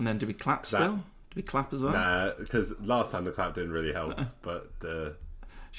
[0.00, 0.96] And then do we clap still?
[0.96, 1.02] Do
[1.36, 1.92] we clap as well?
[1.92, 5.14] Nah, because last time the clap didn't really help, but the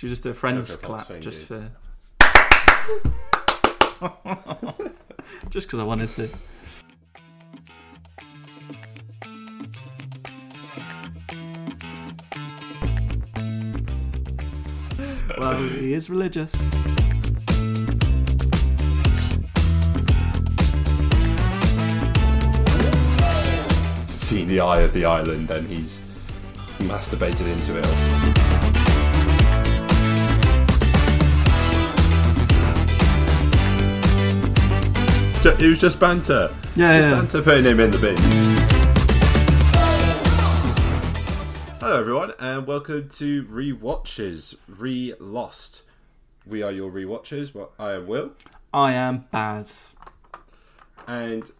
[0.03, 1.71] we just do a friend's clap just for.
[5.49, 6.29] just because I wanted to.
[15.39, 16.53] Well, he is religious.
[24.31, 25.99] Seen the eye of the island and he's
[26.79, 27.85] masturbated into it.
[35.61, 36.49] It was just banter.
[36.77, 37.13] Yeah, Just yeah.
[37.13, 38.15] banter putting him in the bin.
[41.81, 45.83] Hello, everyone, and welcome to Rewatches Re Lost.
[46.47, 47.53] We are your rewatchers.
[47.53, 48.31] Well, I am Will,
[48.73, 49.93] I am Baz.
[51.05, 51.51] and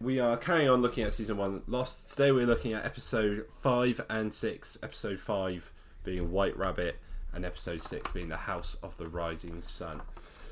[0.00, 2.10] we are carrying on looking at season one Lost.
[2.10, 4.76] Today, we're looking at episode five and six.
[4.82, 5.70] Episode five
[6.02, 6.98] being White Rabbit,
[7.32, 10.02] and episode six being the House of the Rising Sun.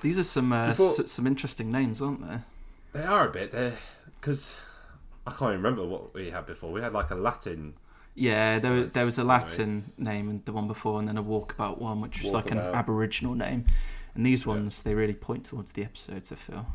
[0.01, 2.39] These are some uh, Before- s- some interesting names, aren't they?
[3.01, 3.75] They are a bit there
[4.21, 4.57] because
[5.27, 6.73] I can't even remember what we had before.
[6.73, 7.75] We had like a Latin.
[8.15, 9.25] Yeah, there, That's there was a.
[9.25, 12.59] Latin name and the one before, and then a walkabout one, which was like an
[12.59, 13.65] Aboriginal name.
[14.15, 16.31] And these ones, they really point towards the episodes.
[16.31, 16.67] I feel.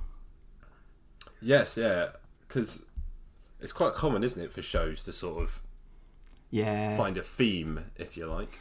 [1.40, 2.08] Yes, yeah,
[2.48, 2.84] because
[3.60, 5.62] it's quite common, isn't it, for shows to sort of
[6.50, 8.60] Yeah, find a theme, if you like,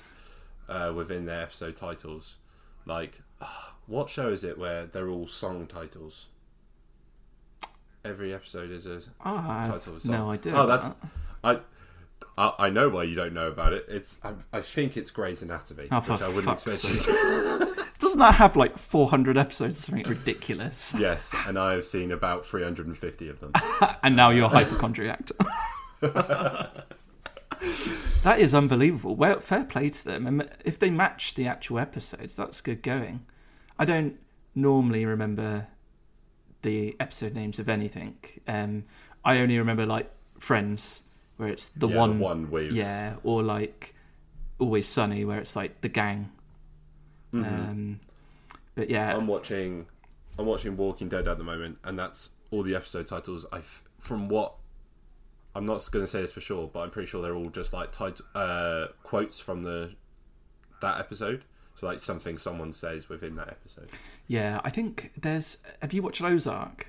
[0.68, 2.36] uh, within their episode titles.
[2.84, 6.26] Like, ah, what show is it where they're all song titles?
[8.04, 10.12] Every episode is a oh, title of a song.
[10.12, 10.54] no idea.
[10.54, 10.96] Oh, that's that.
[11.44, 11.58] I.
[12.38, 13.84] I I know why you don't know about it.
[13.88, 17.74] It's I, I think it's Grey's Anatomy, Oh, which I wouldn't expect you.
[17.98, 20.94] Doesn't that have like 400 episodes or something ridiculous?
[20.98, 23.52] Yes, and I have seen about 350 of them.
[24.02, 25.28] and now you're a hypochondriac.
[26.00, 26.84] that
[28.38, 29.16] is unbelievable.
[29.16, 30.26] Well, fair play to them.
[30.26, 33.24] And if they match the actual episodes, that's good going.
[33.78, 34.18] I don't
[34.54, 35.66] normally remember
[36.62, 38.16] the episode names of anything.
[38.46, 38.84] Um,
[39.24, 41.02] I only remember like Friends,
[41.38, 43.94] where it's the Yeah, one, the one with yeah, or like
[44.58, 46.30] Always Sunny, where it's like the gang.
[47.32, 47.44] Mm-hmm.
[47.44, 48.00] Um,
[48.74, 49.86] but yeah, I'm watching
[50.38, 53.46] I'm watching Walking Dead at the moment, and that's all the episode titles.
[53.52, 53.60] I
[53.98, 54.54] from what
[55.54, 57.72] I'm not going to say this for sure, but I'm pretty sure they're all just
[57.72, 59.94] like tit- uh, quotes from the
[60.82, 61.44] that episode.
[61.74, 63.90] So like something someone says within that episode.
[64.26, 64.60] yeah.
[64.64, 65.58] I think there's.
[65.82, 66.86] Have you watched Ozark?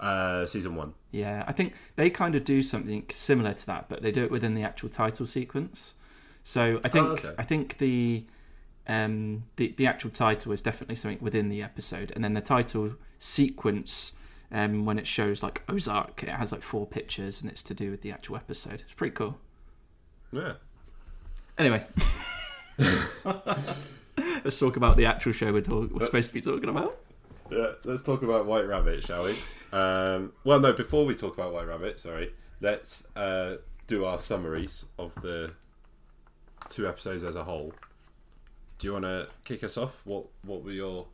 [0.00, 0.94] Uh, season one.
[1.10, 4.30] Yeah, I think they kind of do something similar to that, but they do it
[4.30, 5.94] within the actual title sequence.
[6.42, 7.34] So I think Oh, okay.
[7.38, 8.24] I think the
[8.90, 12.94] um the the actual title is definitely something within the episode, and then the title
[13.18, 14.12] sequence
[14.52, 17.90] um when it shows like Ozark, it has like four pictures, and it's to do
[17.90, 18.82] with the actual episode.
[18.82, 19.38] It's pretty cool.
[20.32, 20.54] Yeah.
[21.58, 21.84] Anyway.
[24.44, 26.96] Let's talk about the actual show we're, talk- we're supposed to be talking about.
[27.50, 29.34] Yeah, let's talk about White Rabbit, shall we?
[29.72, 33.56] Um, well, no, before we talk about White Rabbit, sorry, let's uh,
[33.86, 35.52] do our summaries of the
[36.68, 37.72] two episodes as a whole.
[38.80, 40.00] Do you want to kick us off?
[40.04, 41.06] What What were your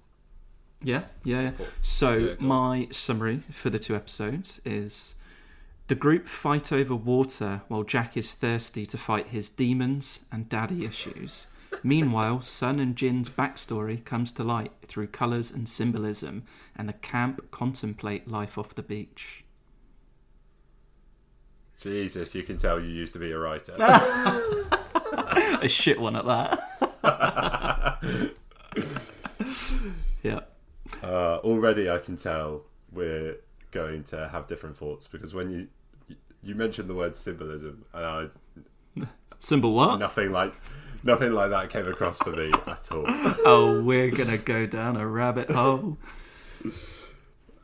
[0.83, 1.43] Yeah, yeah.
[1.43, 1.67] yeah.
[1.83, 5.15] So Yeah, my summary for the two episodes is
[5.89, 10.85] the group fight over water while Jack is thirsty to fight his demons and daddy
[10.85, 11.47] issues.
[11.83, 16.45] Meanwhile, Sun and Jin's backstory comes to light through colours and symbolism,
[16.77, 19.45] and the camp contemplate life off the beach.
[21.81, 22.35] Jesus?
[22.35, 23.75] You can tell you used to be a writer.
[25.63, 26.66] A shit one at that.
[30.23, 30.41] yeah.
[31.03, 32.63] uh, already, I can tell
[32.93, 33.37] we're
[33.71, 35.69] going to have different thoughts because when you
[36.43, 38.27] you mentioned the word symbolism, and I
[39.39, 39.99] Symbol what?
[39.99, 40.55] nothing like
[41.03, 43.05] nothing like that came across for me at all.
[43.45, 45.99] Oh, we're gonna go down a rabbit hole.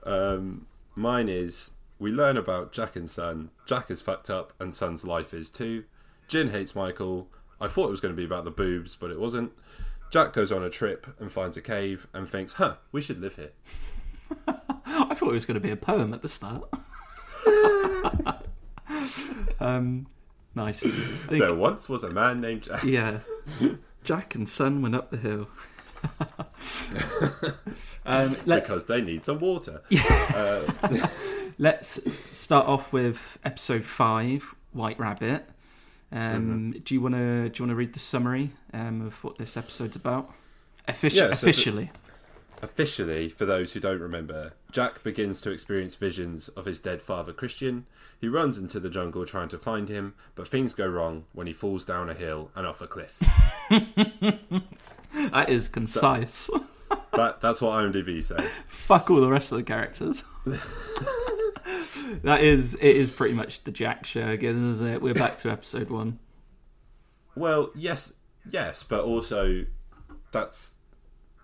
[0.05, 3.51] Um, mine is we learn about Jack and Sun.
[3.67, 5.85] Jack is fucked up, and Sun's life is too.
[6.29, 7.29] Jin hates Michael.
[7.63, 9.53] I thought it was going to be about the boobs, but it wasn't.
[10.11, 13.37] Jack goes on a trip and finds a cave and thinks, "Huh, we should live
[13.37, 13.53] here."
[14.85, 16.69] I thought it was going to be a poem at the start.
[19.61, 20.07] um,
[20.55, 20.81] nice.
[20.81, 22.83] Think, There once was a man named Jack.
[22.83, 23.21] yeah.
[24.05, 25.49] Jack and Sun went up the hill.
[28.05, 29.83] um, let, Because they need some water.
[29.89, 30.67] Yeah.
[31.59, 35.49] let's start off with episode five, White Rabbit.
[36.13, 39.39] Um, Do you want to do you want to read the summary um, of what
[39.39, 40.31] this episode's about?
[40.89, 41.91] Offici- Yeah, so officially,
[42.61, 47.33] Officially, for those who don't remember, Jack begins to experience visions of his dead father
[47.33, 47.87] Christian.
[48.21, 51.53] He runs into the jungle trying to find him, but things go wrong when he
[51.53, 53.19] falls down a hill and off a cliff.
[55.31, 56.49] That is concise.
[57.13, 58.37] that, that's what IMDb say.
[58.67, 60.25] Fuck all the rest of the characters.
[62.23, 65.03] that is, it is pretty much the Jack show again, isn't it?
[65.03, 66.19] We're back to episode one.
[67.35, 68.13] Well, yes,
[68.49, 69.65] yes, but also
[70.33, 70.75] that's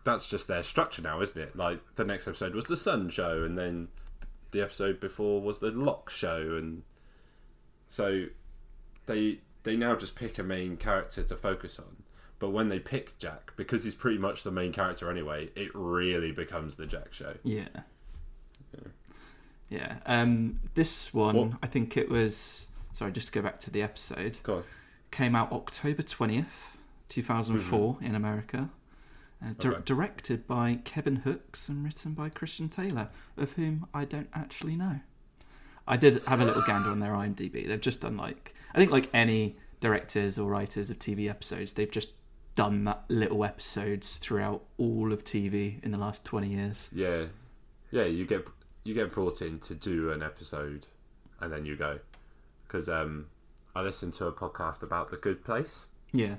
[0.05, 1.57] that's just their structure now, isn't it?
[1.57, 3.89] Like the next episode was the Sun show, and then
[4.51, 6.83] the episode before was the Locke show, and
[7.89, 8.27] so
[9.07, 12.03] they they now just pick a main character to focus on.
[12.39, 16.31] But when they pick Jack, because he's pretty much the main character anyway, it really
[16.31, 17.35] becomes the Jack show.
[17.43, 17.69] Yeah.
[18.73, 18.89] Yeah.
[20.07, 22.67] Um, this one, What- I think it was.
[22.93, 24.39] Sorry, just to go back to the episode.
[24.43, 24.65] Go on.
[25.11, 26.77] Came out October 20th,
[27.09, 28.71] 2004 in America.
[29.43, 29.81] Uh, di- Okay.
[29.85, 35.01] Directed by Kevin Hooks and written by Christian Taylor, of whom I don't actually know.
[35.87, 37.67] I did have a little gander on their IMDb.
[37.69, 41.91] They've just done like I think like any directors or writers of TV episodes, they've
[41.91, 42.11] just
[42.57, 46.89] done that little episodes throughout all of TV in the last twenty years.
[46.93, 47.27] Yeah,
[47.93, 48.05] yeah.
[48.05, 48.45] You get
[48.89, 50.87] you get brought in to do an episode,
[51.41, 51.99] and then you go.
[52.67, 53.27] Because um,
[53.75, 56.37] I listened to a podcast about the Good Place, Yeah,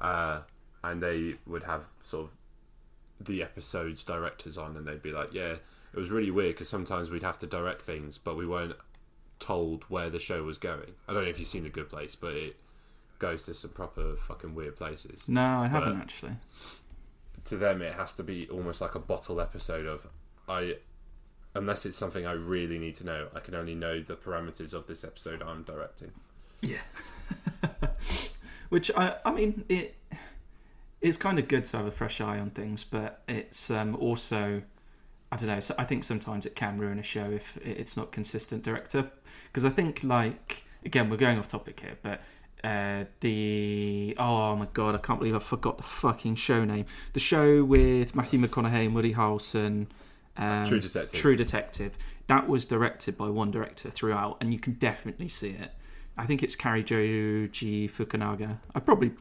[0.00, 0.40] uh,
[0.84, 5.54] and they would have sort of the episodes directors on, and they'd be like, "Yeah,
[5.92, 8.74] it was really weird because sometimes we'd have to direct things, but we weren't
[9.38, 12.14] told where the show was going." I don't know if you've seen the Good Place,
[12.14, 12.56] but it
[13.18, 15.26] goes to some proper fucking weird places.
[15.28, 16.36] no, I haven't But- actually.
[17.44, 20.06] to them it has to be almost like a bottle episode of
[20.48, 20.76] I
[21.56, 24.86] unless it's something I really need to know, I can only know the parameters of
[24.86, 26.12] this episode I'm directing.
[26.60, 26.82] Yeah.
[28.68, 29.94] Which I, I mean, it,
[31.00, 34.62] it's kind of good to have a fresh eye on things, but it's um, also,
[35.32, 35.60] I don't know.
[35.60, 39.10] So I think sometimes it can ruin a show if it's not consistent director.
[39.46, 42.20] Because I think, like, again, we're going off topic here, but
[42.64, 46.86] uh, the oh my god, I can't believe I forgot the fucking show name.
[47.12, 49.86] The show with Matthew McConaughey and Woody Harrelson.
[50.38, 51.20] Um, True Detective.
[51.20, 51.98] True Detective.
[52.26, 55.70] That was directed by one director throughout, and you can definitely see it.
[56.18, 58.58] I think it's Cary Joji Fukunaga.
[58.74, 59.12] I probably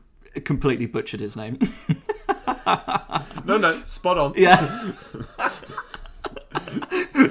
[0.44, 1.60] completely butchered his name.
[3.46, 4.34] No, no, spot on.
[4.36, 4.60] yeah.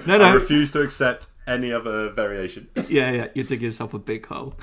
[0.07, 0.35] no, I no.
[0.35, 2.69] refuse to accept any other variation.
[2.89, 4.55] yeah, yeah, you're digging yourself a big hole.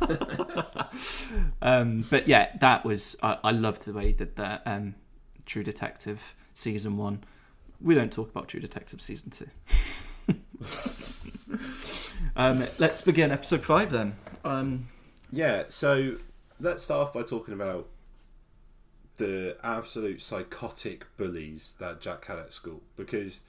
[1.62, 4.62] um, but yeah, that was I, I loved the way he did that.
[4.66, 4.96] Um,
[5.46, 7.22] True Detective season one.
[7.82, 9.48] We don't talk about True Detective season two.
[12.36, 14.16] um, let's begin episode five then.
[14.44, 14.88] Um,
[15.32, 16.16] Yeah, so
[16.60, 17.88] let's start off by talking about
[19.16, 23.40] the absolute psychotic bullies that Jack had at school because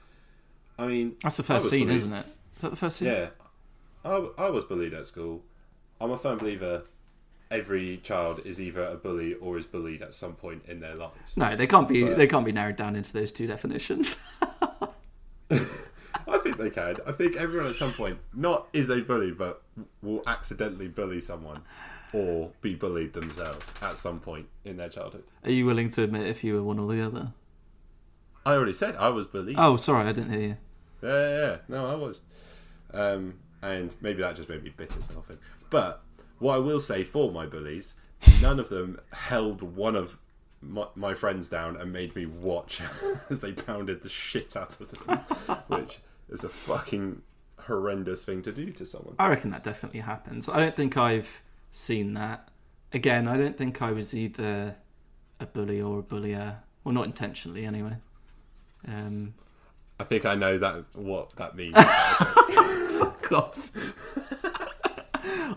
[0.78, 2.00] I mean that's the first scene, bullied.
[2.00, 2.26] isn't it?
[2.56, 3.08] Is that the first scene?
[3.08, 3.28] Yeah,
[4.04, 5.42] I, I was bullied at school.
[6.00, 6.84] I'm a firm believer.
[7.54, 11.36] Every child is either a bully or is bullied at some point in their lives.
[11.36, 12.02] No, they can't be.
[12.04, 14.16] But- They can't be narrowed down into those two definitions.
[16.26, 16.96] I think they can.
[17.06, 19.62] I think everyone at some point not is a bully, but
[20.02, 21.60] will accidentally bully someone
[22.12, 25.24] or be bullied themselves at some point in their childhood.
[25.44, 27.32] Are you willing to admit if you were one or the other?
[28.46, 29.56] I already said I was bullied.
[29.58, 30.56] Oh, sorry, I didn't hear you.
[31.02, 31.56] Yeah, yeah, yeah.
[31.68, 32.20] No, I was.
[32.92, 35.38] Um, and maybe that just made me bitter something.
[35.70, 36.02] But
[36.38, 37.94] what I will say for my bullies,
[38.42, 40.18] none of them held one of
[40.60, 42.80] my, my friends down and made me watch
[43.30, 45.18] as they pounded the shit out of them,
[45.68, 45.98] which
[46.28, 47.22] is a fucking
[47.60, 49.14] horrendous thing to do to someone.
[49.18, 50.48] I reckon that definitely happens.
[50.48, 52.48] I don't think I've seen that.
[52.92, 54.76] Again, I don't think I was either
[55.40, 56.58] a bully or a bullier.
[56.84, 57.96] Well, not intentionally, anyway.
[58.86, 59.34] Um,
[59.98, 61.74] I think I know that what that means.
[61.78, 63.70] fuck off.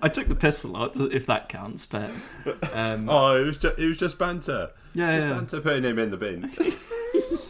[0.01, 2.11] I took the piss a lot, if that counts, but
[2.73, 4.71] um, oh, it was just it was just banter.
[4.93, 6.51] yeah, Just yeah, banter putting him in the bin.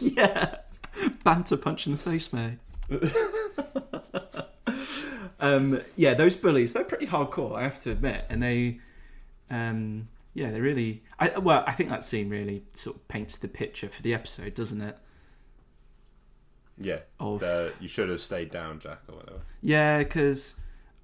[0.00, 0.56] yeah.
[1.24, 2.58] Banter punch in the face, mate.
[5.40, 8.24] um, yeah, those bullies, they're pretty hardcore, I have to admit.
[8.28, 8.80] And they,
[9.50, 11.02] um, yeah, they really.
[11.18, 14.54] I, well, I think that scene really sort of paints the picture for the episode,
[14.54, 14.96] doesn't it?
[16.80, 17.00] Yeah.
[17.20, 19.38] Of- The, you should have stayed down, Jack, or whatever.
[19.62, 20.54] Yeah, because,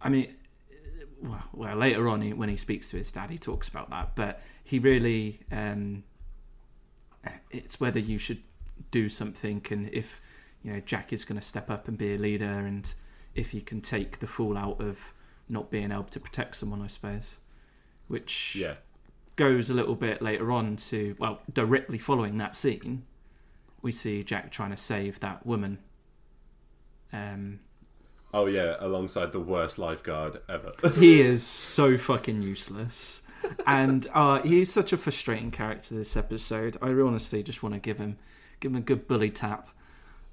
[0.00, 0.34] I mean,
[1.24, 4.14] well, well, later on he, when he speaks to his dad, he talks about that.
[4.14, 6.04] But he really, um,
[7.50, 8.42] it's whether you should
[8.90, 10.20] do something and if,
[10.62, 12.92] you know, Jack is going to step up and be a leader and
[13.34, 15.12] if he can take the fallout of
[15.48, 17.36] not being able to protect someone, I suppose.
[18.08, 18.76] Which Yeah.
[19.36, 23.04] goes a little bit later on to, well, directly following that scene,
[23.82, 25.78] we see Jack trying to save that woman
[27.12, 27.60] Um,
[28.34, 30.72] Oh yeah, alongside the worst lifeguard ever.
[30.96, 33.22] he is so fucking useless.
[33.64, 36.76] And uh, he's such a frustrating character this episode.
[36.82, 38.16] I honestly just want to give him
[38.58, 39.68] give him a good bully tap.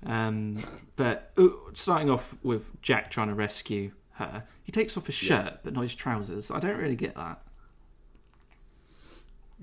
[0.03, 0.63] Um,
[0.95, 5.59] but uh, starting off with Jack trying to rescue her, he takes off his shirt
[5.63, 6.49] but not his trousers.
[6.49, 7.39] I don't really get that.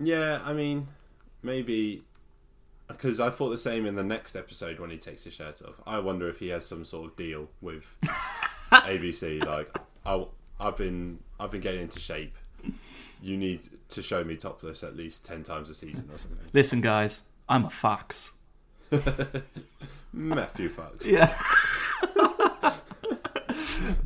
[0.01, 0.87] yeah, I mean,
[1.43, 2.05] maybe
[2.89, 5.81] because I thought the same in the next episode when he takes his shirt off.
[5.87, 7.85] I wonder if he has some sort of deal with
[8.73, 9.45] ABC.
[9.45, 10.25] Like, I,
[10.59, 12.37] I've been I've been getting into shape.
[13.23, 16.47] You need to show me topless at least ten times a season or something.
[16.53, 18.33] Listen, guys, I'm a fox.
[20.13, 21.07] Matthew Fox.
[21.07, 21.35] Yeah.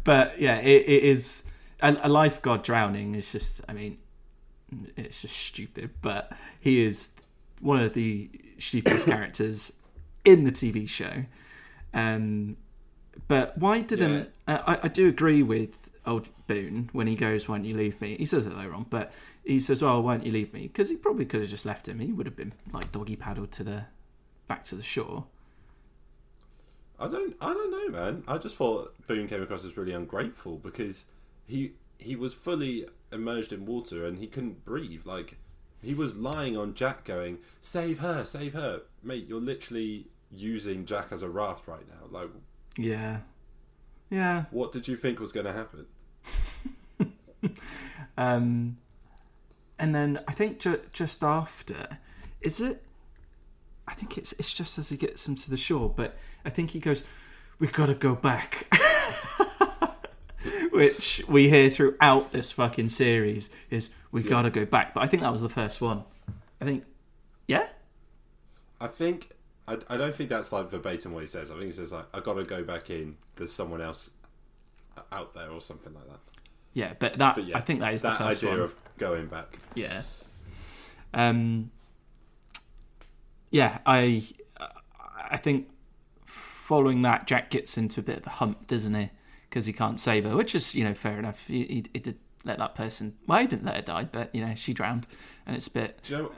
[0.05, 1.45] but yeah, it, it is
[1.81, 3.61] a, a lifeguard drowning is just.
[3.69, 3.99] I mean,
[4.97, 5.91] it's just stupid.
[6.01, 7.11] But he is
[7.61, 8.31] one of the
[8.63, 9.73] stupidest characters
[10.25, 11.25] in the TV show.
[11.95, 12.57] Um,
[13.29, 14.81] but why didn't uh, I?
[14.85, 18.27] I do agree with old Boone when he goes, "Why don't you leave me?" He
[18.27, 19.13] says it later on, but
[19.45, 21.89] he says, "Oh, why don't you leave me?" Because he probably could have just left
[21.89, 21.99] him.
[21.99, 23.85] He would have been like doggy paddled to the
[24.49, 25.27] back to the shore.
[26.99, 28.25] I don't I don't know, man.
[28.29, 31.05] I just thought Boone came across as really ungrateful because
[31.47, 35.05] he he was fully immersed in water and he couldn't breathe.
[35.05, 35.37] Like
[35.83, 39.27] he was lying on Jack, going, "Save her, save her, mate!
[39.29, 42.07] You're literally using Jack as a raft right now.
[42.11, 42.31] Like,
[42.79, 43.19] Yeah,
[44.11, 44.45] yeah.
[44.51, 45.87] what did you think was going to happen?"
[48.17, 48.77] Um,
[49.79, 51.99] and then I think ju- just after,
[52.43, 52.85] is it?
[53.89, 56.71] I think it's it's just as he gets him to the shore, but I think
[56.71, 57.03] he goes,
[57.59, 58.67] "We've got to go back,"
[60.73, 65.07] which we hear throughout this fucking series is "We got to go back." But I
[65.07, 66.05] think that was the first one.
[66.61, 66.85] I think,
[67.47, 67.67] yeah,
[68.81, 69.31] I think
[69.69, 71.51] I, I don't think that's like verbatim what he says.
[71.51, 73.17] I think he says like, "I got to go back in.
[73.37, 74.11] There's someone else
[75.11, 76.21] out there" or something like that.
[76.73, 76.93] yeah.
[76.99, 78.61] But that But yeah, I think that is that the first idea one.
[78.61, 79.59] of going back.
[79.75, 80.03] Yeah.
[81.15, 81.71] Um.
[83.51, 84.25] Yeah, I,
[85.31, 85.69] I think
[86.25, 89.11] following that, Jack gets into a bit of a hump, doesn't he?
[89.53, 91.47] Because he can't save her, which is you know fair enough.
[91.47, 93.19] He, he, he did let that person.
[93.27, 95.07] Well, he didn't let her die, but you know she drowned,
[95.47, 96.01] and it's a bit.
[96.05, 96.33] Do you know?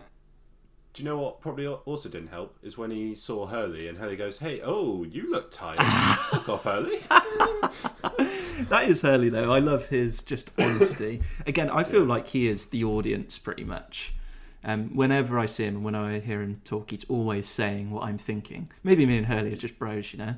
[0.92, 4.16] Do you know what probably also didn't help is when he saw Hurley and Hurley
[4.16, 5.78] goes, "Hey, oh, you look tired.
[6.30, 6.99] Fuck off, Hurley."
[8.68, 9.52] That is Hurley though.
[9.52, 11.23] I love his just honesty.
[11.47, 14.14] Again, I feel like he is the audience pretty much.
[14.62, 18.04] Um, whenever I see him and when I hear him talk, he's always saying what
[18.04, 18.71] I'm thinking.
[18.83, 20.37] Maybe me and Hurley are just bros, you know.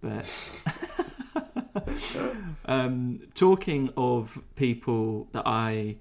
[0.00, 0.62] But
[2.66, 5.96] um, talking of people that I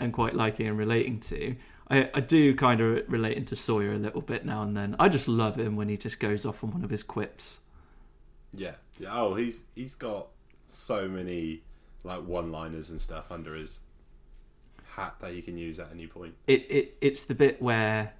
[0.00, 1.56] am quite liking and relating to,
[1.90, 4.96] I, I do kind of relate to Sawyer a little bit now and then.
[4.98, 7.60] I just love him when he just goes off on one of his quips.
[8.52, 9.08] yeah, yeah.
[9.12, 10.28] Oh, he's he's got
[10.66, 11.62] so many
[12.02, 13.80] like one-liners and stuff under his
[14.94, 16.34] hat that he can use at any point.
[16.46, 18.12] it, it it's the bit where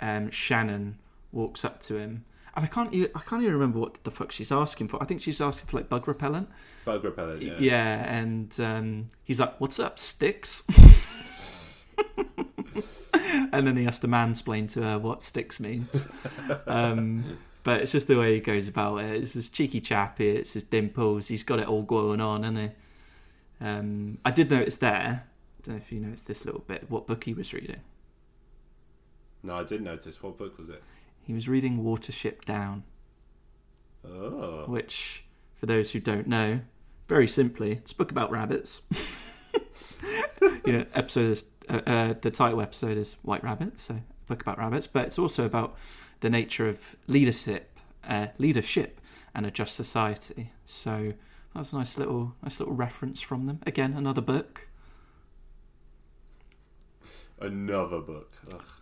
[0.00, 0.98] um, Shannon
[1.30, 4.32] walks up to him, and I can't e- I can't even remember what the fuck
[4.32, 5.02] she's asking for.
[5.02, 6.48] I think she's asking for like bug repellent.
[6.84, 7.42] Bug repellent.
[7.42, 8.14] Yeah, Yeah.
[8.18, 10.64] and um, he's like, "What's up, sticks?"
[13.52, 15.88] and then he has to mansplain to her what sticks means.
[16.66, 17.24] um,
[17.62, 19.22] but it's just the way he goes about it.
[19.22, 20.30] It's this cheeky chappy.
[20.30, 21.28] It's his dimples.
[21.28, 23.66] He's got it all going on, hasn't he?
[23.66, 25.24] Um, I did notice there.
[25.24, 26.90] I don't know if you noticed this little bit.
[26.90, 27.80] What book he was reading.
[29.44, 30.22] No, I did notice.
[30.22, 30.82] What book was it?
[31.24, 32.84] He was reading Watership Down,
[34.04, 35.24] Oh, which,
[35.54, 36.60] for those who don't know,
[37.06, 38.82] very simply, it's a book about rabbits.
[40.64, 44.42] you know, episode is, uh, uh, the title episode is White Rabbit, so a book
[44.42, 45.76] about rabbits, but it's also about
[46.20, 49.00] the nature of leadership, uh, leadership,
[49.34, 50.50] and a just society.
[50.66, 51.12] So
[51.54, 53.60] that's a nice little, nice little reference from them.
[53.66, 54.68] Again, another book.
[57.40, 58.32] another book.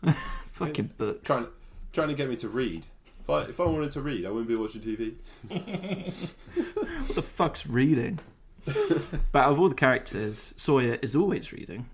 [0.53, 1.27] Fucking books.
[1.27, 1.47] Trying
[1.93, 2.87] trying to get me to read.
[3.23, 5.15] If I, if I wanted to read, I wouldn't be watching TV.
[6.55, 8.19] What the fuck's reading?
[9.33, 11.89] but of all the characters, Sawyer is always reading.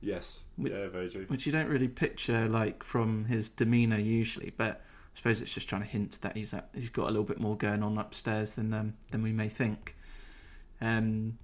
[0.00, 0.42] Yes.
[0.58, 1.24] We- Yeah, very true.
[1.28, 4.82] which you don't really picture like from his demeanor usually but
[5.14, 7.38] i suppose it's just trying to hint that he's at, he's got a little bit
[7.40, 9.94] more going on upstairs than um, than we may think
[10.80, 11.38] um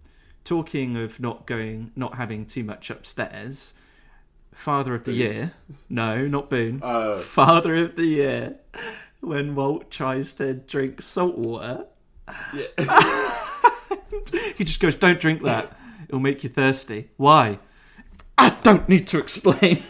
[0.44, 3.75] talking of not going not having too much upstairs
[4.52, 5.21] father of the Boone.
[5.21, 5.52] year
[5.88, 8.57] no not boone Uh, father of the year
[9.21, 11.87] when walt tries to drink salt water
[12.55, 12.67] yeah.
[14.57, 15.76] he just goes don't drink that
[16.09, 17.59] it'll make you thirsty why
[18.37, 19.83] i don't need to explain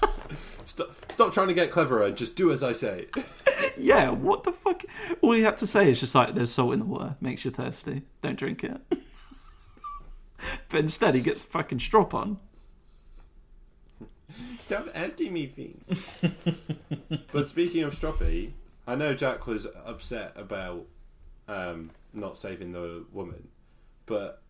[0.64, 3.06] stop, stop trying to get cleverer and just do as I say.
[3.76, 4.84] Yeah, what the fuck?
[5.22, 7.50] All he had to say is just like, "There's salt in the water, makes you
[7.50, 8.02] thirsty.
[8.20, 8.78] Don't drink it."
[10.68, 12.38] but instead, he gets a fucking strop on.
[14.70, 16.20] Stop asking me things.
[17.32, 18.52] but speaking of Stroppy,
[18.86, 20.86] I know Jack was upset about
[21.48, 23.48] um, not saving the woman,
[24.06, 24.42] but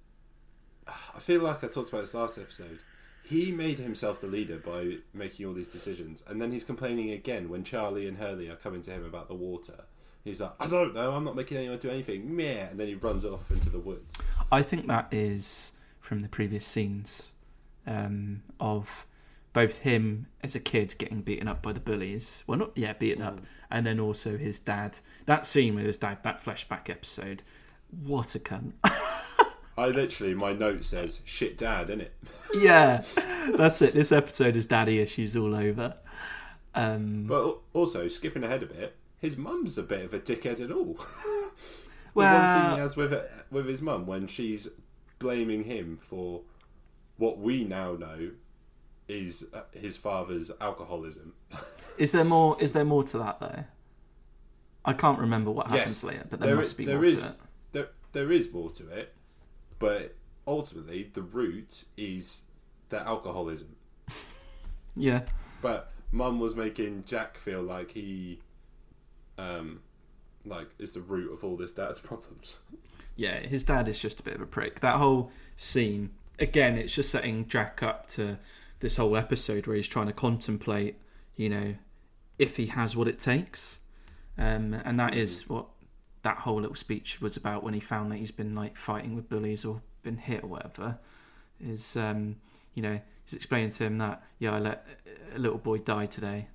[0.86, 2.80] I feel like I talked about this last episode.
[3.24, 7.48] He made himself the leader by making all these decisions, and then he's complaining again
[7.48, 9.84] when Charlie and Hurley are coming to him about the water.
[10.22, 12.94] He's like, I don't know, I'm not making anyone do anything, meh, and then he
[12.94, 14.18] runs off into the woods.
[14.52, 15.72] I think that is
[16.02, 17.30] from the previous scenes
[17.86, 19.06] um, of
[19.52, 22.44] both him as a kid getting beaten up by the bullies.
[22.46, 23.40] Well, not yeah, beaten up,
[23.70, 24.98] and then also his dad.
[25.26, 27.42] That scene with his dad, that flashback episode.
[28.04, 28.72] What a cunt!
[29.78, 32.10] I literally, my note says, shit dad, innit?
[32.54, 33.02] yeah,
[33.56, 33.94] that's it.
[33.94, 35.94] This episode is daddy issues all over.
[36.74, 40.70] Um, But also, skipping ahead a bit, his mum's a bit of a dickhead at
[40.70, 40.94] all.
[40.94, 41.50] the
[42.12, 43.14] one Well- scene he has with
[43.50, 44.68] with his mum when she's
[45.18, 46.42] blaming him for
[47.16, 48.30] what we now know
[49.10, 51.34] is uh, his father's alcoholism.
[51.98, 52.56] is there more?
[52.60, 53.64] Is there more to that though?
[54.84, 57.20] I can't remember what happens Yes, later, but there, there must be there more is-
[57.20, 57.34] to it.
[57.72, 59.12] There, there is more to it,
[59.78, 60.14] but
[60.46, 62.42] ultimately the root is
[62.88, 63.76] the alcoholism.
[64.96, 65.20] Yeah,
[65.62, 68.40] But mum was making Jack feel like he,
[69.38, 69.80] um,
[70.44, 72.56] like is the root of all this dad's problems.
[73.16, 73.38] yeah.
[73.40, 74.80] His dad is just a bit of a prick.
[74.80, 78.36] That whole scene again, it's just setting Jack up to
[78.80, 80.96] this whole episode where he's trying to contemplate,
[81.36, 81.74] you know,
[82.38, 83.78] if he has what it takes,
[84.38, 85.66] um, and that is what
[86.22, 89.28] that whole little speech was about when he found that he's been like fighting with
[89.28, 90.98] bullies or been hit or whatever.
[91.60, 92.36] Is um,
[92.74, 94.86] you know, he's explaining to him that yeah, I let
[95.34, 96.48] a little boy die today,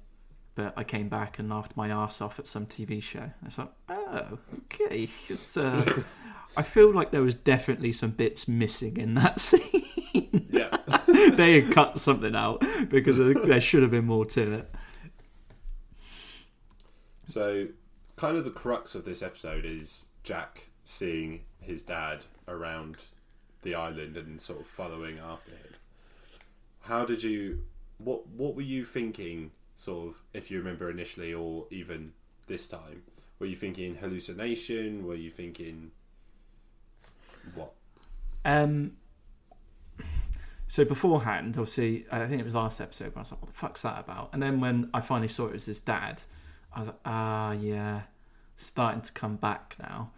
[0.55, 3.29] but I came back and laughed my ass off at some TV show.
[3.45, 5.09] It's like, oh, okay.
[5.29, 6.03] It's, uh,
[6.57, 10.47] I feel like there was definitely some bits missing in that scene.
[10.49, 10.77] Yeah.
[11.37, 14.71] they had cut something out because there should have been more to it.
[17.27, 17.67] So,
[18.15, 22.97] kind of the crux of this episode is Jack seeing his dad around
[23.63, 25.73] the island and sort of following after him.
[26.81, 27.63] How did you?
[27.97, 29.51] What What were you thinking?
[29.75, 32.13] Sort of, if you remember initially, or even
[32.47, 33.03] this time,
[33.39, 35.05] were you thinking hallucination?
[35.05, 35.91] Were you thinking
[37.53, 37.73] what?
[38.45, 38.93] Um,
[40.67, 43.57] so beforehand, obviously, I think it was last episode when I was like, "What the
[43.57, 46.23] fuck's that about?" And then when I finally saw it was his dad,
[46.73, 48.01] I was like, "Ah, yeah,
[48.57, 50.11] starting to come back now."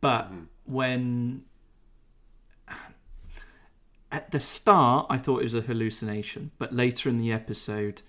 [0.00, 0.30] But
[0.64, 1.44] when
[4.12, 8.02] at the start, I thought it was a hallucination, but later in the episode,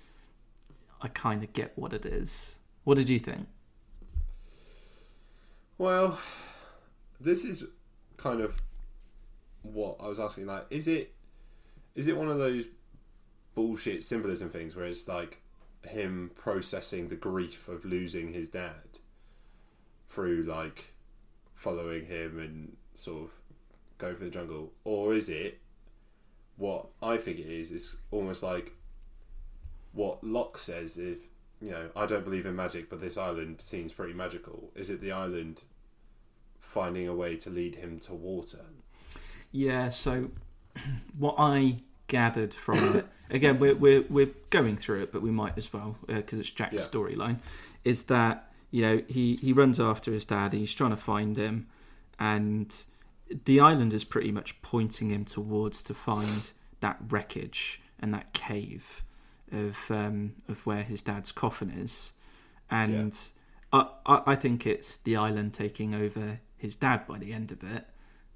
[1.01, 2.55] I kind of get what it is.
[2.83, 3.47] What did you think?
[5.77, 6.19] Well,
[7.19, 7.63] this is
[8.17, 8.61] kind of
[9.61, 10.47] what I was asking.
[10.47, 11.13] Like, is it
[11.95, 12.65] is it one of those
[13.55, 15.41] bullshit symbolism things where it's like
[15.83, 18.99] him processing the grief of losing his dad
[20.07, 20.93] through like
[21.55, 23.31] following him and sort of
[23.97, 25.59] going through the jungle, or is it
[26.57, 27.71] what I think it is?
[27.71, 28.73] Is almost like
[29.93, 31.19] what Locke says if
[31.61, 34.71] you know I don't believe in magic, but this island seems pretty magical.
[34.75, 35.61] Is it the island
[36.59, 38.65] finding a way to lead him to water?
[39.51, 40.31] Yeah, so
[41.17, 45.57] what I gathered from it, again, we're, we're, we're going through it, but we might
[45.57, 46.79] as well, because it's Jack's Yeah.
[46.79, 47.37] storyline,
[47.83, 51.67] is that, you know, he, he runs after his dad, he's trying to find him,
[52.19, 52.75] and
[53.45, 59.03] the island is pretty much pointing him towards to find that wreckage and that cave
[59.51, 62.11] of um, of where his dad's coffin is,
[62.69, 63.13] and
[63.73, 67.63] I, I I think it's the island taking over his dad by the end of
[67.63, 67.85] it.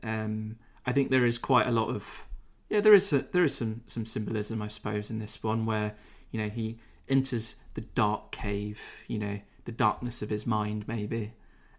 [0.04, 2.25] Um, I think there is quite a lot of
[2.70, 5.96] yeah, there is a, there is some some symbolism, I suppose, in this one where
[6.32, 11.34] you know he enters the dark cave, you know, the darkness of his mind, maybe,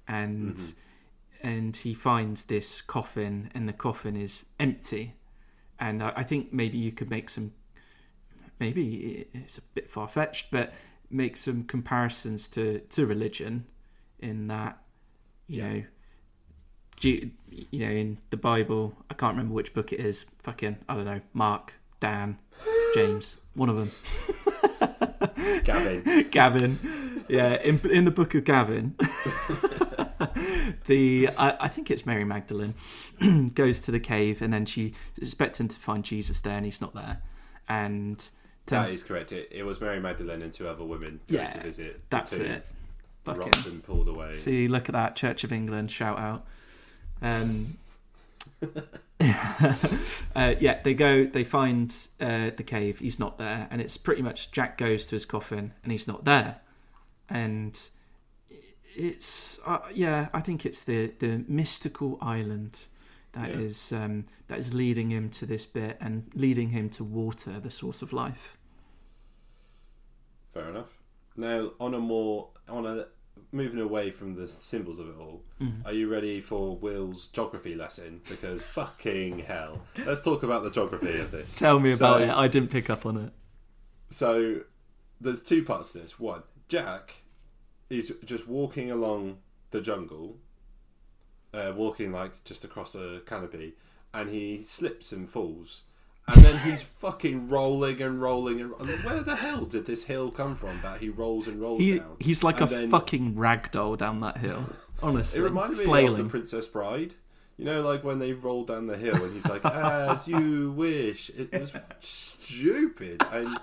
[0.06, 1.46] and mm-hmm.
[1.46, 5.14] and he finds this coffin, and the coffin is empty,
[5.80, 7.52] and I, I think maybe you could make some,
[8.60, 10.72] maybe it's a bit far fetched, but
[11.10, 13.66] make some comparisons to to religion,
[14.20, 14.78] in that,
[15.48, 15.82] you know.
[17.02, 17.30] You
[17.72, 20.26] know, in the Bible, I can't remember which book it is.
[20.40, 21.20] Fucking, I don't know.
[21.32, 22.38] Mark, Dan,
[22.94, 23.90] James, one of them.
[25.64, 27.24] Gavin, Gavin.
[27.28, 28.94] Yeah, in in the book of Gavin,
[30.86, 32.74] the I, I think it's Mary Magdalene
[33.54, 36.94] goes to the cave and then she expecting to find Jesus there and he's not
[36.94, 37.20] there,
[37.68, 38.28] and
[38.66, 39.32] That is correct.
[39.32, 42.00] It, it was Mary Magdalene and two other women going Yeah, to visit.
[42.10, 42.66] That's it.
[43.24, 43.62] Fucking.
[43.64, 44.34] been pulled away.
[44.34, 46.46] See, look at that Church of England shout out.
[47.22, 47.66] Um,
[49.20, 51.24] uh, yeah, they go.
[51.24, 52.98] They find uh, the cave.
[52.98, 56.24] He's not there, and it's pretty much Jack goes to his coffin, and he's not
[56.24, 56.60] there.
[57.28, 57.78] And
[58.94, 62.78] it's uh, yeah, I think it's the the mystical island
[63.32, 63.56] that Yeah.
[63.58, 67.70] is um, that is leading him to this bit and leading him to water, the
[67.70, 68.58] source of life.
[70.52, 70.92] Fair enough.
[71.36, 73.06] Now, on a more on a
[73.52, 75.86] moving away from the symbols of it all, Mm-hmm.
[75.86, 78.20] are you ready for Will's geography lesson?
[78.28, 81.54] Because fucking hell, let's talk about the geography of this.
[81.54, 82.30] Tell me about So- it.
[82.30, 83.32] I didn't pick up on it.
[84.10, 84.60] So,
[85.20, 86.20] there's two parts to this.
[86.20, 87.14] One, Jack
[87.90, 89.38] is just walking along
[89.70, 90.36] the jungle,
[91.54, 93.74] uh, walking like just across a canopy,
[94.12, 95.82] and he slips and falls.
[96.28, 100.30] And then he's fucking rolling and rolling and and where the hell did this hill
[100.32, 102.16] come from that he rolls and rolls He, down?
[102.18, 104.64] he's like And a then- fucking rag doll down that hill.
[105.02, 107.14] Honestly, It reminded me of the Princess Bride.
[107.58, 111.30] You know, like when they roll down the hill and he's like, "As you wish."
[111.30, 113.58] It was stupid, and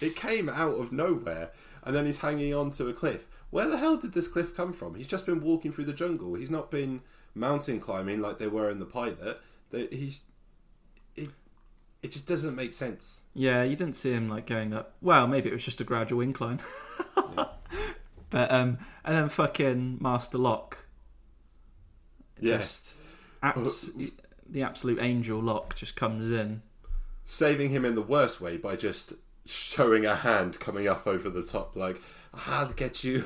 [0.00, 1.50] it came out of nowhere.
[1.84, 3.26] And then he's hanging on to a cliff.
[3.50, 4.94] Where the hell did this cliff come from?
[4.94, 6.34] He's just been walking through the jungle.
[6.34, 7.00] He's not been
[7.34, 9.40] mountain climbing like they were in the pilot.
[9.70, 10.22] They, he's.
[12.02, 13.20] It just doesn't make sense.
[13.34, 14.94] Yeah, you didn't see him like going up.
[15.00, 16.60] Well, maybe it was just a gradual incline.
[18.30, 20.78] But um, and then fucking Master Lock.
[22.40, 22.56] Yeah.
[22.56, 22.94] Just
[23.42, 23.90] abs-
[24.48, 26.62] the absolute angel Locke just comes in.
[27.26, 29.12] saving him in the worst way by just
[29.44, 32.00] showing a hand coming up over the top, like,
[32.46, 33.22] I'll get you.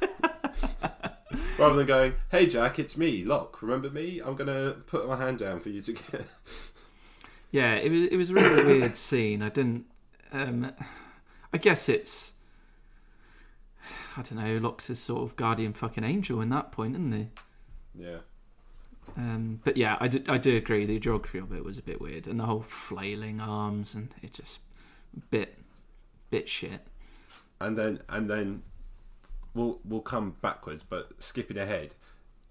[1.58, 3.60] Rather than going, hey Jack, it's me, Locke.
[3.60, 4.20] Remember me?
[4.24, 6.26] I'm gonna put my hand down for you to get.
[7.56, 9.42] Yeah, it was it was a really weird scene.
[9.42, 9.86] I didn't.
[10.30, 10.72] Um,
[11.54, 12.32] I guess it's.
[14.14, 14.58] I don't know.
[14.58, 17.28] Locke's his sort of guardian fucking angel in that point, isn't he?
[17.94, 18.18] Yeah.
[19.16, 20.84] Um, but yeah, I do, I do agree.
[20.84, 24.34] The geography of it was a bit weird, and the whole flailing arms and it
[24.34, 24.60] just
[25.30, 25.58] bit
[26.28, 26.82] bit shit.
[27.58, 28.64] And then and then
[29.54, 31.94] we'll we'll come backwards, but skipping ahead.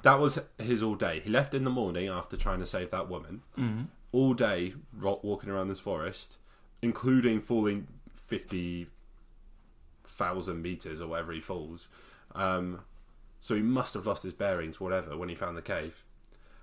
[0.06, 1.20] That was his all day.
[1.22, 3.41] He left in the morning after trying to save that woman.
[3.58, 3.88] Mm.
[4.12, 6.38] All day ro- walking around this forest,
[6.84, 8.86] including falling fifty
[10.06, 11.88] thousand meters or whatever he falls.
[12.36, 12.82] Um,
[13.41, 16.04] so he must have lost his bearings, whatever, when he found the cave.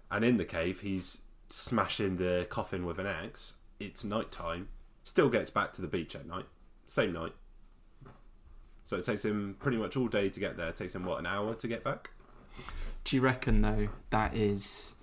[0.09, 3.55] And in the cave, he's smashing the coffin with an axe.
[3.81, 4.69] It's night time.
[5.03, 6.47] Still gets back to the beach at night.
[6.87, 7.33] Same night.
[8.85, 10.69] So it takes him pretty much all day to get there.
[10.69, 12.11] It takes him what an hour to get back.
[13.05, 14.95] Do you reckon though that is,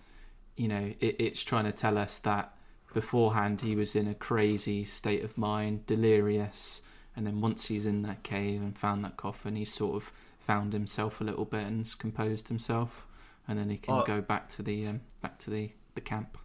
[0.56, 2.54] you know, it, it's trying to tell us that
[2.94, 6.82] beforehand he was in a crazy state of mind, delirious,
[7.16, 10.74] and then once he's in that cave and found that coffin, he's sort of found
[10.74, 13.06] himself a little bit and composed himself,
[13.48, 14.04] and then he can Oh.
[14.04, 16.38] go back to the um, back to the the camp.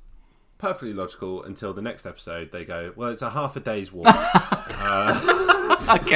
[0.58, 2.50] Perfectly logical until the next episode.
[2.52, 4.06] They go, well, it's a half a day's walk.
[4.08, 4.22] okay,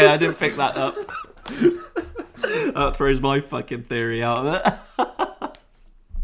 [0.06, 0.94] I didn't pick that up.
[2.74, 5.27] that throws my fucking theory out of it.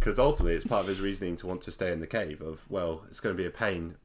[0.04, 2.42] Because ultimately, it's part of his reasoning to want to stay in the cave.
[2.42, 3.96] Of well, it's going to be a pain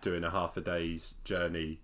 [0.00, 1.80] doing a half a day's journey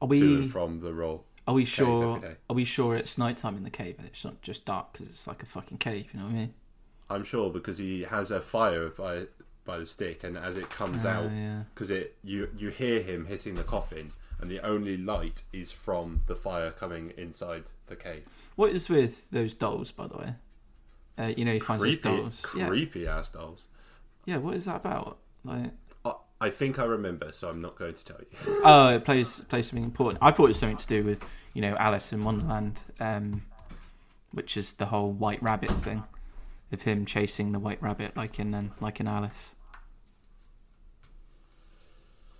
[0.00, 1.24] Are to and from the role.
[1.48, 4.64] are we sure are we sure it's nighttime in the cave and it's not just
[4.66, 6.06] dark because it's like a fucking cave?
[6.12, 6.54] You know what I mean?
[7.10, 9.24] I'm sure because he has a fire by
[9.64, 11.64] by the stick, and as it comes Oh, out, yeah.
[11.74, 16.22] because it you you hear him hitting the coffin, and the only light is from
[16.28, 18.22] the fire coming inside the cave.
[18.54, 20.34] What is with those dolls, by the way?
[21.18, 22.46] Uh, you know, he finds Creepy, those dolls.
[22.56, 22.68] Yeah.
[22.68, 23.60] creepy ass dolls.
[24.26, 25.18] yeah, what is that about?
[25.44, 25.70] Like,
[26.04, 28.60] I- I think I remember, so I'm not going to tell you.
[28.64, 30.18] oh, it plays plays something important.
[30.22, 31.24] I thought it was something to do with
[31.54, 33.42] you know Alice in Wonderland, um,
[34.32, 36.02] which is the whole white rabbit thing,
[36.72, 39.52] of him chasing the white rabbit like in um, like in Alice.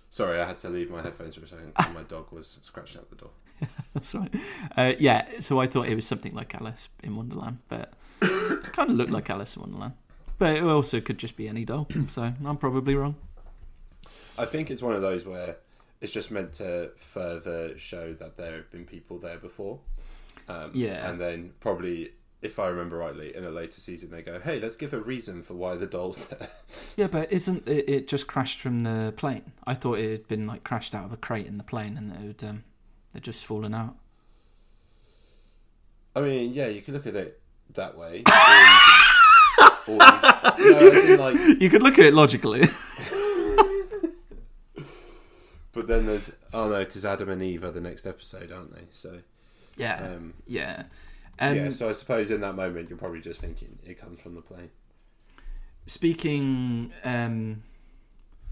[0.09, 1.73] Sorry, I had to leave my headphones for a second.
[1.93, 3.29] my dog was scratching at the door.
[3.93, 4.33] That's right.
[4.75, 7.93] Uh, yeah, so I thought it was something like Alice in Wonderland, but
[8.71, 9.93] kind of looked like Alice in Wonderland.
[10.37, 13.15] But it also could just be any doll, so I'm probably wrong.
[14.37, 15.57] I think it's one of those where
[15.99, 19.79] it's just meant to further show that there have been people there before.
[20.47, 21.09] Um, Yeah.
[21.09, 22.11] And then probably,
[22.43, 25.41] if I remember rightly, in a later season they go, "Hey, let's give a reason
[25.41, 26.47] for why the doll's there."
[26.95, 29.51] Yeah, but isn't it, it just crashed from the plane?
[29.65, 32.11] I thought it had been like crashed out of a crate in the plane and
[32.11, 32.63] it would um,
[33.11, 33.95] they'd just fallen out.
[36.15, 37.41] I mean, yeah, you could look at it
[37.77, 38.23] that way.
[39.87, 42.61] or you could, or you, no, as in like, You could look at it logically.
[45.73, 48.83] but then there's oh no, because Adam and Eve are the next episode, aren't they?
[48.91, 49.19] So
[49.77, 50.83] Yeah, um, yeah.
[51.39, 51.71] Um, yeah.
[51.71, 54.71] So I suppose in that moment you're probably just thinking it comes from the plane.
[55.85, 57.63] Speaking, um,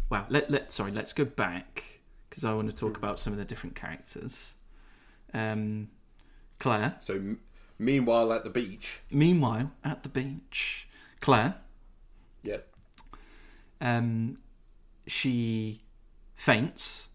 [0.09, 1.83] well, let let sorry, let's go back
[2.29, 4.53] because I want to talk about some of the different characters.
[5.33, 5.89] Um,
[6.59, 6.95] Claire.
[6.99, 7.35] So
[7.77, 10.87] meanwhile at the beach, Meanwhile, at the beach,
[11.21, 11.55] Claire.
[12.43, 12.67] yep,
[13.81, 14.37] Um,
[15.07, 15.81] she
[16.35, 17.07] faints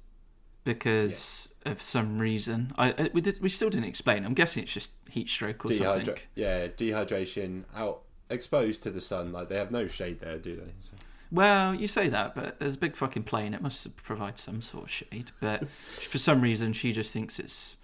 [0.64, 2.73] because of some reason.
[2.79, 4.25] I, I we did, we still didn't explain.
[4.25, 6.14] I'm guessing it's just heat stroke or Dehydra- something.
[6.35, 9.33] yeah, dehydration out exposed to the sun.
[9.33, 10.73] Like they have no shade there, do they?
[10.81, 10.90] So.
[11.33, 13.55] Well, you say that, but there's a big fucking plane.
[13.55, 15.27] It must provide some sort of shade.
[15.40, 17.77] But for some reason, she just thinks it's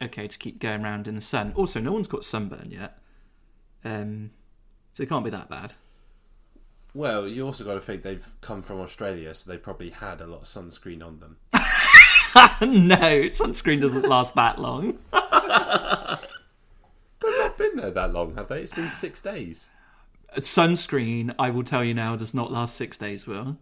[0.00, 1.52] okay to keep going around in the sun.
[1.56, 2.98] Also, no one's got sunburn yet,
[3.84, 4.30] um,
[4.92, 5.74] so it can't be that bad.
[6.94, 10.26] Well, you also got to think they've come from Australia, so they probably had a
[10.26, 11.38] lot of sunscreen on them.
[12.88, 14.98] no, sunscreen doesn't last that long.
[17.20, 18.60] They've not been there that long, have they?
[18.60, 19.70] It's been six days.
[20.36, 23.26] Sunscreen, I will tell you now, does not last six days.
[23.26, 23.56] Will,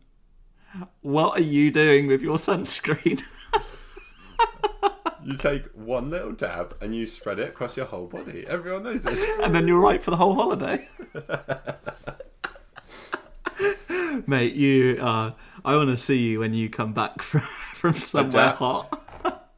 [1.00, 3.22] what are you doing with your sunscreen?
[5.24, 8.44] You take one little dab and you spread it across your whole body.
[8.46, 9.24] Everyone knows this.
[9.42, 10.88] and then you're right for the whole holiday.
[14.26, 15.34] Mate, you are.
[15.64, 17.42] I want to see you when you come back from
[17.74, 18.98] from somewhere dab- hot.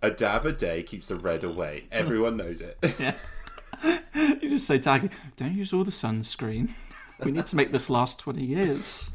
[0.03, 1.85] A dab a day keeps the red away.
[1.90, 2.77] Everyone knows it.
[4.14, 6.70] You're just say, "Taggy, don't use all the sunscreen.
[7.24, 9.11] We need to make this last twenty years."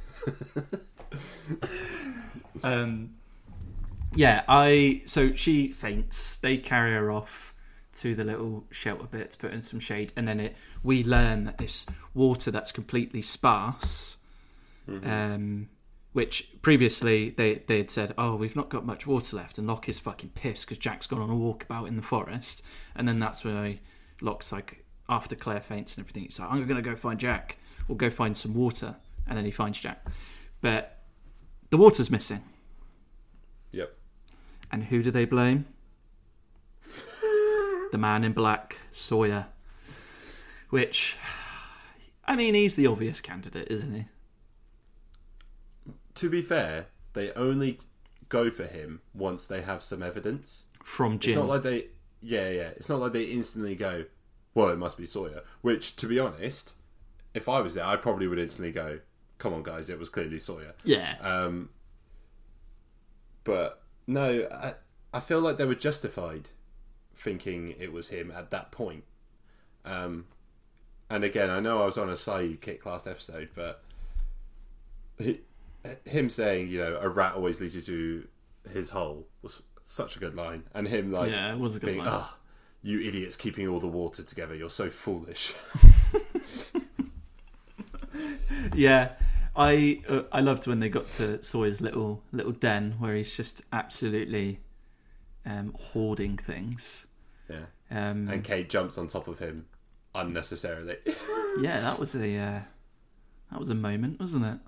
[2.63, 3.11] um,
[4.15, 5.01] yeah, I.
[5.05, 6.37] So she faints.
[6.37, 7.53] They carry her off
[7.93, 10.55] to the little shelter bit to put in some shade, and then it.
[10.83, 14.17] We learn that this water that's completely sparse.
[14.87, 15.69] um,
[16.13, 19.89] which previously they they had said, "Oh, we've not got much water left," and Locke
[19.89, 22.63] is fucking pissed because Jack's gone on a walkabout in the forest,
[22.95, 23.75] and then that's where
[24.21, 27.57] Locke's like, after Claire faints and everything, he's like, "I'm gonna go find Jack.
[27.87, 28.95] We'll go find some water,"
[29.27, 30.07] and then he finds Jack,
[30.61, 30.97] but
[31.69, 32.41] the water's missing.
[34.71, 35.65] And who do they blame?
[37.91, 39.47] the man in black, Sawyer.
[40.69, 41.17] Which,
[42.25, 44.05] I mean, he's the obvious candidate, isn't he?
[46.15, 47.79] To be fair, they only
[48.29, 50.65] go for him once they have some evidence.
[50.83, 51.31] From Jim.
[51.31, 51.87] It's not like they,
[52.21, 52.69] yeah, yeah.
[52.75, 54.05] It's not like they instantly go,
[54.53, 56.73] "Well, it must be Sawyer." Which, to be honest,
[57.33, 58.99] if I was there, I probably would instantly go,
[59.37, 61.15] "Come on, guys, it was clearly Sawyer." yeah.
[61.21, 61.69] Um,
[63.43, 64.73] but no, I,
[65.13, 66.49] I feel like they were justified
[67.15, 69.03] thinking it was him at that point.
[69.85, 70.25] Um,
[71.09, 73.83] and again, I know I was on a side kick last episode, but
[75.17, 75.41] he,
[76.05, 78.27] him saying, you know, a rat always leads you to
[78.71, 80.63] his hole was such a good line.
[80.73, 82.07] And him like, yeah, it was a good being, line.
[82.09, 82.37] ah,
[82.81, 85.53] you idiots keeping all the water together, you're so foolish.
[88.75, 89.13] Yeah,
[89.59, 93.61] I uh, I loved when they got to Sawyer's little little den where he's just
[93.73, 94.61] absolutely
[95.45, 97.05] um, hoarding things.
[97.49, 97.65] yeah.
[97.91, 99.65] Um, And Kate jumps on top of him
[100.15, 100.97] unnecessarily.
[101.61, 102.61] yeah, that was a uh,
[103.51, 104.59] that was a moment, wasn't it?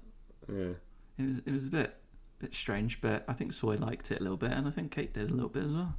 [0.50, 0.74] yeah.
[1.18, 1.96] It was it was a bit
[2.40, 5.14] bit strange, but I think Sawyer liked it a little bit, and I think Kate
[5.14, 5.96] did a little bit as well.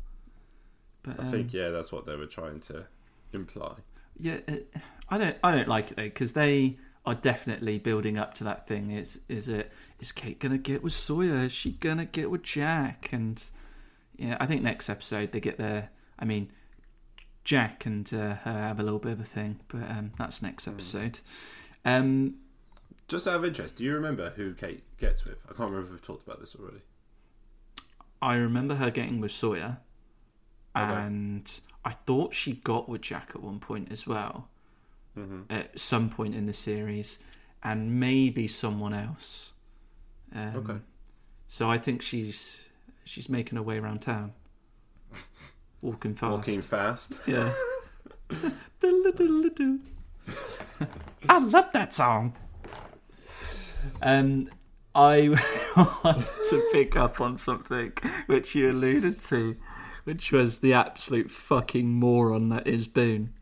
[1.03, 2.85] But I um, think, yeah, that's what they were trying to
[3.33, 3.75] imply.
[4.19, 4.75] yeah, it,
[5.09, 8.67] I don't I don't like it though because they are definitely building up to that
[8.69, 8.91] thing.
[8.93, 11.37] Is is it is Kate gonna get with Sawyer?
[11.45, 13.09] Is she gonna get with Jack?
[13.13, 13.43] And
[14.17, 15.91] yeah, I think next episode they get there.
[16.19, 16.53] I mean,
[17.45, 20.69] Jack and uh, her have a little bit of a thing, but um, that's next
[20.69, 21.19] episode.
[21.85, 22.37] Um,
[23.09, 25.39] Just out of interest, do you remember who Kate gets with?
[25.47, 26.83] I can't remember if we've talked about this already.
[28.21, 29.79] I remember her getting with Sawyer,
[30.77, 30.85] Okay.
[30.95, 34.49] and I thought she got with Jack at one point as well,
[35.17, 35.53] Mm-hmm.
[35.53, 37.19] at some point in the series,
[37.63, 39.51] and maybe someone else.
[40.35, 40.79] Um, Okay.
[41.49, 42.57] So I think she's
[43.05, 44.33] she's making her way around town,
[45.83, 46.33] walking fast.
[46.33, 47.19] Walking fast.
[47.27, 47.53] Yeah.
[51.29, 52.35] I love that song.
[54.01, 54.49] Um,
[54.95, 55.29] I
[55.77, 57.93] want to pick up on something
[58.27, 59.57] which you alluded to,
[60.05, 63.35] which was the absolute fucking moron that is Boone.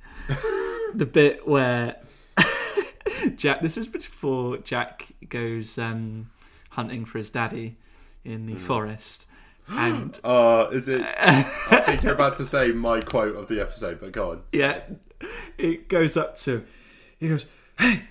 [0.95, 1.97] The bit where
[3.37, 3.61] Jack.
[3.63, 6.31] This is before Jack goes um,
[6.71, 7.77] hunting for his daddy
[8.25, 9.27] in the forest,
[9.69, 11.03] and Uh, is it?
[11.03, 11.43] I
[11.87, 14.43] think you're about to say my quote of the episode, but go on.
[14.53, 14.81] yeah,
[15.59, 16.65] it goes up to.
[17.19, 17.45] He goes,
[17.79, 18.03] "Hey,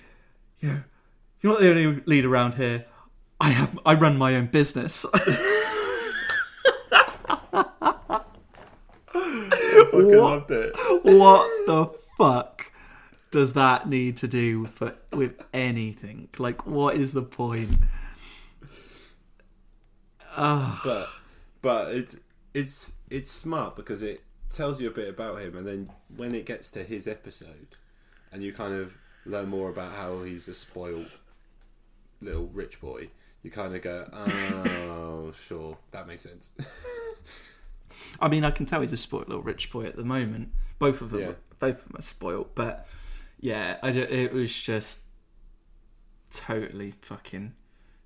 [0.60, 0.80] you know,
[1.40, 2.86] you're not the only lead around here.
[3.40, 5.06] I have, I run my own business."
[9.12, 10.14] I fucking What?
[10.18, 10.74] loved it.
[11.02, 12.59] what the fuck
[13.30, 16.28] does that need to do for, with anything?
[16.38, 17.70] Like, what is the point?
[20.36, 21.08] But
[21.62, 22.16] but it's
[22.54, 26.46] it's it's smart because it tells you a bit about him, and then when it
[26.46, 27.76] gets to his episode,
[28.32, 28.94] and you kind of
[29.26, 31.18] learn more about how he's a spoiled
[32.20, 33.08] little rich boy,
[33.42, 36.50] you kind of go, oh, sure, that makes sense.
[38.18, 40.48] I mean, I can tell he's a spoiled little rich boy at the moment.
[40.78, 41.32] Both of them, Yeah.
[41.58, 42.54] both of them are spoiled.
[42.54, 42.86] But
[43.40, 44.98] yeah, I ju- it was just
[46.32, 47.54] totally fucking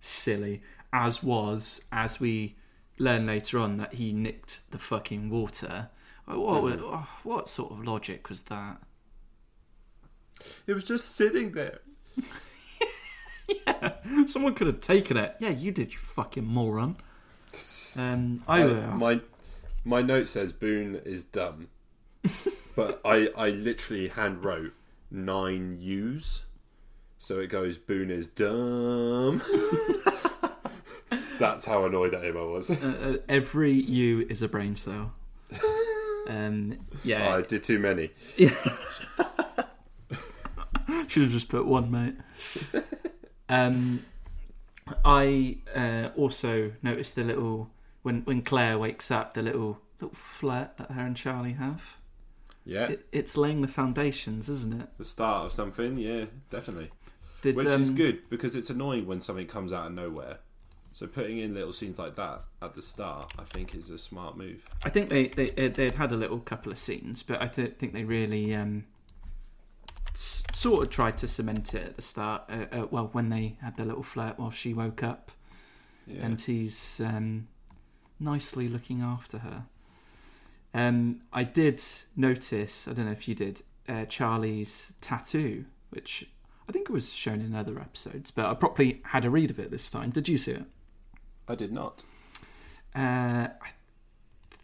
[0.01, 0.62] silly.
[0.92, 2.57] As was, as we
[2.99, 5.88] learn later on, that he nicked the fucking water.
[6.27, 8.79] What, wa- oh, what sort of logic was that?
[10.66, 11.81] it was just sitting there.
[13.66, 13.92] yeah,
[14.27, 15.35] Someone could have taken it.
[15.38, 16.97] Yeah, you did, you fucking moron.
[17.97, 19.20] Um, I, I- my
[19.85, 21.68] my note says Boone is dumb,
[22.77, 24.73] but I I literally hand wrote
[25.14, 26.44] nine U's,
[27.18, 29.42] so it goes Boone is dumb.
[31.38, 32.70] That's how annoyed at him I was.
[32.70, 35.14] uh, every U is a brain cell.
[36.27, 38.09] Um, yeah, I did too many.
[38.38, 38.53] Should
[41.24, 42.14] have just put one, mate.
[43.50, 44.03] um,
[45.05, 47.68] I uh, also noticed the little
[48.00, 51.98] when when Claire wakes up, the little little flirt that her and Charlie have.
[52.64, 54.88] Yeah, It, it's laying the foundations, isn't it?
[54.98, 55.96] the start of something.
[55.98, 56.90] Yeah, definitely.
[57.42, 60.38] Did, Which is um, good because it's annoying when something comes out of nowhere.
[60.92, 64.37] So putting in little scenes like that at the start, I think, is a smart
[64.38, 64.64] move.
[64.85, 67.92] I think they they they'd had a little couple of scenes, but I th- think
[67.92, 68.85] they really um,
[70.12, 72.44] s- sort of tried to cement it at the start.
[72.48, 75.31] Uh, uh, well, when they had the little flirt while she woke up.
[76.07, 76.27] Yeah.
[76.27, 77.48] and he's um,
[78.20, 79.64] nicely looking after her.
[80.74, 81.82] Um, I did
[82.16, 86.28] notice, I don't know if you did, uh, Charlie's tattoo, which
[86.68, 89.70] I think was shown in other episodes, but I properly had a read of it
[89.70, 90.10] this time.
[90.10, 90.64] Did you see it?
[91.46, 92.04] I did not.
[92.94, 93.70] Uh, I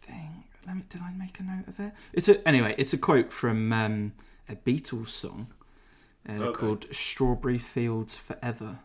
[0.01, 0.29] think.
[0.67, 0.83] Let me.
[0.89, 1.91] Did I make a note of it?
[2.13, 2.75] It's a anyway.
[2.77, 4.13] It's a quote from um,
[4.49, 5.47] a Beatles song
[6.27, 6.59] uh, Okay.
[6.59, 8.79] called "Strawberry Fields Forever,"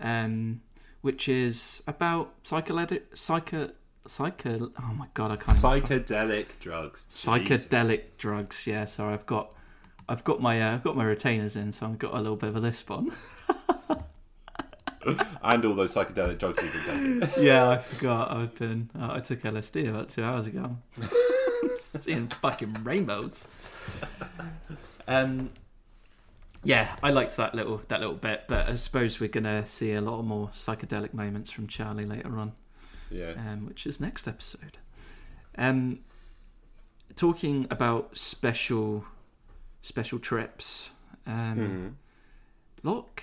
[0.00, 0.60] um,
[1.02, 3.70] which is about psychedelic, psycho,
[4.06, 4.70] psycho.
[4.78, 5.58] Oh my god, I can't.
[5.58, 7.06] Psychedelic drugs.
[7.10, 8.66] psychedelic drugs.
[8.66, 9.54] Yeah, sorry, I've got.
[10.08, 12.50] I've got my uh, I've got my retainers in, so I've got a little bit
[12.50, 13.10] of a lisp on.
[15.42, 17.44] And all those psychedelic drugs you've been taking.
[17.44, 18.30] yeah, I forgot.
[18.30, 18.88] I've been.
[18.98, 20.76] Uh, I took LSD about two hours ago.
[21.78, 23.46] Seeing fucking rainbows.
[25.06, 25.50] Um.
[26.62, 30.00] Yeah, I liked that little that little bit, but I suppose we're gonna see a
[30.00, 32.52] lot more psychedelic moments from Charlie later on,
[33.14, 33.32] Yeah.
[33.38, 34.78] um, which is next episode.
[35.56, 36.00] Um,
[37.16, 39.04] talking about special
[39.82, 40.90] special trips.
[41.26, 41.94] Um, Mhm.
[42.82, 43.22] Locke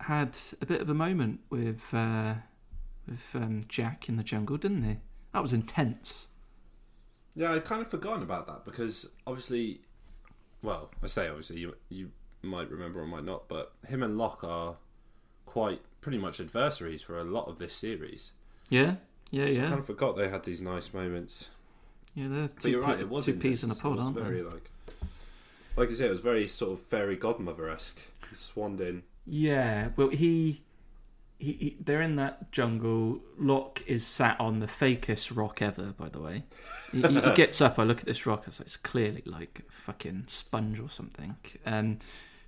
[0.00, 2.34] had a bit of a moment with uh,
[3.06, 4.96] with um, Jack in the jungle, didn't he?
[5.32, 6.26] That was intense.
[7.34, 9.80] Yeah, I'd kind of forgotten about that because obviously,
[10.62, 12.10] well, I say obviously you you
[12.42, 14.76] might remember or might not, but him and Locke are
[15.46, 18.32] quite pretty much adversaries for a lot of this series.
[18.68, 18.96] Yeah,
[19.32, 19.64] yeah, yeah.
[19.64, 21.48] I kind of forgot they had these nice moments.
[22.14, 22.28] yeah.
[22.28, 23.78] They're But two, you're right, it was two peas in a intense.
[23.78, 24.48] It pod, was aren't very they?
[24.48, 24.70] like,
[25.76, 27.98] like you said, it was very sort of fairy godmother esque.
[28.30, 29.02] He swanned in.
[29.26, 29.88] Yeah.
[29.96, 30.62] Well, he,
[31.38, 33.20] he, he, they're in that jungle.
[33.38, 35.94] Locke is sat on the fakest rock ever.
[35.96, 36.44] By the way,
[36.92, 37.78] he, he he gets up.
[37.78, 38.44] I look at this rock.
[38.46, 41.36] It's, like, it's clearly like fucking sponge or something.
[41.66, 41.98] Um,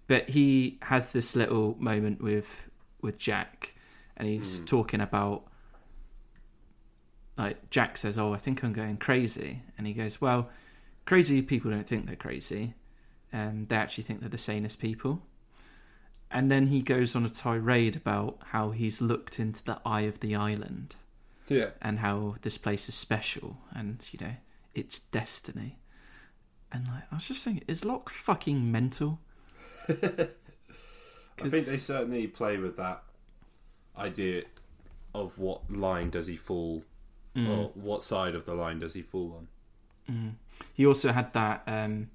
[0.06, 2.68] but he has this little moment with
[3.00, 3.74] with Jack,
[4.16, 4.64] and he's Hmm.
[4.66, 5.44] talking about
[7.36, 10.50] like Jack says, "Oh, I think I'm going crazy," and he goes, "Well,
[11.04, 12.74] crazy people don't think they're crazy.
[13.32, 15.22] Um, they actually think they're the sanest people."
[16.30, 20.18] And then he goes on a tirade about how he's looked into the eye of
[20.20, 20.96] the island
[21.48, 24.34] Yeah, and how this place is special and you know
[24.74, 25.78] it's destiny.
[26.72, 29.20] And like, I was just thinking, is Locke fucking mental?
[29.88, 33.02] I think they certainly play with that
[33.96, 34.42] idea
[35.14, 36.82] of what line does he fall,
[37.36, 37.48] Mm.
[37.48, 39.40] or what side of the line does he fall
[40.08, 40.36] on.
[40.72, 42.10] He also had that um,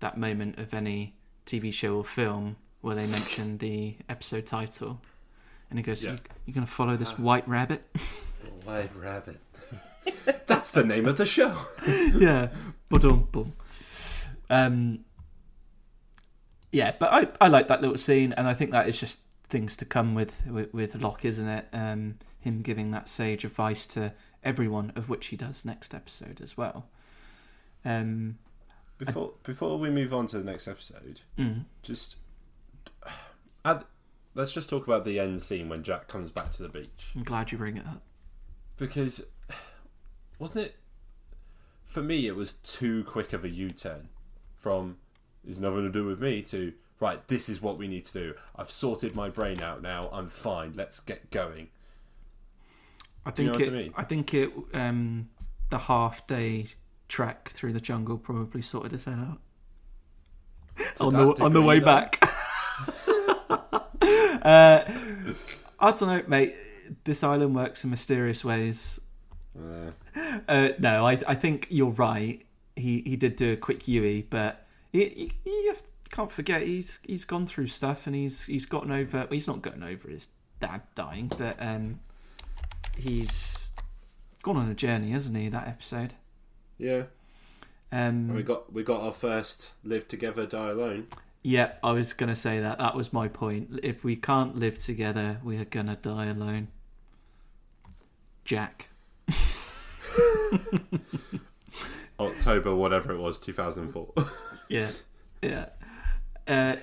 [0.00, 1.14] that moment of any
[1.44, 5.00] TV show or film where they mention the episode title,
[5.70, 6.12] and he goes, Yeah.
[6.12, 7.84] you, "You're going to follow this white rabbit."
[8.64, 9.38] White rabbit.
[10.46, 11.56] That's the name of the show.
[11.86, 12.48] yeah,
[12.88, 13.52] boom, boom.
[14.50, 15.04] Um,
[16.72, 19.76] yeah, but I I like that little scene, and I think that is just things
[19.76, 21.66] to come with with, with Locke, isn't it?
[21.72, 24.12] Um, him giving that sage advice to
[24.44, 26.86] everyone, of which he does next episode as well.
[27.84, 28.38] Um,
[28.98, 32.16] Before before we move on to the next episode, mm, just
[33.64, 33.84] add,
[34.34, 37.10] let's just talk about the end scene when Jack comes back to the beach.
[37.14, 38.02] I'm glad you bring it up.
[38.76, 39.22] because
[40.38, 40.76] wasn't it
[41.84, 44.08] for me it was too quick of a U-turn
[44.56, 44.96] from
[45.46, 48.34] "is nothing to do with me to right this is what we need to do.
[48.56, 50.08] I've sorted my brain out now.
[50.12, 50.72] I'm fine.
[50.74, 51.68] Let's get going
[53.26, 53.92] I Do you think know it.
[53.96, 54.06] I mean?
[54.08, 54.52] think it.
[54.72, 55.28] Um,
[55.68, 56.68] the half day
[57.08, 59.38] trek through the jungle probably sorted us out.
[61.00, 61.86] On the on the way though.
[61.86, 62.18] back.
[64.42, 64.84] uh,
[65.80, 66.54] I don't know, mate.
[67.04, 69.00] This island works in mysterious ways.
[69.58, 69.90] Uh,
[70.48, 72.44] Uh, no, I I think you're right.
[72.76, 76.98] He he did do a quick Yui, but he, he, you have, can't forget he's
[77.06, 79.18] he's gone through stuff and he's he's gotten over.
[79.18, 80.28] Well, he's not gotten over his
[80.60, 82.00] dad dying, but um,
[82.96, 83.68] he's
[84.42, 85.48] gone on a journey, hasn't he?
[85.48, 86.14] That episode.
[86.78, 87.04] yeah
[87.92, 91.06] Um, and we got we got our first live together die alone
[91.42, 92.78] Yeah, I was going to say that.
[92.78, 93.78] That was my point.
[93.82, 96.68] If we can't live together, we are going to die alone.
[98.44, 98.88] Jack.
[102.18, 104.12] October whatever it was 2004
[104.68, 104.90] Yeah.
[105.42, 105.66] Yeah.
[106.48, 106.76] Uh,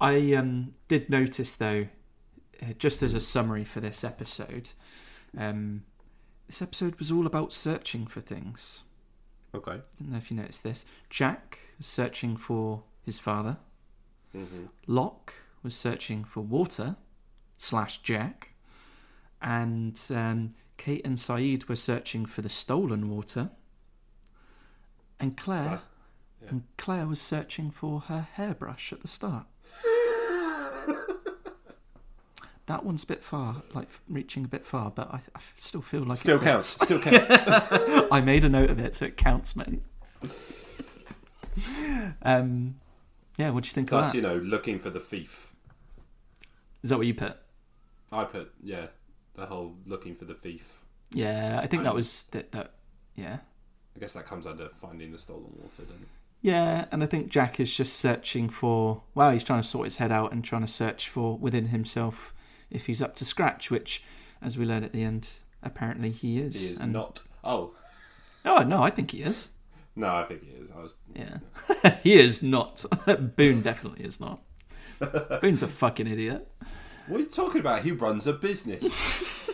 [0.00, 1.86] I um, did notice, though,
[2.78, 4.70] just as a summary for this episode,
[5.36, 5.84] um,
[6.46, 8.82] this episode was all about searching for things.
[9.54, 10.84] okay I don't know if you noticed this.
[11.08, 13.56] Jack was searching for his father.
[14.32, 16.96] hmm Locke was searching for water
[17.56, 18.54] slash Jack,
[19.42, 23.50] and um, Kate and Sayid were searching for the stolen water,
[25.18, 25.82] and Claire
[26.42, 26.48] yeah.
[26.48, 29.46] and Claire was searching for her hairbrush at the start.
[32.70, 36.02] that one's a bit far, like reaching a bit far, but I, I still feel
[36.04, 36.84] like still counts fits.
[36.84, 37.28] still counts
[38.12, 39.80] I made a note of it, so it counts, mate.
[42.22, 42.76] um,
[43.36, 44.16] yeah, what do you think of Plus, that?
[44.16, 45.52] you know, looking for the thief.
[46.82, 47.36] Is that what you put?
[48.12, 48.86] I put, yeah,
[49.34, 50.64] the whole looking for the thief.
[51.12, 52.52] Yeah, I think that Um, was that.
[52.52, 52.74] That
[53.16, 53.38] yeah,
[53.96, 56.08] I guess that comes under finding the stolen water, doesn't it?
[56.40, 59.02] yeah, and I think Jack is just searching for.
[59.14, 62.32] Well, he's trying to sort his head out and trying to search for within himself
[62.70, 64.02] if he's up to scratch, which,
[64.42, 65.28] as we learn at the end,
[65.62, 66.60] apparently he is.
[66.60, 67.20] He is and, not.
[67.42, 67.74] Oh,
[68.44, 69.48] Oh no, I think he is.
[69.96, 70.70] no, I think he is.
[70.70, 70.96] I was.
[71.14, 72.84] Yeah, he is not.
[73.36, 74.40] Boone definitely is not.
[75.40, 76.50] Boone's a fucking idiot.
[77.06, 77.82] What are you talking about?
[77.82, 79.50] He runs a business.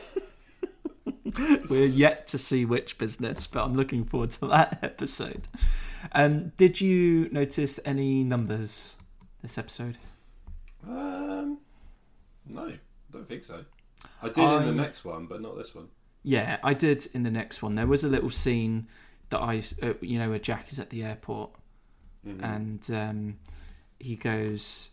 [1.68, 5.48] We're yet to see which business, but I'm looking forward to that episode.
[6.12, 8.96] Um, did you notice any numbers
[9.42, 9.98] this episode?
[10.86, 11.58] um,
[12.46, 12.72] no,
[13.16, 13.64] don't think so.
[14.22, 15.88] I did in the next one, but not this one.
[16.22, 17.74] Yeah, I did in the next one.
[17.74, 18.88] There was a little scene
[19.30, 21.50] that I, uh, you know, where Jack is at the airport
[22.26, 22.42] Mhm.
[22.42, 23.38] and um,
[24.00, 24.90] he goes,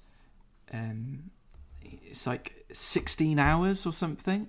[0.71, 1.31] um,
[1.81, 4.47] it's like 16 hours or something.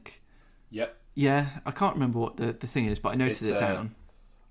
[0.70, 0.96] Yep.
[1.14, 3.58] Yeah, I can't remember what the, the thing is, but I noted It's, it uh,
[3.58, 3.94] down.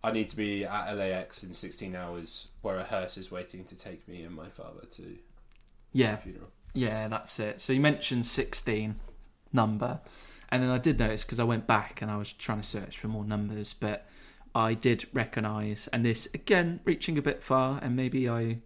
[0.03, 3.75] I need to be at LAX in 16 hours, where a hearse is waiting to
[3.75, 5.17] take me and my father to
[5.91, 6.49] Yeah, the funeral.
[6.73, 7.61] Yeah, that's it.
[7.61, 8.99] So you mentioned 16
[9.53, 10.01] number.
[10.49, 12.97] And then I did notice because I went back and I was trying to search
[12.97, 14.07] for more numbers, but
[14.53, 18.59] I did recognise, and this again reaching a bit far, and maybe I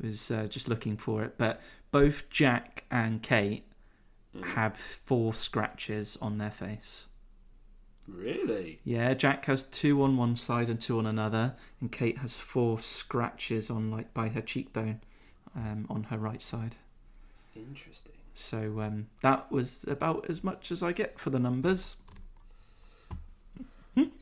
[0.00, 1.60] was uh, just looking for it, but
[1.92, 3.64] both Jack and Kate
[4.32, 4.44] Mm.
[4.54, 7.08] have four scratches on their face.
[8.06, 8.78] Really?
[8.84, 12.78] Yeah, Jack has two on one side and two on another, and Kate has four
[12.80, 15.00] scratches on like by her cheekbone
[15.56, 16.76] um, on her right side.
[17.56, 18.12] Interesting.
[18.40, 21.96] So um, that was about as much as I get for the numbers.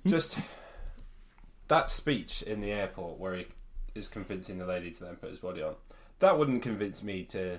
[0.07, 0.39] Just
[1.69, 3.47] that speech in the airport where he
[3.95, 5.77] is convincing the lady to then put his body on.
[6.19, 7.59] That wouldn't convince me to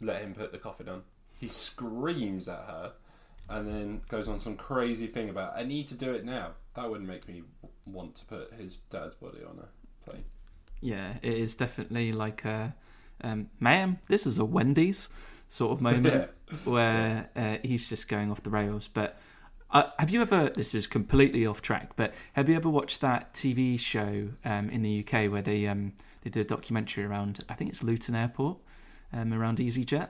[0.00, 1.04] let him put the coffin on.
[1.38, 2.92] He screams at her
[3.48, 6.52] and then goes on some crazy thing about I need to do it now.
[6.74, 7.44] That wouldn't make me
[7.86, 10.24] want to put his dad's body on a plane.
[10.80, 12.74] Yeah, it is definitely like a,
[13.22, 15.08] um, ma'am, this is a Wendy's
[15.48, 16.30] sort of moment
[16.64, 18.88] where uh, he's just going off the rails.
[18.92, 19.18] But
[19.70, 20.50] uh, have you ever?
[20.50, 24.82] This is completely off track, but have you ever watched that TV show um, in
[24.82, 25.92] the UK where they um,
[26.22, 27.40] they did a documentary around?
[27.48, 28.58] I think it's Luton Airport,
[29.12, 30.08] um, around EasyJet.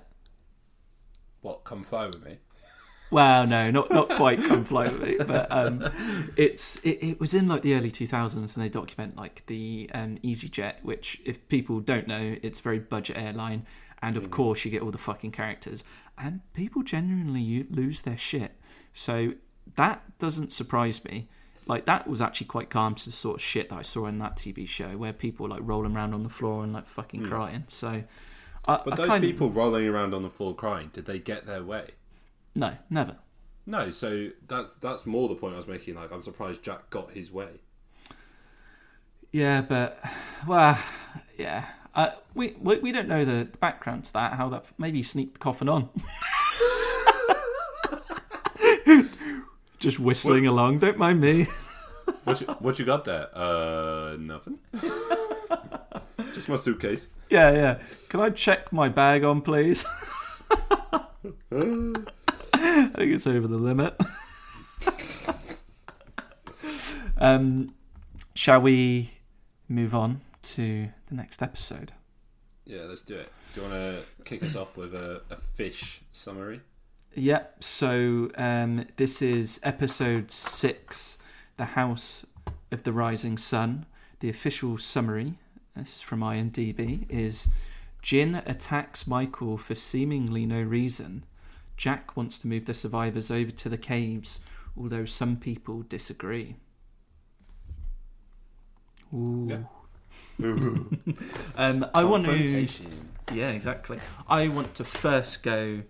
[1.40, 1.64] What?
[1.64, 2.38] Come fly with me?
[3.10, 5.88] Well, no, not not quite come fly with me, but um,
[6.36, 9.88] it's it, it was in like the early two thousands, and they document like the
[9.94, 13.64] um, EasyJet, which if people don't know, it's a very budget airline,
[14.06, 14.30] and of mm.
[14.30, 15.82] course you get all the fucking characters.
[16.16, 18.52] and people genuinely lose their shit.
[18.94, 19.32] So
[19.74, 21.28] that doesn't surprise me.
[21.66, 24.18] Like that was actually quite calm to the sort of shit that I saw in
[24.20, 27.24] that TV show, where people were, like rolling around on the floor and like fucking
[27.26, 27.64] crying.
[27.66, 28.04] So,
[28.68, 31.46] I, But those kind of- people rolling around on the floor crying, did they get
[31.46, 31.90] their way?
[32.54, 33.16] no, never.
[33.68, 35.96] No, so that that's more the point I was making.
[35.96, 37.58] Like, I'm surprised Jack got his way.
[39.32, 39.98] Yeah, but
[40.46, 40.78] well,
[41.36, 41.64] yeah.
[41.96, 44.34] Uh, we, we we don't know the, the background to that.
[44.34, 45.88] How that maybe sneaked the coffin on.
[49.78, 50.80] Just whistling along.
[50.80, 51.46] Don't mind me.
[52.24, 53.28] What you, what you got there?
[53.32, 54.58] Uh, nothing.
[56.34, 57.08] Just my suitcase.
[57.30, 57.78] Yeah, yeah.
[58.10, 59.86] Can I check my bag on, please?
[60.50, 61.06] I
[62.94, 63.96] think it's over the limit.
[67.18, 67.74] um,
[68.34, 69.10] shall we
[69.68, 70.20] move on
[70.54, 71.92] to the next episode?
[72.64, 73.30] Yeah, let's do it.
[73.54, 76.60] Do you want to kick us off with a, a fish summary?
[77.14, 77.62] Yep.
[77.62, 81.16] So um, this is episode six,
[81.56, 82.26] "The House
[82.70, 83.86] of the Rising Sun."
[84.20, 85.34] The official summary,
[85.76, 87.48] this is from IMDb, is
[88.02, 91.24] Jin attacks Michael for seemingly no reason.
[91.76, 94.40] Jack wants to move the survivors over to the caves,
[94.76, 96.56] although some people disagree.
[99.14, 99.66] Ooh.
[101.56, 102.68] um, I want to.
[103.32, 103.98] Yeah, exactly.
[104.28, 105.82] I want to first go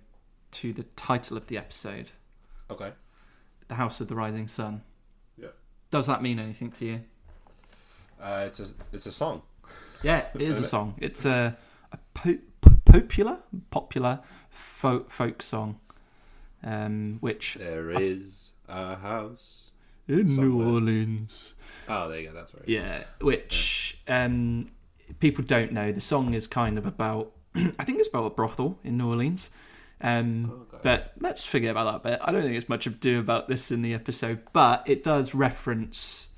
[0.53, 2.12] to the title of the episode,
[2.70, 2.92] Okay.
[3.68, 4.82] "The House of the Rising Sun."
[5.36, 5.49] Yeah.
[5.90, 7.01] Does that mean anything to you?
[8.20, 9.42] Uh, it's a it's a song.
[10.03, 10.94] Yeah, it is a song.
[10.99, 11.57] It's a,
[11.92, 13.38] a po- po- popular
[13.70, 14.20] popular
[14.51, 15.78] folk folk song,
[16.62, 19.72] um, which There is a house.
[20.09, 21.54] In New Orleans.
[21.88, 22.34] Oh, there you go.
[22.34, 22.64] That's right.
[22.66, 24.66] Yeah, which um,
[25.20, 25.92] people don't know.
[25.92, 27.32] The song is kind of about.
[27.54, 29.50] I think it's about a brothel in New Orleans.
[30.00, 30.78] Um, Okay.
[30.82, 32.20] But let's forget about that bit.
[32.22, 36.28] I don't think there's much ado about this in the episode, but it does reference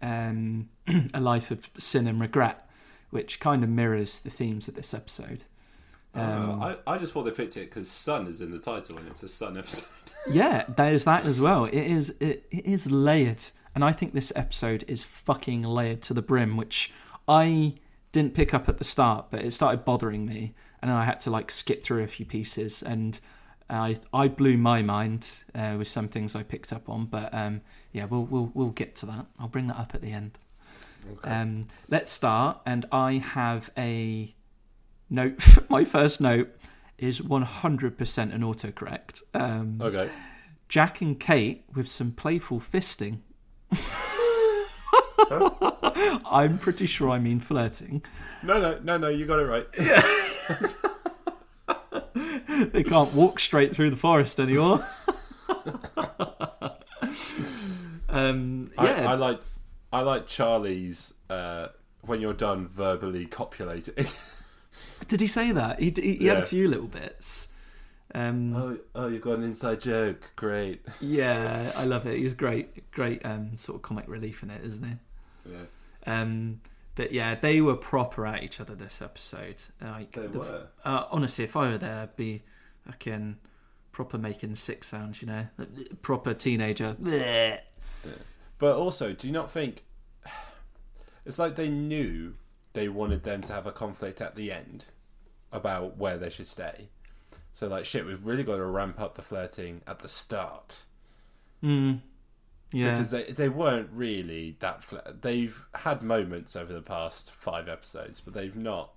[0.00, 0.68] um,
[1.14, 2.68] a life of sin and regret,
[3.10, 5.44] which kind of mirrors the themes of this episode.
[6.14, 8.96] Um, Uh, I, I just thought they picked it because Sun is in the title
[8.98, 9.88] and it's a Sun episode.
[10.30, 11.64] Yeah, there's that as well.
[11.64, 13.44] It is it, it is layered,
[13.74, 16.92] and I think this episode is fucking layered to the brim, which
[17.28, 17.74] I
[18.12, 21.30] didn't pick up at the start, but it started bothering me, and I had to
[21.30, 23.18] like skip through a few pieces, and
[23.70, 27.62] I I blew my mind uh, with some things I picked up on, but um,
[27.92, 29.26] yeah, we'll we'll we'll get to that.
[29.38, 30.38] I'll bring that up at the end.
[31.24, 34.34] Um, let's start, and I have a
[35.10, 35.40] note.
[35.68, 36.54] my first note
[37.02, 39.22] is 100% an autocorrect.
[39.34, 40.10] Um, okay.
[40.68, 43.18] Jack and Kate with some playful fisting.
[46.26, 48.02] I'm pretty sure I mean flirting.
[48.42, 49.08] No, no, no, no.
[49.08, 49.66] You got it right.
[52.72, 54.86] They can't walk straight through the forest anymore.
[58.08, 59.40] um, I, yeah, I like
[59.92, 61.68] I like Charlie's uh,
[62.02, 64.06] when you're done verbally copulating.
[65.12, 65.78] did he say that?
[65.78, 67.48] He, he, he had a few little bits.
[68.14, 70.30] Um, oh, oh, you've got an inside joke.
[70.36, 70.80] Great.
[71.02, 72.16] Yeah, I love it.
[72.18, 75.52] He's great, great um, sort of comic relief in it, isn't he?
[75.52, 75.58] Yeah,
[76.06, 76.62] Um,
[76.94, 79.62] but yeah, they were proper at each other this episode.
[79.82, 80.66] Like, they the- were.
[80.82, 82.42] Uh, honestly, if I were there, I'd be
[82.86, 83.36] fucking
[83.92, 85.46] proper making sick sounds, you know,
[86.00, 86.96] proper teenager.
[87.00, 87.58] Bleh.
[88.58, 89.84] But also, do you not think
[91.26, 92.34] it's like they knew
[92.74, 94.86] they wanted them to have a conflict at the end
[95.52, 96.88] about where they should stay?
[97.54, 100.84] So, like, shit, we've really got to ramp up the flirting at the start
[101.62, 102.00] Mm.
[102.72, 104.82] Yeah, because they they weren't really that.
[104.82, 108.92] Fl- they've had moments over the past five episodes, but they've not.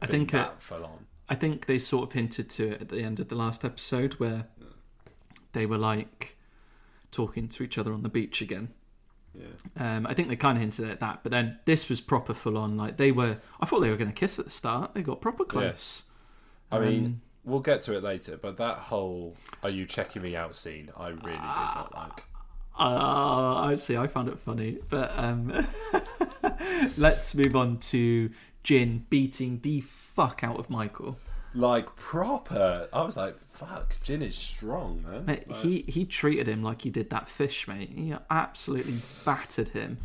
[0.00, 1.06] I been think that full on.
[1.28, 4.14] I think they sort of hinted to it at the end of the last episode
[4.14, 4.46] where
[5.52, 6.36] they were like
[7.10, 8.68] talking to each other on the beach again.
[9.38, 9.96] Yeah.
[9.96, 12.56] Um, I think they kind of hinted at that, but then this was proper full
[12.56, 12.76] on.
[12.76, 14.94] Like they were, I thought they were going to kiss at the start.
[14.94, 16.02] They got proper close.
[16.72, 20.34] I mean, Um, we'll get to it later, but that whole "Are you checking me
[20.34, 22.24] out?" scene, I really did not like.
[22.78, 23.96] Uh, I see.
[23.96, 25.66] I found it funny, but um,
[26.96, 28.30] let's move on to
[28.62, 31.18] Jin beating the fuck out of Michael.
[31.56, 36.46] Like proper, I was like, "Fuck, Jin is strong, man." Mate, Like, he he treated
[36.46, 37.90] him like he did that fish, mate.
[37.94, 39.98] He absolutely battered him,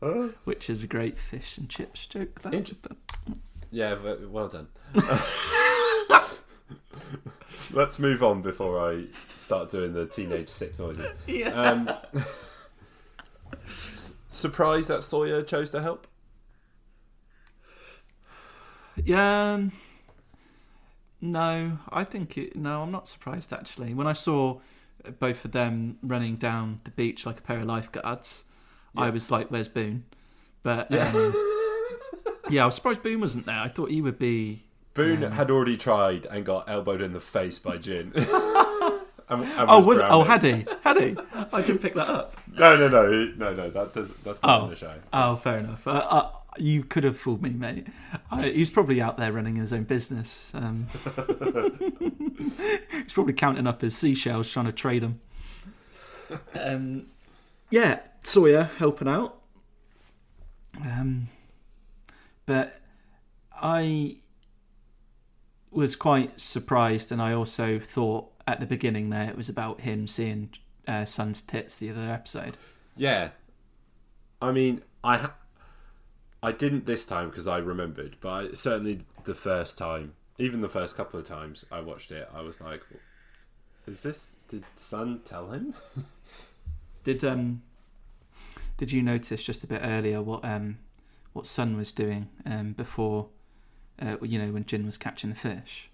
[0.44, 2.40] which is a great fish and chips joke.
[2.42, 2.86] That, Int-
[3.70, 3.96] yeah,
[4.26, 4.68] well done.
[7.72, 9.04] Let's move on before I
[9.38, 11.10] start doing the teenage sick noises.
[11.26, 11.48] yeah.
[11.48, 11.90] Um,
[13.66, 16.06] s- surprised that Sawyer chose to help.
[19.04, 19.52] Yeah.
[19.54, 19.72] um,
[21.24, 22.82] No, I think it, no.
[22.82, 23.94] I'm not surprised actually.
[23.94, 24.58] When I saw
[25.20, 28.44] both of them running down the beach like a pair of lifeguards,
[28.96, 30.04] I was like, "Where's Boone?"
[30.64, 31.08] But Yeah.
[31.14, 31.32] um,
[32.50, 33.58] yeah, I was surprised Boone wasn't there.
[33.58, 34.64] I thought he would be.
[34.94, 38.12] Boone Um, had already tried and got elbowed in the face by Jin.
[38.16, 40.66] and, and Oh, was, oh, had he?
[40.82, 41.16] Had he?
[41.52, 42.36] I didn't pick that up.
[42.58, 43.70] No, no, no, no, no.
[43.70, 44.64] That does, that's not Oh.
[44.64, 44.94] in the show.
[45.12, 45.86] Oh, fair enough.
[45.86, 47.86] Uh, uh, you could have fooled me, mate.
[48.30, 50.50] I, he's probably out there running his own business.
[50.54, 50.86] Um,
[52.90, 55.20] he's probably counting up his seashells, trying to trade them.
[56.54, 57.06] Um,
[57.70, 59.38] yeah, Sawyer helping out.
[60.80, 61.28] Um,
[62.46, 62.80] but
[63.54, 64.16] I
[65.70, 70.06] was quite surprised, and I also thought at the beginning there it was about him
[70.06, 70.50] seeing
[70.86, 72.56] uh, Sun's tits the other episode.
[72.96, 73.30] Yeah,
[74.40, 75.34] I mean, I ha-
[76.42, 80.68] I didn't this time because I remembered, but I, certainly the first time, even the
[80.68, 82.82] first couple of times I watched it, I was like,
[83.86, 84.34] "Is this?
[84.48, 85.74] Did Sun tell him?"
[87.04, 87.62] Did um
[88.76, 90.78] did you notice just a bit earlier what um
[91.32, 93.28] what Sun was doing um before
[94.00, 95.88] uh, you know when Jin was catching the fish?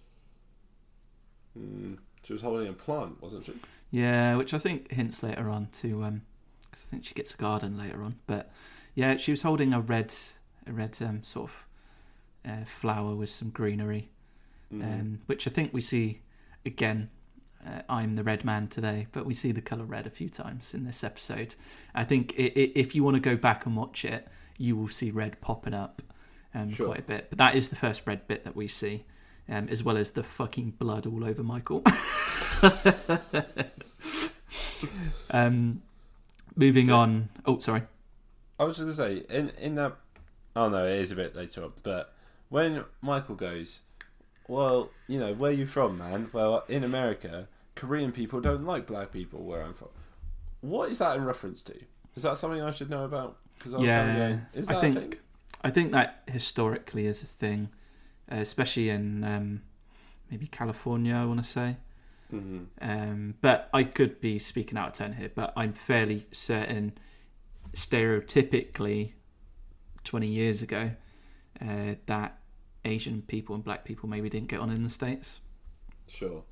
[1.58, 3.54] Mm, she was holding a plant, wasn't she?
[3.90, 6.22] Yeah, which I think hints later on to um
[6.70, 8.16] 'cause I think she gets a garden later on.
[8.26, 8.50] But
[8.94, 10.12] yeah, she was holding a red
[10.68, 11.66] a red um sort of
[12.50, 14.08] uh, flower with some greenery,
[14.72, 14.82] Mm.
[14.84, 16.20] um, which I think we see
[16.66, 17.08] again.
[17.66, 20.74] Uh, I'm the red man today, but we see the color red a few times
[20.74, 21.54] in this episode.
[21.94, 24.88] I think i i if you want to go back and watch it, you will
[24.88, 26.02] see red popping up
[26.54, 26.86] um, Sure.
[26.86, 27.26] quite a bit.
[27.30, 29.04] But that is the first red bit that we see,
[29.48, 31.82] um, as well as the fucking blood all over Michael.
[35.30, 35.82] um,
[36.56, 37.28] moving on.
[37.46, 37.82] Oh, sorry.
[38.58, 39.96] I was just gonna say in in that.
[40.58, 41.72] Oh no, it is a bit later on.
[41.82, 42.12] But
[42.48, 43.80] when Michael goes,
[44.48, 46.30] well, you know, where you from, man?
[46.32, 47.46] Well, in America,
[47.76, 49.40] Korean people don't like black people.
[49.44, 49.88] Where I'm from.
[50.60, 51.74] What is that in reference to?
[52.16, 53.36] Is that something I should know about?
[53.56, 55.14] Because I was kind of Yeah, going, is I think- a thing?
[55.62, 57.68] I think that historically is a thing,
[58.30, 59.62] uh, especially in um,
[60.30, 61.14] maybe California.
[61.14, 61.76] I want to say.
[62.30, 66.92] hmm Um, but I could be speaking out of turn here, but I'm fairly certain,
[67.74, 69.12] stereotypically,
[70.08, 70.90] 20 years ago,
[71.60, 72.38] uh, that
[72.84, 75.40] Asian people and black people maybe didn't get on in the States.
[76.08, 76.42] Sure.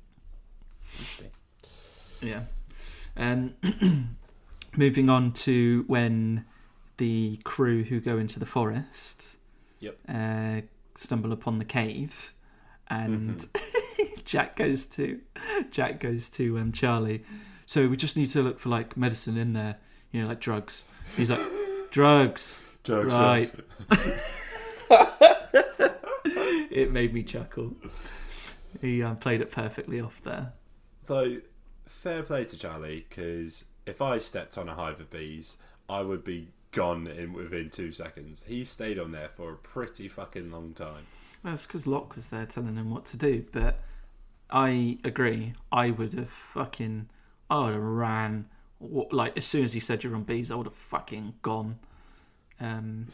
[0.91, 1.31] Interesting.
[2.21, 2.41] Yeah.
[3.17, 3.55] Um,
[4.77, 6.45] moving on to when
[6.97, 9.25] the crew who go into the forest
[9.79, 9.97] Yep.
[10.07, 10.61] uh,
[10.95, 12.33] stumble upon the cave,
[12.89, 13.45] and
[14.25, 15.19] Jack goes to
[15.71, 17.23] Jack goes to um, Charlie.
[17.65, 19.77] So we just need to look for like medicine in there,
[20.11, 20.83] you know, like drugs.
[21.15, 21.39] He's like,
[21.91, 22.61] drugs.
[22.89, 23.51] Right.
[26.77, 27.73] It made me chuckle.
[28.81, 30.53] He um, played it perfectly off there.
[31.07, 31.37] Though,
[31.87, 35.57] fair play to Charlie, because if I stepped on a hive of bees,
[35.89, 38.43] I would be gone in within two seconds.
[38.45, 41.07] He stayed on there for a pretty fucking long time.
[41.43, 43.43] That's because Locke was there telling him what to do.
[43.51, 43.79] But
[44.51, 45.53] I agree.
[45.71, 47.09] I would have fucking.
[47.49, 48.49] I would have ran.
[48.79, 51.79] Like as soon as he said you're on bees, I would have fucking gone.
[52.59, 53.07] Um,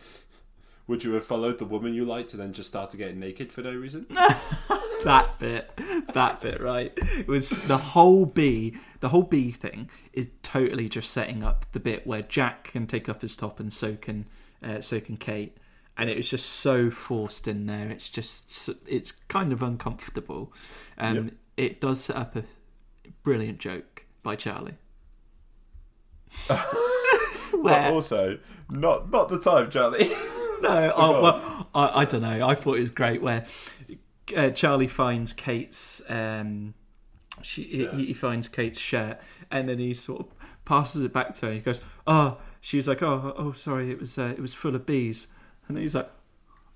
[0.87, 3.61] Would you have followed the woman you liked and then just started getting naked for
[3.61, 4.05] no reason?
[5.03, 5.71] that bit,
[6.13, 6.91] that bit, right?
[7.17, 11.79] It was the whole B, The whole B thing is totally just setting up the
[11.79, 14.25] bit where Jack can take off his top and so can,
[14.61, 15.57] uh, so can Kate.
[15.97, 17.89] And it was just so forced in there.
[17.89, 20.53] It's just, it's kind of uncomfortable.
[20.97, 21.33] Um, Yep.
[21.55, 22.43] It does set up a
[23.21, 24.73] brilliant joke by Charlie.
[27.71, 28.39] But also,
[28.69, 30.09] not not the time, Charlie.
[30.61, 32.47] no, oh, well, I, I don't know.
[32.47, 33.45] I thought it was great where
[34.35, 36.01] uh, Charlie finds Kate's.
[36.09, 36.73] Um,
[37.41, 37.93] she, he, Shirt.
[37.95, 39.19] he finds Kate's shirt,
[39.51, 40.27] and then he sort of
[40.65, 41.53] passes it back to her.
[41.53, 44.85] He goes, "Oh," she's like, "Oh, oh, sorry, it was uh, it was full of
[44.85, 45.27] bees."
[45.67, 46.09] And then he's like,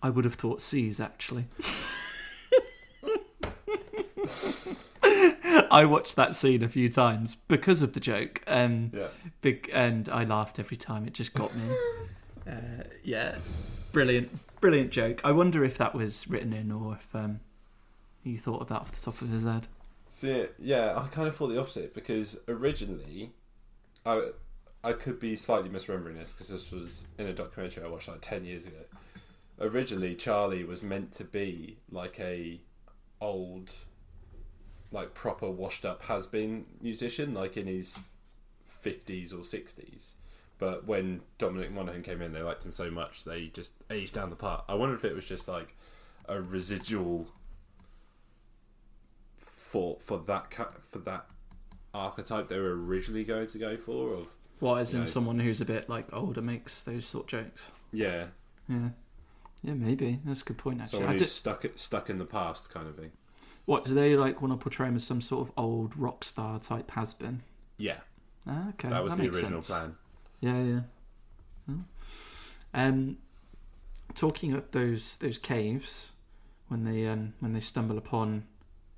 [0.01, 1.47] "I would have thought C's actually."
[5.71, 8.41] I watched that scene a few times because of the joke.
[8.47, 9.07] Um, yeah.
[9.41, 11.07] big and I laughed every time.
[11.07, 11.63] It just got me.
[12.47, 13.37] uh, yeah,
[13.91, 15.21] brilliant, brilliant joke.
[15.23, 17.39] I wonder if that was written in or if um,
[18.23, 19.67] you thought of that off the top of his head.
[20.09, 23.33] See, yeah, I kind of thought the opposite because originally,
[24.05, 24.29] I
[24.83, 28.21] I could be slightly misremembering this because this was in a documentary I watched like
[28.21, 28.85] ten years ago.
[29.59, 32.61] Originally, Charlie was meant to be like a
[33.19, 33.71] old,
[34.91, 37.97] like proper washed up has been musician, like in his
[38.67, 40.13] fifties or sixties.
[40.59, 44.29] But when Dominic Monaghan came in, they liked him so much they just aged down
[44.29, 44.63] the part.
[44.67, 45.75] I wonder if it was just like
[46.27, 47.27] a residual
[49.37, 50.53] for for that
[50.89, 51.25] for that
[51.93, 54.13] archetype they were originally going to go for.
[54.15, 54.27] Of
[54.59, 55.05] What, as in No.
[55.05, 57.67] someone who's a bit like older makes those sort of jokes?
[57.91, 58.27] yeah,
[58.67, 58.89] Yeah.
[59.63, 60.19] Yeah, maybe.
[60.23, 60.99] That's a good point, actually.
[60.99, 63.11] someone who's stuck stuck in the past kind of thing.
[63.67, 66.57] What, do they like want to portray him as some sort of old rock star
[66.59, 67.43] type has been?
[67.77, 67.97] Yeah,
[68.47, 68.89] Ah, okay.
[68.89, 69.67] that was the original sense.
[69.67, 69.95] plan.
[70.39, 70.79] Yeah, yeah.
[71.67, 71.79] Hmm.
[72.73, 73.17] Um,
[74.15, 76.09] talking of those those caves,
[76.69, 78.45] when they um, when they stumble upon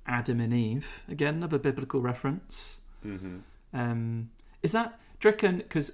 [0.06, 2.78] Adam and Eve, again another biblical reference.
[3.02, 3.38] hmm
[3.74, 4.30] Um,
[4.62, 5.58] is that reckon?
[5.58, 5.92] Because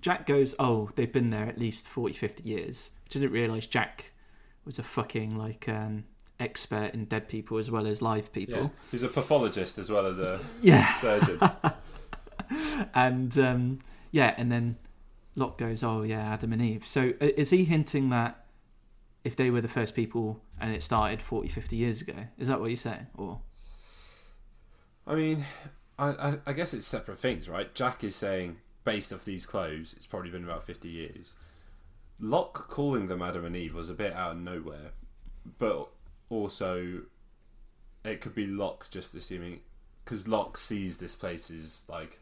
[0.00, 2.90] Jack goes, oh, they've been there at least 40, 50 years.
[3.04, 4.12] Which I didn't realise Jack
[4.64, 6.04] was a fucking like um,
[6.40, 8.72] expert in dead people as well as live Yeah, people.
[8.90, 11.40] he's a pathologist as well as a Yeah, surgeon.
[12.94, 13.78] and um,
[14.10, 14.76] yeah, and then
[15.36, 18.44] Locke goes, "Oh yeah, Adam and Eve." So is he hinting that
[19.24, 22.60] if they were the first people and it started 40, 50 years ago, is that
[22.60, 23.06] what you're saying?
[23.16, 23.40] Or
[25.06, 25.44] I mean,
[25.98, 27.74] I, I, I guess it's separate things, right?
[27.74, 31.32] Jack is saying, based off these clothes, it's probably been about 50 years.
[32.20, 34.92] Locke calling them Adam and Eve was a bit out of nowhere,
[35.58, 35.88] but
[36.34, 37.02] also
[38.04, 39.60] it could be Locke just assuming,
[40.04, 42.18] because Locke sees this place as like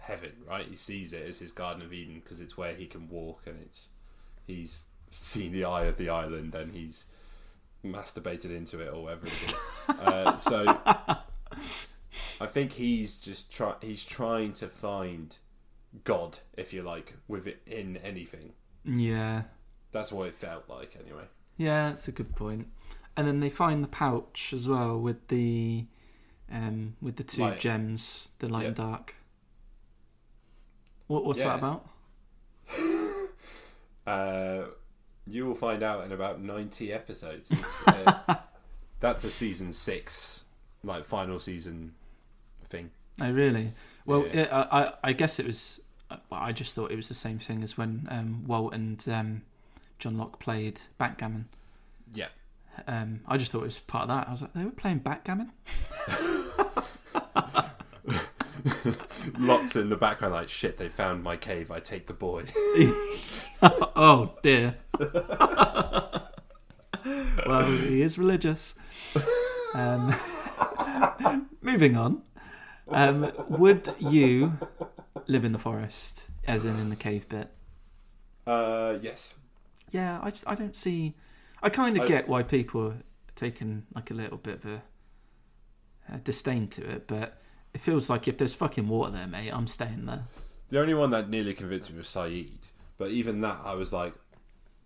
[0.00, 0.66] heaven, right?
[0.68, 3.56] He sees it as his Garden of Eden because it's where he can walk and
[3.62, 3.88] it's
[4.46, 7.04] he's seen the eye of the island and he's
[7.84, 9.54] masturbated into it or whatever it is.
[9.88, 10.64] uh, so
[12.40, 15.36] I think he's just try he's trying to find
[16.04, 18.52] God, if you like, with it in anything.
[18.84, 19.42] yeah,
[19.92, 21.22] That's what it felt like, anyway.
[21.56, 22.66] yeah, that's a good point.
[23.16, 25.84] And then they find the pouch as well with the
[26.52, 27.60] um, with the two Light.
[27.60, 29.14] gems, the light and dark.
[31.06, 31.56] What what's Yeah.
[31.56, 31.88] that about?
[34.06, 34.64] Uh,
[35.26, 37.50] you will find out in about ninety episodes.
[37.50, 38.34] It's, uh,
[39.00, 40.44] that's a season six,
[40.82, 41.94] like final season
[42.68, 42.90] thing.
[43.20, 43.70] Oh, really?
[44.04, 44.40] Well, Yeah.
[44.42, 45.80] it, I, I I guess it was.
[46.10, 49.42] uh, I just thought it was the same thing as when um, Walt and um,
[49.98, 51.48] John Locke played backgammon.
[52.12, 52.28] Yeah.
[52.86, 54.28] Um, I just thought it was part of that.
[54.28, 55.52] I was like, they were playing backgammon.
[59.38, 60.78] Lots in the background, like shit.
[60.78, 61.70] They found my cave.
[61.70, 62.44] I take the boy.
[63.62, 64.76] oh dear.
[67.46, 68.74] well, he is religious.
[69.74, 70.14] Um,
[71.62, 72.22] moving on.
[72.88, 74.52] Um, would you
[75.26, 77.48] live in the forest, as in in the cave bit?
[78.46, 79.34] Uh, yes.
[79.90, 81.14] Yeah, I just I don't see.
[81.64, 83.02] I kind of get why people are
[83.34, 84.82] taking like a little bit of a,
[86.12, 87.40] a disdain to it, but
[87.72, 90.24] it feels like if there's fucking water there, mate, I'm staying there.
[90.68, 92.58] The only one that nearly convinced me was Sayid,
[92.98, 94.14] but even that, I was like,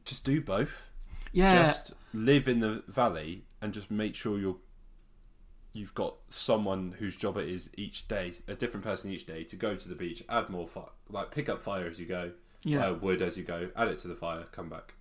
[0.04, 0.84] just do both.
[1.32, 4.56] Yeah, Just live in the valley and just make sure you're
[5.72, 9.56] you've got someone whose job it is each day, a different person each day, to
[9.56, 12.32] go to the beach, add more fire, like pick up fire as you go,
[12.64, 14.94] yeah, uh, wood as you go, add it to the fire, come back.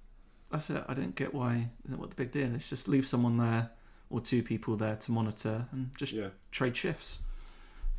[0.52, 0.84] That's it.
[0.88, 2.68] I don't get why what the big deal is.
[2.70, 3.70] Just leave someone there
[4.10, 7.20] or two people there to monitor and just Yeah, trade shifts.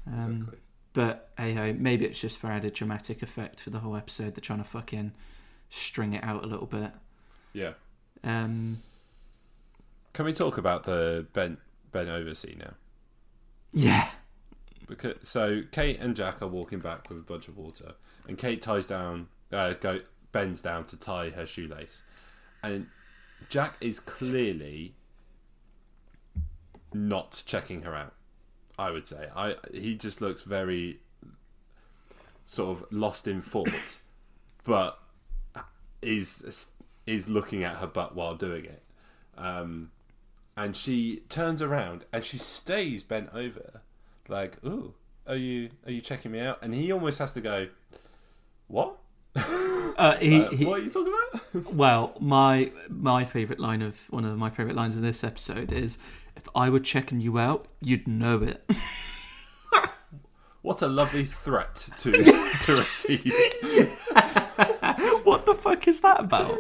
[0.07, 0.59] Um, exactly.
[0.95, 4.35] But hey ho, maybe it's just for added dramatic effect for the whole episode.
[4.35, 5.13] They're trying to fucking
[5.71, 6.91] string it out a little bit.
[7.53, 7.73] Yeah.
[8.25, 8.79] Um,
[10.13, 11.59] Can we talk about the Ben
[11.93, 12.73] Ben Oversea now?
[13.73, 14.09] yeah,
[14.89, 17.93] Because so Kate and Jack are walking back with a bunch of water,
[18.27, 20.01] and Kate ties down, uh, go
[20.33, 22.03] bends down to tie her shoelace,
[22.63, 22.89] and
[23.49, 24.95] Jack is clearly
[26.93, 28.15] not checking her out.
[28.79, 31.01] I would say I he just looks very
[32.47, 33.99] sort of lost in thought,
[34.65, 34.99] but
[36.03, 36.71] is
[37.07, 38.83] is looking at her butt while doing it.
[39.37, 39.91] Um,
[40.57, 43.83] and she turns around and she stays bent over,
[44.29, 44.95] like, "Ooh,
[45.27, 47.69] are you are you checking me out?" And he almost has to go,
[48.67, 48.97] "What?
[49.99, 51.43] uh, he, Uh, he what are you talking about?"
[51.75, 55.99] Well, my my favorite line of one of my favorite lines in this episode is,
[56.37, 58.65] "If I were checking you out, you'd know it."
[60.63, 62.13] what a lovely threat to
[62.65, 63.33] to receive.
[65.25, 66.53] what the fuck is that about?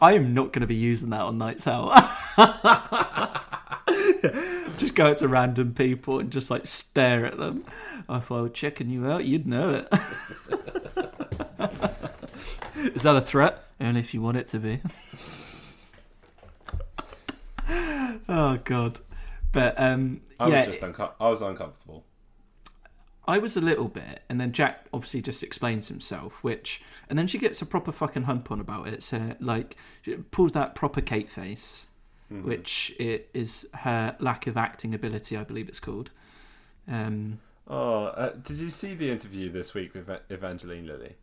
[0.00, 1.90] I am not going to be using that on nights out.
[4.78, 7.64] just go out to random people and just like stare at them.
[8.08, 9.88] If I were checking you out, you'd know it.
[12.94, 13.64] is that a threat?
[13.80, 14.80] Only if you want it to be.
[18.28, 19.00] oh god.
[19.52, 22.04] But um, I yeah, was just I was uncomfortable.
[23.26, 27.28] I was a little bit, and then Jack obviously just explains himself, which, and then
[27.28, 29.02] she gets a proper fucking hump on about it.
[29.04, 31.86] So like, she pulls that proper Kate face,
[32.30, 36.10] which it is her lack of acting ability, I believe it's called.
[36.88, 41.14] Um, Oh, uh, did you see the interview this week with Evangeline Lilly?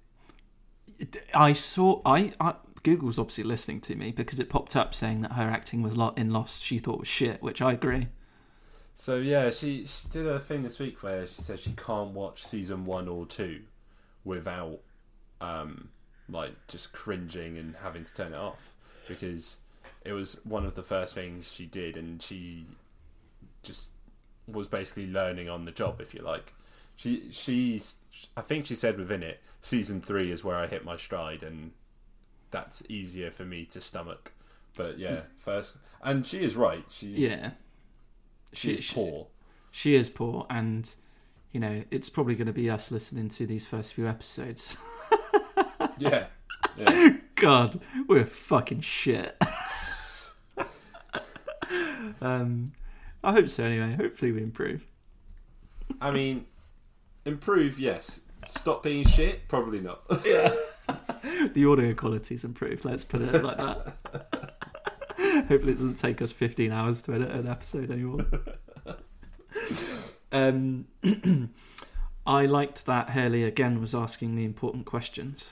[1.34, 5.34] I saw I, I Google's obviously listening to me because it popped up saying that
[5.34, 8.08] her acting was lo- in Lost she thought was shit, which I agree.
[8.96, 12.44] So yeah, she she did a thing this week where she said she can't watch
[12.44, 13.62] season one or two
[14.26, 14.80] without
[15.42, 15.90] um
[16.30, 18.74] like just cringing and having to turn it off
[19.08, 19.58] because
[20.06, 22.66] it was one of the first things she did and she
[23.64, 23.90] just
[24.48, 26.54] was basically learning on the job if you like.
[27.00, 27.96] She she's
[28.36, 31.72] I think she said within it season 3 is where I hit my stride and
[32.52, 34.34] that's easier for me to stomach.
[34.76, 36.84] But yeah, first and she is right.
[36.90, 37.52] She Yeah,
[38.52, 39.28] she, is she- poor.
[39.72, 40.94] she is poor, and
[41.54, 44.76] you know it's probably going to be us listening to these first few episodes.
[45.98, 46.28] Yeah.
[46.78, 47.18] yeah.
[47.36, 49.38] God, we're fucking shit.
[52.22, 52.72] um,
[53.24, 53.64] I hope so.
[53.64, 54.86] Anyway, hopefully we improve.
[56.00, 56.46] I mean,
[57.30, 58.20] improve, yes.
[58.48, 60.02] Stop being shit, probably not.
[60.26, 60.54] Yeah.
[61.54, 62.84] The audio quality's improved.
[62.84, 64.56] Let's put it like that.
[65.48, 68.26] Hopefully, it doesn't take us 15 hours to edit an episode anymore.
[70.32, 70.86] um,
[72.26, 75.46] I liked that Hurley again was asking the important questions.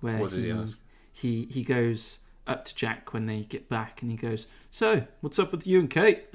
[0.00, 0.78] Where What did he ask?
[1.12, 5.38] He he goes up to Jack when they get back, and he goes, "So, what's
[5.38, 6.26] up with you and Kate?"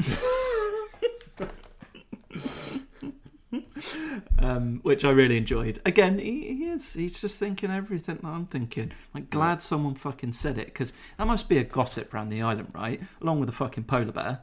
[4.40, 5.80] Um, which I really enjoyed.
[5.86, 6.94] Again, he, he is.
[6.94, 8.92] He's just thinking everything that I'm thinking.
[9.14, 12.70] Like, glad someone fucking said it because that must be a gossip around the island,
[12.74, 13.02] right?
[13.22, 14.40] Along with the fucking polar bear,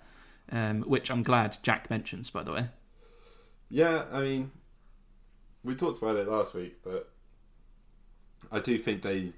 [0.50, 2.68] um, which I'm glad Jack mentions, by the way.
[3.70, 4.50] yeah, I mean,
[5.64, 7.10] we talked about it last week, but
[8.50, 9.32] I do think they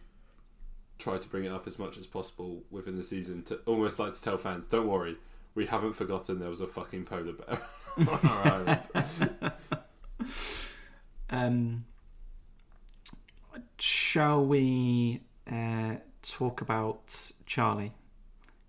[0.99, 4.13] try to bring it up as much as possible within the season to almost like
[4.13, 5.17] to tell fans, don't worry,
[5.55, 7.61] we haven't forgotten there was a fucking polar bear
[7.99, 9.53] on our island.
[11.31, 11.85] Um,
[13.79, 15.21] shall we
[15.51, 17.15] uh, talk about
[17.47, 17.93] Charlie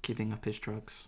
[0.01, 1.07] giving up his drugs?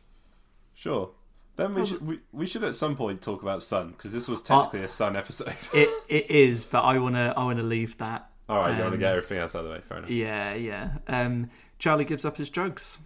[0.74, 1.12] Sure.
[1.56, 4.42] Then we should we, we should at some point talk about Sun because this was
[4.42, 5.56] technically a Sun episode.
[5.74, 8.28] It it is, but I wanna I wanna leave that.
[8.50, 9.82] All right, you want to Um, get everything else out of the way?
[9.82, 10.10] Fair enough.
[10.10, 10.90] Yeah, yeah.
[11.08, 11.50] Um,
[11.80, 12.98] Charlie gives up his drugs.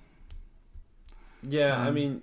[1.43, 2.21] Yeah, I Um, mean,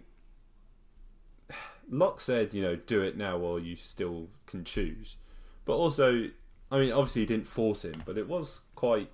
[1.91, 5.17] Locke said, you know, do it now while you still can choose.
[5.65, 6.29] But also,
[6.71, 9.11] I mean, obviously he didn't force him, but it was quite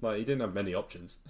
[0.00, 1.18] like he didn't have many options.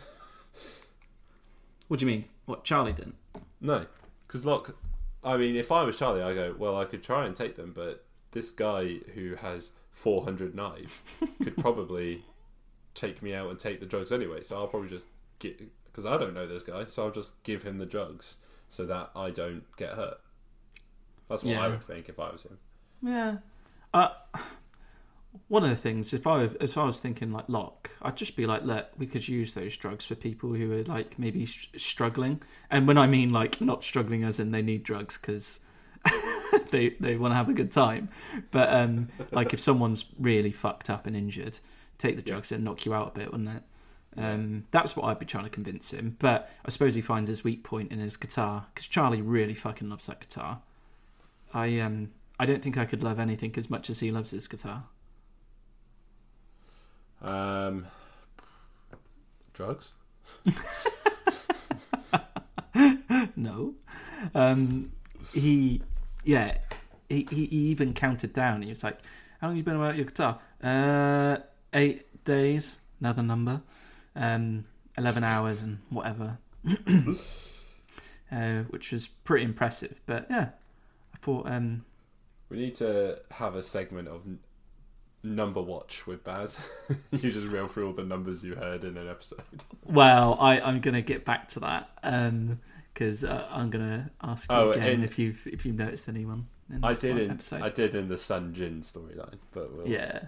[1.89, 2.25] What do you mean?
[2.47, 3.17] What Charlie didn't?
[3.61, 3.85] No,
[4.27, 4.79] because look,
[5.23, 7.73] I mean, if I was Charlie, I go, well, I could try and take them,
[7.75, 11.03] but this guy who has 400 knives
[11.43, 12.25] could probably
[12.95, 14.43] take me out and take the drugs anyway.
[14.43, 15.05] So I'll probably just
[15.39, 18.37] get because I don't know this guy, so I'll just give him the drugs
[18.69, 20.19] so that I don't get hurt.
[21.29, 22.57] That's what I would think if I was him.
[23.03, 23.37] Yeah.
[23.95, 24.09] Uh,
[25.49, 28.47] one of the things, if I if I was thinking like Locke, I'd just be
[28.47, 32.41] like, look, we could use those drugs for people who are like maybe sh- struggling,
[32.71, 35.61] and when I mean like not struggling as in they need drugs because
[36.71, 38.09] they they want to have a good time,
[38.51, 41.59] but um, like if someone's really fucked up and injured,
[41.99, 43.63] take the drugs and knock you out a bit, wouldn't it?
[44.17, 46.17] Um, that's what I'd be trying to convince him.
[46.19, 49.89] But I suppose he finds his weak point in his guitar because Charlie really fucking
[49.89, 50.61] loves that guitar.
[51.55, 52.11] I um
[52.43, 54.83] I don't think I could love anything as much as he loves his guitar.
[57.23, 57.87] Um,
[59.55, 59.93] drugs?
[63.37, 63.75] No,
[64.35, 64.93] um,
[65.33, 65.83] he
[66.25, 66.59] yeah
[67.09, 68.63] he, he even counted down.
[68.63, 68.99] He was like,
[69.41, 71.39] "How long have you been without your guitar?" Uh,
[71.73, 72.79] eight days.
[73.01, 73.63] Another number.
[74.17, 74.65] Um,
[74.99, 76.39] eleven hours and whatever.
[78.33, 80.01] uh, which was pretty impressive.
[80.07, 80.51] But yeah,
[81.15, 81.85] I thought um
[82.53, 84.39] We need to have a segment of n-
[85.23, 86.59] number watch with Baz.
[87.11, 89.41] you just reel through all the numbers you heard in an episode.
[89.87, 91.89] Well, I, I'm going to get back to that
[92.93, 96.47] because uh, I'm going to ask you Oh, again if you've if you've noticed anyone.
[96.71, 97.63] In I did in episode.
[97.63, 100.21] I did in the Sun Jin storyline, but we'll, Yeah.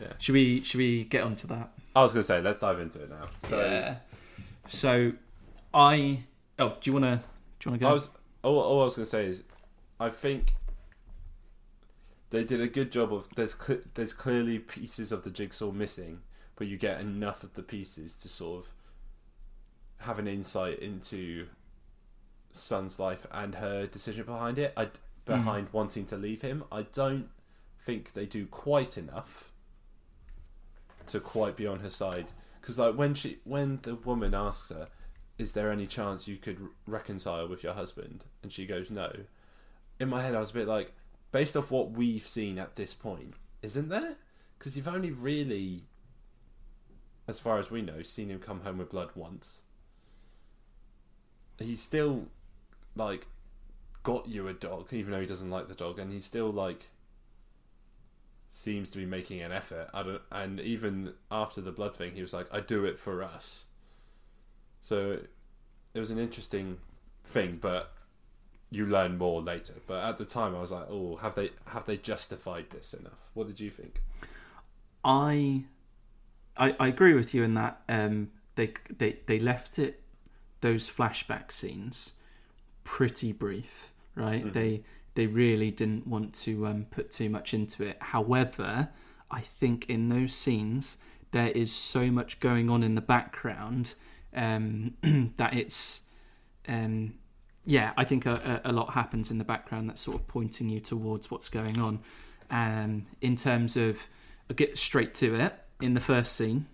[0.00, 0.12] Yeah.
[0.18, 1.72] Should we should we get onto that?
[1.94, 3.26] I was gonna say let's dive into it now.
[3.48, 3.96] So yeah.
[4.68, 5.12] So,
[5.74, 6.22] I
[6.58, 7.16] oh, do you want to
[7.60, 7.88] do you want to go?
[7.88, 8.08] I was
[8.42, 9.42] all, all I was gonna say is
[10.00, 10.54] I think
[12.30, 16.20] they did a good job of there's cl- there's clearly pieces of the jigsaw missing,
[16.56, 18.72] but you get enough of the pieces to sort of
[19.98, 21.46] have an insight into
[22.50, 24.72] Sun's life and her decision behind it.
[24.76, 24.88] I
[25.24, 25.76] behind mm-hmm.
[25.76, 26.64] wanting to leave him.
[26.72, 27.28] I don't
[27.84, 29.52] think they do quite enough
[31.06, 32.26] to quite be on her side
[32.60, 34.88] because like when she when the woman asks her
[35.38, 39.12] "Is there any chance you could reconcile with your husband?" And she goes, "No."
[39.98, 40.92] In my head, I was a bit like,
[41.36, 44.16] based off what we've seen at this point, isn't there?
[44.58, 45.82] Because you've only really,
[47.28, 49.60] as far as we know, seen him come home with blood once.
[51.58, 52.28] He's still
[52.94, 53.26] like
[54.02, 56.86] got you a dog, even though he doesn't like the dog, and he's still like
[58.48, 59.90] seems to be making an effort.
[59.92, 63.22] I don't, and even after the blood thing, he was like, "I do it for
[63.22, 63.66] us."
[64.80, 65.20] So
[65.92, 66.78] it was an interesting
[67.24, 67.92] thing, but
[68.76, 69.74] you learn more later.
[69.86, 73.30] But at the time, I was like, "Oh, have they have they justified this enough?"
[73.34, 74.02] What did you think?
[75.04, 75.64] I,
[76.56, 80.02] I, I agree with you in that um, they they they left it
[80.60, 82.12] those flashback scenes
[82.84, 84.44] pretty brief, right?
[84.44, 84.52] Mhm.
[84.52, 84.82] They
[85.14, 87.96] they really didn't want to um, put too much into it.
[88.00, 88.88] However,
[89.30, 90.98] I think in those scenes
[91.32, 93.94] there is so much going on in the background
[94.34, 94.94] um,
[95.36, 96.00] that it's
[96.68, 97.14] um,
[97.66, 100.80] yeah, I think a, a lot happens in the background that's sort of pointing you
[100.80, 101.98] towards what's going on.
[102.50, 103.98] Um, in terms of,
[104.48, 106.66] I'll get straight to it in the first scene,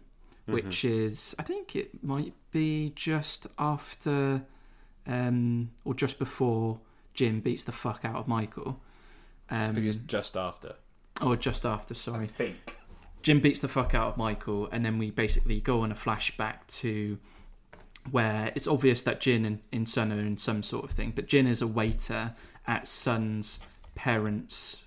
[0.47, 4.43] which is I think it might be just after,
[5.07, 6.79] um, or just before
[7.15, 8.79] Jin beats the fuck out of Michael.
[9.51, 10.75] I think it's Um, just after.
[11.21, 12.25] or just after, sorry.
[12.25, 12.77] I think.
[13.23, 16.67] Jin beats the fuck out of Michael, and then we basically go on a flashback
[16.81, 17.19] to
[18.11, 21.27] where it's obvious that Jin and, and Sun are in some sort of thing, but
[21.27, 22.35] Jin is a waiter
[22.67, 23.61] at Sun's
[23.95, 24.83] parents'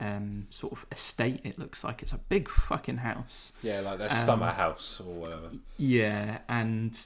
[0.00, 1.40] um, sort of estate.
[1.44, 3.52] It looks like it's a big fucking house.
[3.62, 5.50] Yeah, like their Um, summer house or whatever.
[5.76, 6.98] Yeah, and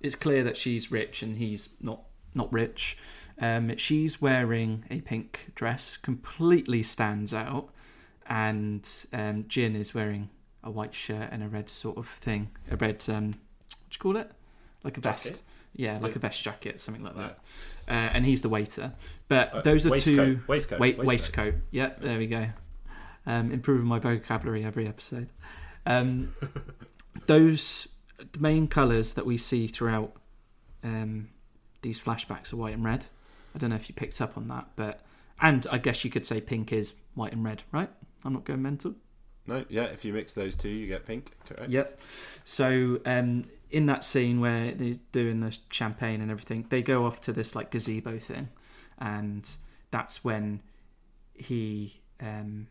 [0.00, 2.02] it's clear that she's rich and he's not
[2.34, 2.96] not rich.
[3.40, 7.70] Um, she's wearing a pink dress, completely stands out,
[8.26, 10.28] and um, Jin is wearing
[10.62, 13.34] a white shirt and a red sort of thing, a red um, what
[13.90, 14.30] do you call it?
[14.84, 15.24] Like a vest.
[15.24, 15.40] Jacket?
[15.74, 16.16] Yeah, like Yeah.
[16.16, 17.38] a vest jacket, something like that.
[17.88, 18.92] Uh, and he's the waiter.
[19.28, 21.06] But Uh, those are waistcoat, two waistcoat, Wait, waistcoat.
[21.06, 21.54] waistcoat.
[21.70, 22.48] Yeah, there we go.
[23.26, 25.28] Um, improving my vocabulary every episode.
[25.86, 26.34] Um,
[27.26, 27.88] those
[28.32, 30.12] the main colours that we see throughout
[30.82, 31.28] um,
[31.82, 33.04] these flashbacks are white and red.
[33.54, 35.04] I don't know if you picked up on that, but
[35.40, 37.90] and I guess you could say pink is white and red, right?
[38.24, 38.94] I'm not going mental.
[39.46, 39.84] No, yeah.
[39.84, 41.32] If you mix those two, you get pink.
[41.48, 41.70] Correct.
[41.70, 42.00] Yep.
[42.44, 47.20] So um, in that scene where they're doing the champagne and everything, they go off
[47.22, 48.48] to this like gazebo thing,
[48.98, 49.48] and
[49.90, 50.60] that's when
[51.34, 52.66] he um,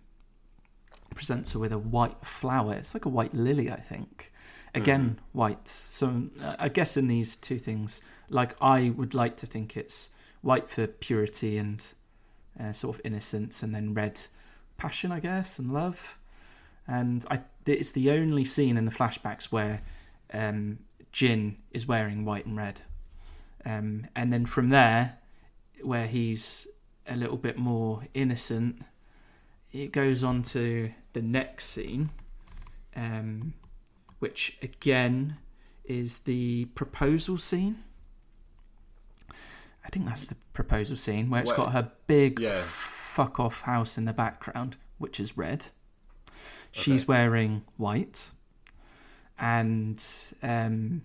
[1.16, 2.74] presents her with a white flower.
[2.74, 4.32] It's like a white lily, I think.
[4.76, 5.68] Again, white.
[5.68, 10.10] So uh, I guess in these two things, like I would like to think it's
[10.42, 11.84] white for purity and
[12.60, 14.20] uh, sort of innocence, and then red
[14.78, 16.20] passion, I guess, and love.
[16.88, 19.82] And I, it's the only scene in the flashbacks where
[20.34, 20.78] um,
[21.18, 22.80] Jin is wearing white and red.
[23.66, 25.18] Um, and then from there,
[25.82, 26.68] where he's
[27.08, 28.84] a little bit more innocent,
[29.72, 32.12] it goes on to the next scene,
[32.96, 33.56] um,
[34.20, 35.38] which again
[35.86, 37.84] is the proposal scene.
[39.84, 42.62] I think that's the proposal scene where it's Where- got her big Yeah.
[42.64, 45.66] fuck off house in the background, which is red.
[46.72, 47.08] She's Okay.
[47.12, 48.30] wearing white,
[49.40, 50.04] and
[50.44, 51.02] um,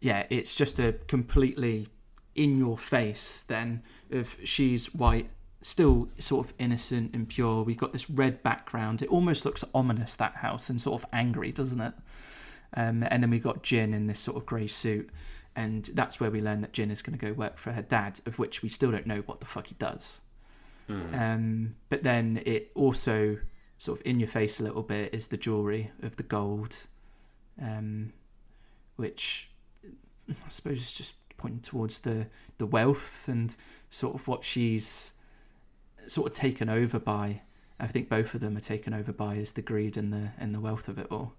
[0.00, 1.88] yeah, it's just a completely
[2.34, 3.44] in your face.
[3.46, 5.30] Then of she's white,
[5.60, 7.62] still sort of innocent and pure.
[7.62, 9.02] We've got this red background.
[9.02, 11.94] It almost looks ominous that house and sort of angry, doesn't it?
[12.74, 15.08] Um, and then we've got Jin in this sort of grey suit,
[15.54, 18.20] and that's where we learn that Jin is going to go work for her dad,
[18.26, 20.20] of which we still don't know what the fuck he does.
[21.32, 23.38] Um, but then it also
[23.78, 26.76] sort of in your face a little bit is the jewelry of the gold,
[27.60, 28.12] um,
[28.96, 29.48] which
[30.28, 32.26] I suppose is just pointing towards the
[32.58, 33.54] the wealth and
[33.90, 35.12] sort of what she's
[36.06, 37.40] sort of taken over by.
[37.78, 40.54] I think both of them are taken over by is the greed and the and
[40.54, 41.34] the wealth of it all.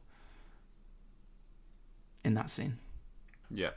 [2.23, 2.77] In that scene.
[3.49, 3.71] Yeah.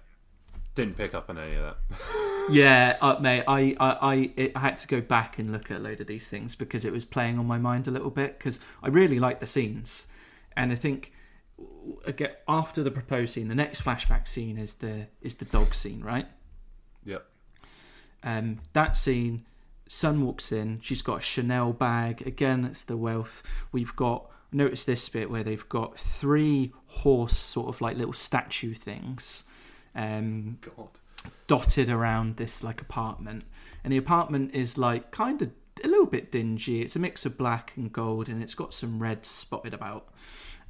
[0.74, 1.76] Didn't pick up on any of that.
[2.50, 5.76] Yeah, uh, mate, I, I, I, it, I had to go back and look at
[5.76, 8.38] a load of these things because it was playing on my mind a little bit
[8.38, 10.06] because I really like the scenes,
[10.56, 11.12] and I think
[12.06, 16.02] again after the proposed scene, the next flashback scene is the is the dog scene,
[16.02, 16.26] right?
[17.04, 17.26] Yep.
[18.22, 19.46] Um, that scene,
[19.88, 20.80] Sun walks in.
[20.82, 22.26] She's got a Chanel bag.
[22.26, 23.42] Again, it's the wealth.
[23.72, 28.74] We've got notice this bit where they've got three horse sort of like little statue
[28.74, 29.44] things.
[29.94, 30.88] Um, God.
[31.48, 33.42] dotted around this like apartment
[33.82, 35.50] and the apartment is like kind of
[35.82, 39.02] a little bit dingy it's a mix of black and gold and it's got some
[39.02, 40.14] red spotted about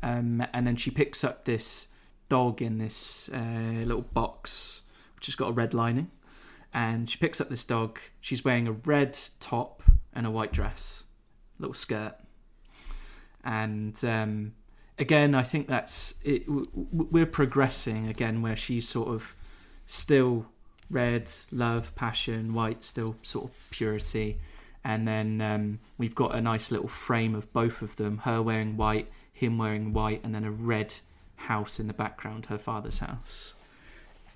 [0.03, 1.89] um, and then she picks up this
[2.29, 4.83] dog in this uh, little box
[5.17, 6.11] which has got a red lining,
[6.73, 7.99] and she picks up this dog.
[8.21, 9.83] She's wearing a red top
[10.15, 11.05] and a white dress,
[11.59, 12.15] little skirt,
[13.45, 14.53] and um,
[14.99, 16.45] again, I think that's it.
[16.49, 19.35] We're progressing again, where she's sort of
[19.87, 20.47] still
[20.91, 24.39] red, love, passion, white, still sort of purity.
[24.85, 28.77] And then um, we've got a nice little frame of both of them her wearing
[28.77, 29.09] white,
[29.41, 30.95] him wearing white, and then a red
[31.37, 33.55] house in the background, her father's house.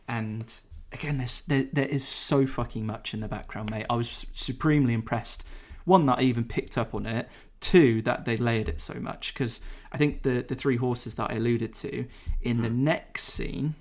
[0.08, 0.52] And
[0.92, 3.86] again, there's, there, there is so fucking much in the background, mate.
[3.90, 5.44] I was supremely impressed.
[5.84, 7.28] One, that I even picked up on it.
[7.60, 9.32] Two, that they layered it so much.
[9.34, 9.60] Because
[9.92, 12.06] I think the, the three horses that I alluded to
[12.42, 13.74] in the next scene,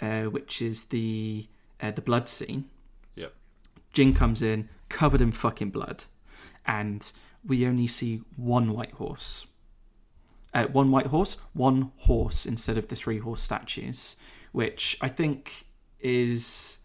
[0.00, 1.46] uh, which is the
[1.80, 2.64] uh, the blood scene,
[3.16, 3.34] Yep.
[3.92, 6.04] Jin comes in covered in fucking blood,
[6.64, 7.10] and
[7.44, 9.46] we only see one white horse.
[10.56, 14.16] Uh, one white horse, one horse instead of the three horse statues,
[14.52, 15.66] which I think
[16.00, 16.78] is.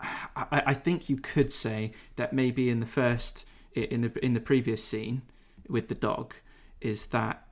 [0.00, 4.40] I, I think you could say that maybe in the first, in the in the
[4.40, 5.22] previous scene
[5.68, 6.34] with the dog,
[6.80, 7.46] is that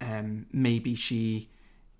[0.00, 1.50] um, maybe she,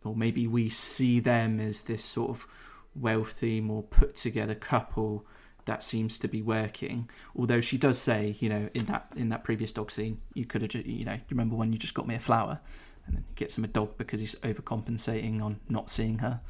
[0.04, 2.46] or maybe we see them as this sort of
[2.94, 5.26] wealthy, more put together couple
[5.66, 7.08] that seems to be working.
[7.36, 10.62] Although she does say, you know, in that in that previous dog scene, you could
[10.62, 12.60] have, you know, you remember when you just got me a flower,
[13.06, 16.40] and then he gets him a dog because he's overcompensating on not seeing her.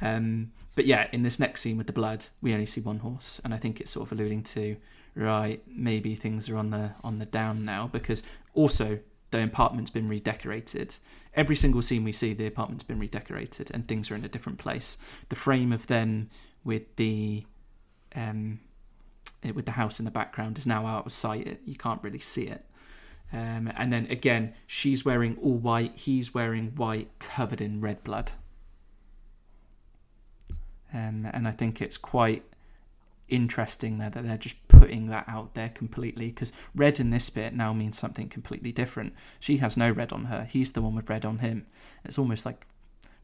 [0.00, 3.40] Um, but yeah, in this next scene with the blood, we only see one horse,
[3.44, 4.76] and I think it's sort of alluding to,
[5.14, 8.22] right, maybe things are on the on the down now because
[8.54, 8.98] also
[9.30, 10.94] the apartment's been redecorated.
[11.34, 14.58] Every single scene we see, the apartment's been redecorated, and things are in a different
[14.58, 14.96] place.
[15.28, 16.30] The frame of them
[16.64, 17.44] with the
[18.14, 18.60] um,
[19.42, 21.60] it- with the house in the background is now out of sight.
[21.64, 22.64] You can't really see it.
[23.32, 25.92] Um, and then again, she's wearing all white.
[25.94, 28.32] He's wearing white, covered in red blood.
[30.92, 32.42] Um, and I think it's quite
[33.28, 37.54] interesting there that they're just putting that out there completely because red in this bit
[37.54, 39.14] now means something completely different.
[39.38, 40.44] She has no red on her.
[40.50, 41.66] He's the one with red on him.
[42.04, 42.66] It's almost like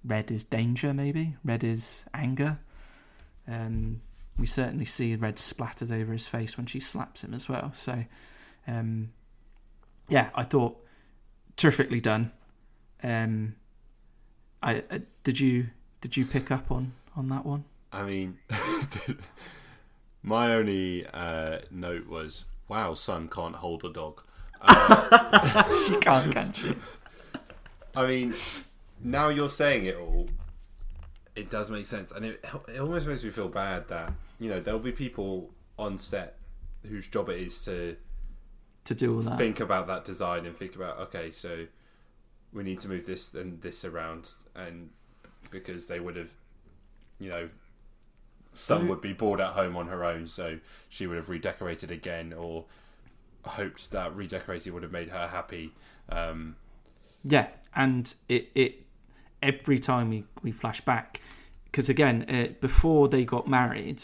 [0.05, 1.34] red is danger, maybe.
[1.45, 2.59] Red is anger.
[3.49, 4.01] Um,
[4.39, 7.72] we certainly see red splattered over his face when she slaps him as well.
[7.74, 8.05] So,
[8.66, 9.11] um,
[10.09, 10.76] yeah, I thought
[11.57, 12.32] terrifically done.
[13.03, 13.55] Um,
[14.62, 15.68] I uh, did you
[16.01, 17.64] did you pick up on on that one?
[17.93, 18.39] I mean,
[20.22, 24.22] my only uh, note was, "Wow, Sun can't hold a dog."
[25.87, 26.74] She can't, can she?
[27.97, 28.34] I mean,
[29.03, 30.28] now you're saying it all,
[31.37, 34.59] it does make sense, and it it almost makes me feel bad that you know
[34.61, 36.39] there'll be people on set
[36.89, 37.97] whose job it is to
[38.84, 39.39] To do all that.
[39.39, 41.66] think about that design and think about okay, so
[42.53, 44.91] we need to move this and this around, and
[45.51, 46.30] because they would have,
[47.18, 47.49] you know,
[48.53, 50.59] some So- would be bored at home on her own, so
[50.89, 52.64] she would have redecorated again, or
[53.45, 55.72] hoped that redecorating would have made her happy.
[56.09, 56.57] Um,
[57.22, 58.86] Yeah, and it it
[59.43, 61.20] every time we we flash back
[61.64, 64.03] because again uh, before they got married,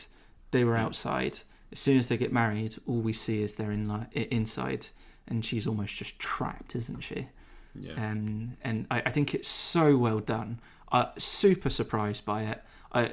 [0.51, 1.39] they were outside.
[1.73, 4.87] As soon as they get married, all we see is they're in li- inside,
[5.27, 7.29] and she's almost just trapped, isn't she?
[7.75, 10.61] yeah, um, and I, I think it's so well done.
[10.91, 12.63] Uh, super surprised by it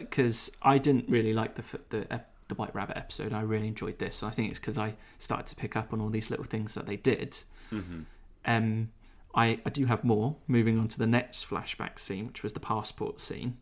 [0.02, 3.32] because I didn't really like the the the White Rabbit episode.
[3.32, 4.24] I really enjoyed this.
[4.24, 6.86] I think it's because I started to pick up on all these little things that
[6.86, 7.38] they did.
[7.70, 8.02] hmm
[8.46, 8.90] Um,
[9.36, 10.36] I, I do have more.
[10.48, 13.58] Moving on to the next flashback scene, which was the passport scene.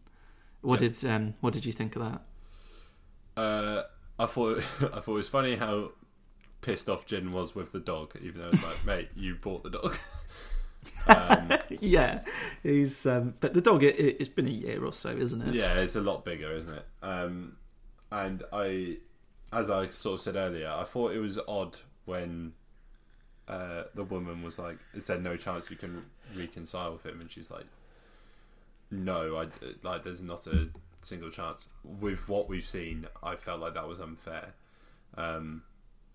[0.61, 0.87] What Yeah.
[0.89, 2.21] did um, what did you think of that?
[3.41, 3.83] Uh,
[4.19, 5.91] I thought I thought it was funny how
[6.61, 9.69] pissed off Jin was with the dog, even though it's like, mate, you bought the
[9.69, 9.97] dog.
[11.07, 12.21] um, yeah,
[12.63, 13.83] he's um, but the dog.
[13.83, 15.53] It, it's been a year or so, isn't it?
[15.53, 16.85] yeah, it's a lot bigger, isn't it?
[17.03, 17.57] Um,
[18.11, 18.97] and I,
[19.51, 22.53] as I sort of said earlier, I thought it was odd when
[23.47, 26.05] uh, the woman was like, "Is there no chance you can
[26.35, 27.65] reconcile with him?" And she's like,
[28.91, 29.47] "No, I
[29.83, 30.03] like.
[30.03, 30.69] There's not a
[31.01, 34.53] single chance." With what we've seen, I felt like that was unfair.
[35.15, 35.63] Um,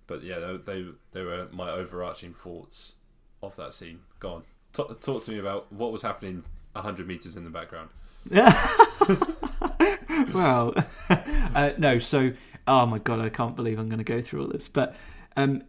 [0.06, 2.96] but yeah, they, they they were my overarching thoughts
[3.42, 4.00] of that scene.
[4.20, 4.42] Go on,
[4.72, 6.44] talk, talk to me about what was happening
[6.80, 7.90] hundred meters in the background.
[10.34, 10.74] well,
[11.10, 11.98] uh, no.
[11.98, 12.32] So,
[12.66, 14.68] oh my god, I can't believe I'm going to go through all this.
[14.68, 14.96] But
[15.36, 15.62] um,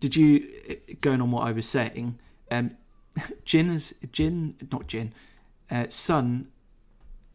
[0.00, 2.18] did you going on what I was saying?
[2.50, 2.76] Um,
[3.44, 5.12] Jin is Jin, not Jin.
[5.70, 6.48] Uh, Sun,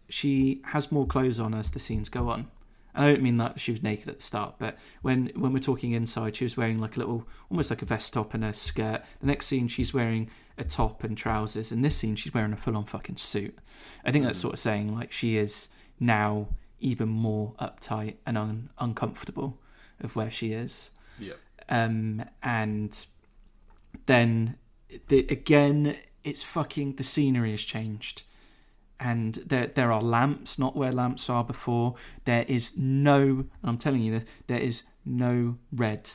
[0.07, 2.47] she has more clothes on as the scenes go on.
[2.95, 5.59] And I don't mean that she was naked at the start, but when when we're
[5.59, 8.53] talking inside, she was wearing like a little, almost like a vest top and a
[8.53, 9.03] skirt.
[9.19, 11.71] The next scene, she's wearing a top and trousers.
[11.71, 13.57] In this scene, she's wearing a full on fucking suit.
[14.03, 15.67] I think that's sort of saying like she is
[15.99, 16.47] now
[16.79, 19.59] even more uptight and un- uncomfortable
[20.01, 20.89] of where she is.
[21.19, 21.33] Yeah.
[21.69, 23.05] Um, and
[24.07, 24.57] then
[25.07, 28.23] the, again, it's fucking the scenery has changed,
[28.99, 31.95] and there there are lamps not where lamps are before.
[32.25, 36.09] There is no, I'm telling you, there is no red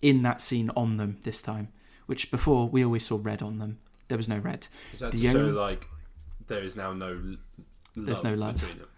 [0.00, 1.68] in that scene on them this time.
[2.06, 3.78] Which before we always saw red on them.
[4.08, 4.66] There was no red.
[4.92, 5.86] Is that The to show like
[6.48, 7.36] there is now no l-
[7.94, 8.54] There's no love.
[8.54, 8.88] between them?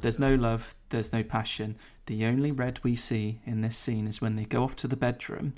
[0.00, 1.76] There's no love, there's no passion.
[2.06, 4.96] The only red we see in this scene is when they go off to the
[4.96, 5.54] bedroom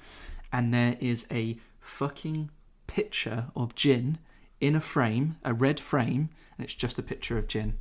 [0.52, 2.50] and there is a fucking
[2.86, 4.18] picture of Jin
[4.60, 7.78] in a frame, a red frame, and it's just a picture of Jin.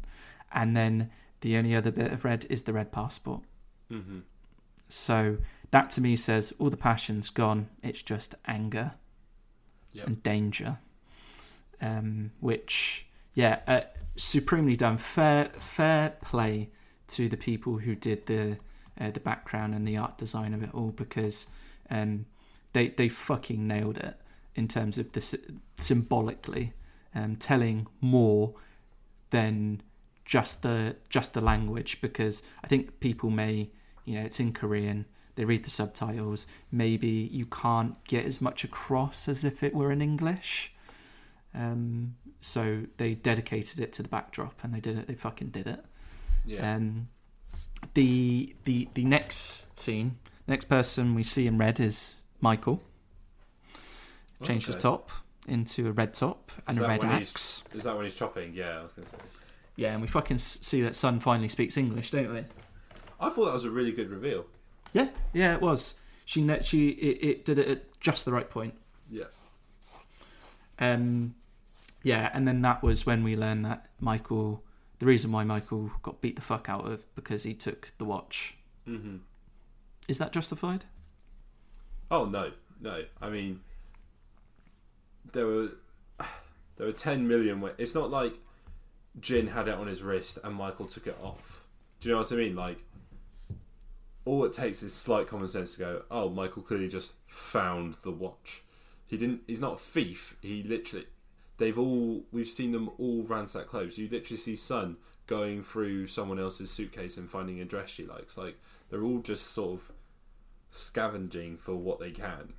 [0.52, 1.10] And then
[1.42, 3.42] the only other bit of red is the red passport.
[3.92, 4.20] Mm-hmm.
[4.90, 5.38] So
[5.72, 8.94] that to me says all the passion's gone, it's just anger
[9.94, 10.08] Yep.
[10.08, 10.78] and danger.
[11.82, 13.82] Um, which, yeah, uh,
[14.16, 14.98] supremely done.
[14.98, 16.70] Fair, fair play
[17.08, 18.58] to the people who did the
[19.00, 21.48] uh, the background and the art design of it all because
[21.90, 22.26] um,
[22.74, 24.16] they they fucking nailed it
[24.56, 25.38] in terms of the sy-
[25.76, 26.74] symbolically
[27.16, 28.54] um, telling more
[29.32, 29.82] than
[30.26, 33.70] just the just the language because I think people may
[34.06, 35.06] you know it's in Korean
[35.36, 39.92] they read the subtitles maybe you can't get as much across as if it were
[39.92, 40.72] in English
[41.56, 45.66] um, so they dedicated it to the backdrop and they did it they fucking did
[45.66, 45.84] it
[46.46, 46.76] Yeah.
[46.76, 47.08] um,
[47.94, 50.18] the the the next scene
[50.48, 52.82] next person we see in red is Michael
[54.44, 55.10] changed the top
[55.48, 58.54] into a red top and a red axe Is that when he's chopping?
[58.54, 59.18] Yeah, I was going to say.
[59.78, 62.44] yeah and we fucking see that Sun finally speaks English don't we
[63.20, 64.46] I thought that was a really good reveal.
[64.92, 65.96] Yeah, yeah, it was.
[66.26, 68.74] She she it, it did it at just the right point.
[69.10, 69.26] Yeah.
[70.78, 71.34] Um,
[72.04, 74.64] yeah, and then that was when we learned that Michael,
[75.00, 78.56] the reason why Michael got beat the fuck out of because he took the watch.
[78.88, 79.18] Mm-hmm.
[80.08, 80.86] Is that justified?
[82.12, 82.52] Oh no,
[82.82, 83.04] no.
[83.22, 83.62] I mean,
[85.32, 85.70] there were
[86.76, 87.62] there were ten million.
[87.62, 88.40] Wa- it's not like
[89.20, 91.66] Jin had it on his wrist and Michael took it off.
[92.00, 92.56] Do you know what I mean?
[92.56, 92.80] Like,
[94.26, 96.02] all it takes is slight common sense to go.
[96.12, 98.62] Oh, Michael clearly just found the watch.
[99.08, 99.42] He didn't.
[99.48, 100.36] He's not a thief.
[100.42, 101.06] He literally.
[101.64, 102.26] They've all.
[102.34, 103.98] We've seen them all ransack clothes.
[103.98, 108.38] You literally see Sun going through someone else's suitcase and finding a dress she likes.
[108.38, 108.60] Like
[108.90, 109.92] they're all just sort of
[110.70, 112.56] scavenging for what they can.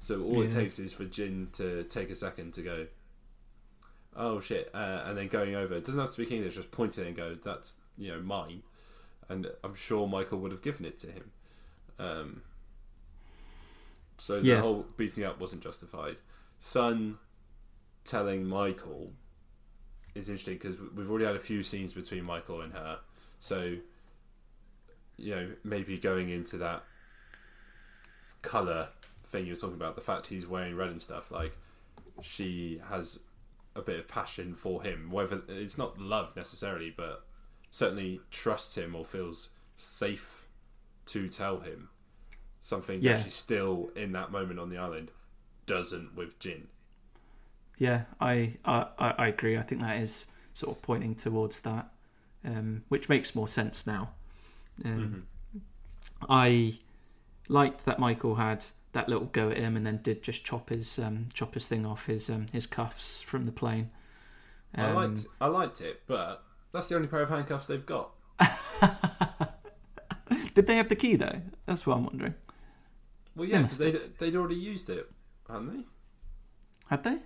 [0.00, 2.86] So all it takes is for Jin to take a second to go,
[4.16, 5.74] oh shit, uh, and then going over.
[5.76, 8.64] It doesn't have to speak English, just point it and go, that's you know mine.
[9.28, 11.30] And I'm sure Michael would have given it to him.
[12.00, 12.42] Um,
[14.18, 14.60] so the Yeah.
[14.62, 16.16] whole beating up wasn't justified.
[16.58, 17.18] Sun
[18.08, 19.12] telling Michael
[20.14, 22.98] is interesting because we've already had a few scenes between Michael and her.
[23.38, 23.76] So
[25.16, 26.82] you know maybe going into that
[28.42, 28.88] color
[29.26, 31.56] thing you were talking about, the fact he's wearing red and stuff, like
[32.22, 33.20] she has
[33.76, 35.10] a bit of passion for him.
[35.10, 37.24] Whether it's not love necessarily, but
[37.70, 40.46] certainly trusts him or feels safe
[41.06, 41.90] to tell him
[42.60, 43.16] something Yeah.
[43.16, 45.10] that she still in that moment on the island
[45.66, 46.68] doesn't with Jin.
[47.78, 48.86] Yeah, I, I
[49.18, 49.56] I agree.
[49.56, 51.88] I think that is sort of pointing towards that,
[52.44, 54.10] um, which makes more sense now.
[54.84, 55.26] Um,
[56.28, 56.74] I
[57.48, 60.98] liked that Michael had that little go at him and then did just chop his
[60.98, 63.90] um, chop his thing off his um, his cuffs from the plane.
[64.78, 68.12] I Um, liked I liked it, but that's the only pair of handcuffs they've got.
[70.54, 71.40] Did they have the key though?
[71.66, 72.34] That's what I'm wondering.
[73.34, 75.10] Well, They yeah, because they'd, they'd already used it,
[75.48, 75.84] hadn't they?
[76.90, 77.18] Had they?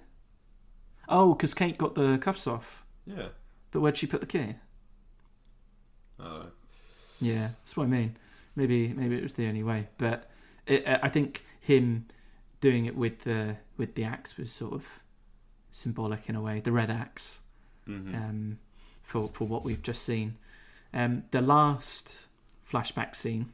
[1.09, 2.85] Oh, because Kate got the cuffs off.
[3.07, 3.29] Yeah.
[3.70, 4.55] But where'd she put the key?
[6.19, 6.47] Oh,
[7.20, 8.16] Yeah, that's what I mean.
[8.57, 10.31] Maybe maybe it was the only way, but
[10.66, 12.07] it, I think him
[12.61, 14.85] doing it with the with the axe was sort of
[15.70, 16.61] symbolic in a way.
[16.61, 17.41] The red axe
[17.87, 18.59] hmm um,
[19.03, 20.37] for for what we've just seen.
[20.95, 22.27] Um, the last
[22.70, 23.53] flashback scene,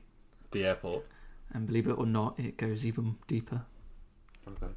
[0.50, 1.06] the airport.
[1.54, 3.62] and believe it or not, it goes even deeper.
[4.48, 4.72] Okay.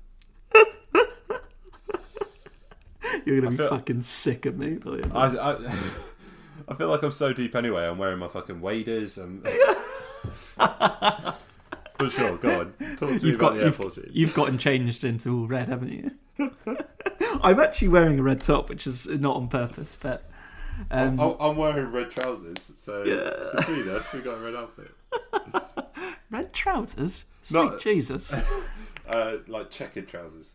[3.26, 4.80] You're gonna I be feel- fucking sick of me.
[5.14, 5.58] I, I
[6.68, 7.86] I feel like I'm so deep anyway.
[7.86, 9.44] I'm wearing my fucking waders and.
[12.00, 12.74] For sure, go on.
[12.98, 16.12] Talk to You've about got the you've, you've gotten changed into all red, haven't you?
[17.44, 20.24] I'm actually wearing a red top, which is not on purpose, but
[20.90, 23.60] um, I'm, I'm wearing red trousers, so Yeah.
[23.60, 24.92] between us, we got a red outfit.
[26.32, 27.26] red trousers.
[27.44, 27.78] Sweet No.
[27.78, 28.34] Jesus!
[29.08, 30.54] Uh, like checkered trousers.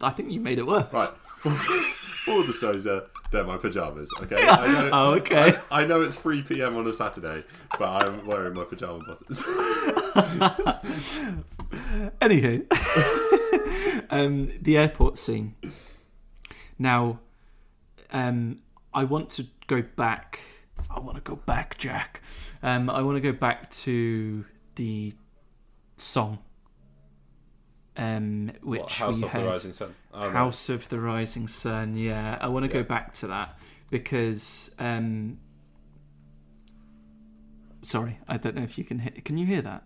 [0.00, 0.92] I think you made it worse.
[0.92, 1.08] Right.
[1.38, 4.10] Full disclosure, they're my pajamas.
[4.22, 4.36] Okay.
[4.48, 5.56] I know, Oh, okay.
[5.70, 6.76] I, I know it's 3 p.m.
[6.76, 7.44] on a Saturday,
[7.78, 9.40] but I'm wearing my pajama bottoms.
[12.20, 12.66] Anywho,
[14.10, 15.54] um, the airport scene.
[16.78, 17.20] Now,
[18.12, 18.60] um,
[18.92, 20.40] I want to go back.
[20.90, 22.22] I want to go back, Jack.
[22.62, 24.44] Um, I want to go back to
[24.76, 25.12] the
[25.96, 26.38] song,
[27.96, 29.44] um, which What, House we of heard.
[29.44, 29.94] the Rising Sun.
[30.12, 30.30] Oh.
[30.30, 31.96] House of the Rising Sun.
[31.96, 32.82] Yeah, I want to Yeah.
[32.82, 33.58] go back to that
[33.90, 34.70] because.
[34.78, 35.38] Um,
[37.82, 39.12] sorry, I don't know if you can hear.
[39.24, 39.84] Can you hear that?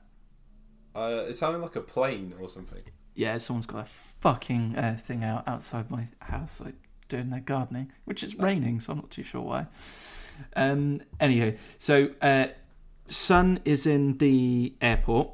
[0.95, 2.83] Uh, it sounded like a plane or something.
[3.15, 3.89] Yeah, someone's got a
[4.21, 6.75] fucking uh, thing out outside my house, like
[7.09, 9.67] doing their gardening, which is raining, so I'm not too sure why.
[10.57, 12.47] Um, anyway, so uh,
[13.09, 15.31] Sun is in the airport.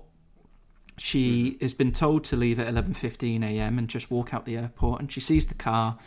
[0.98, 3.78] She has been told to leave at 11:15 a.m.
[3.78, 5.98] and just walk out the airport, and she sees the car,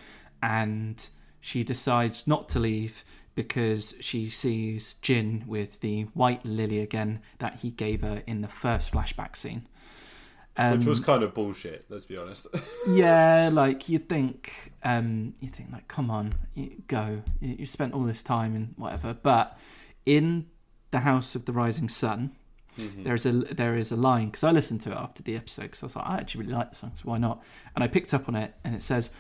[0.41, 1.07] and
[1.39, 3.03] she decides not to leave
[3.35, 8.47] because she sees Jin with the white lily again that he gave her in the
[8.47, 9.67] first flashback scene.
[10.57, 12.47] Um, Which was kind of bullshit, let's be honest.
[12.89, 17.21] yeah, like you think, um, you think like, come on, you go.
[17.39, 19.13] You, you spent all this time and whatever.
[19.13, 19.57] But
[20.05, 20.47] in
[20.91, 22.35] the House of the Rising Sun,
[22.79, 23.03] Mm-hmm.
[23.03, 25.83] there's a there is a line because I listened to it after the episode because
[25.83, 27.43] I was like, I actually really like the song, so why not?
[27.75, 29.11] And I picked up on it, and it says,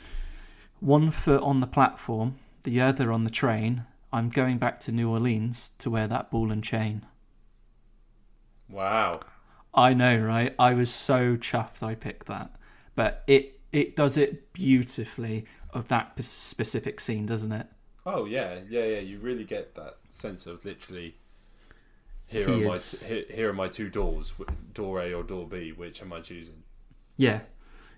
[0.79, 3.85] "One foot on the platform, the other on the train.
[4.11, 7.05] I'm going back to New Orleans to wear that ball and chain."
[8.69, 9.19] wow.
[9.73, 10.55] I know, right?
[10.57, 12.55] I was so chuffed I picked that,
[12.95, 17.67] but it it does it beautifully of that p- specific scene, doesn't it?
[18.05, 18.99] Oh yeah, yeah, yeah.
[18.99, 21.15] You really get that sense of literally.
[22.29, 24.33] Here He are my is- here, here are my two doors,
[24.73, 25.71] door A or door B.
[25.71, 26.63] Which am I choosing?
[27.17, 27.41] Yeah,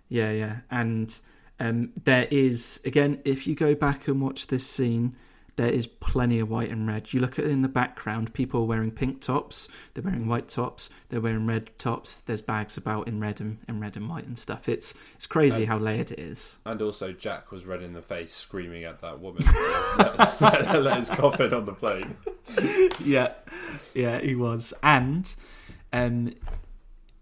[0.09, 0.55] yeah, yeah.
[0.71, 1.13] And
[1.59, 5.15] um, there is again, if you go back and watch this scene,
[5.57, 7.11] there is plenty of white and red.
[7.13, 10.47] You look at it in the background, people are wearing pink tops, they're wearing white
[10.47, 12.17] tops, they're wearing red tops.
[12.17, 14.69] There's bags about in red and in red and white and stuff.
[14.69, 16.55] It's it's crazy how layered it is.
[16.65, 19.43] And also, Jack was red in the face, screaming at that woman.
[19.97, 22.15] let, let- let his coffin on the plane.
[23.03, 23.33] yeah,
[23.93, 24.73] yeah, he was.
[24.81, 25.33] And
[25.93, 26.33] um,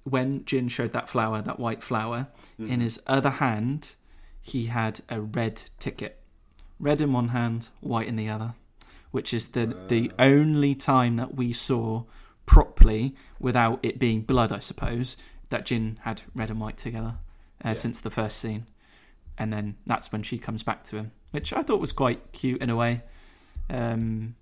[0.03, 2.27] when Jin showed that flower, that white flower,
[2.57, 3.95] in his other hand,
[4.41, 6.18] he had a red ticket.
[6.79, 8.53] Red in one hand, white in the other,
[9.11, 12.03] which is the the only time that we saw
[12.45, 15.17] properly without it being blood, I suppose,
[15.49, 17.15] that Jin had red and white together
[17.63, 18.65] uh, since the first scene.
[19.37, 22.61] And then that's when she comes back to him, which I thought was quite cute
[22.61, 23.03] in a way.
[23.69, 24.35] Um,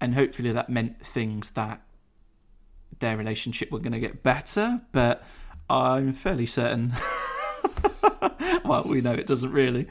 [0.00, 1.80] and hopefully that meant things that
[2.98, 5.24] their relationship were going to get better but
[5.70, 6.92] i'm fairly certain
[8.64, 9.86] well we know it doesn't really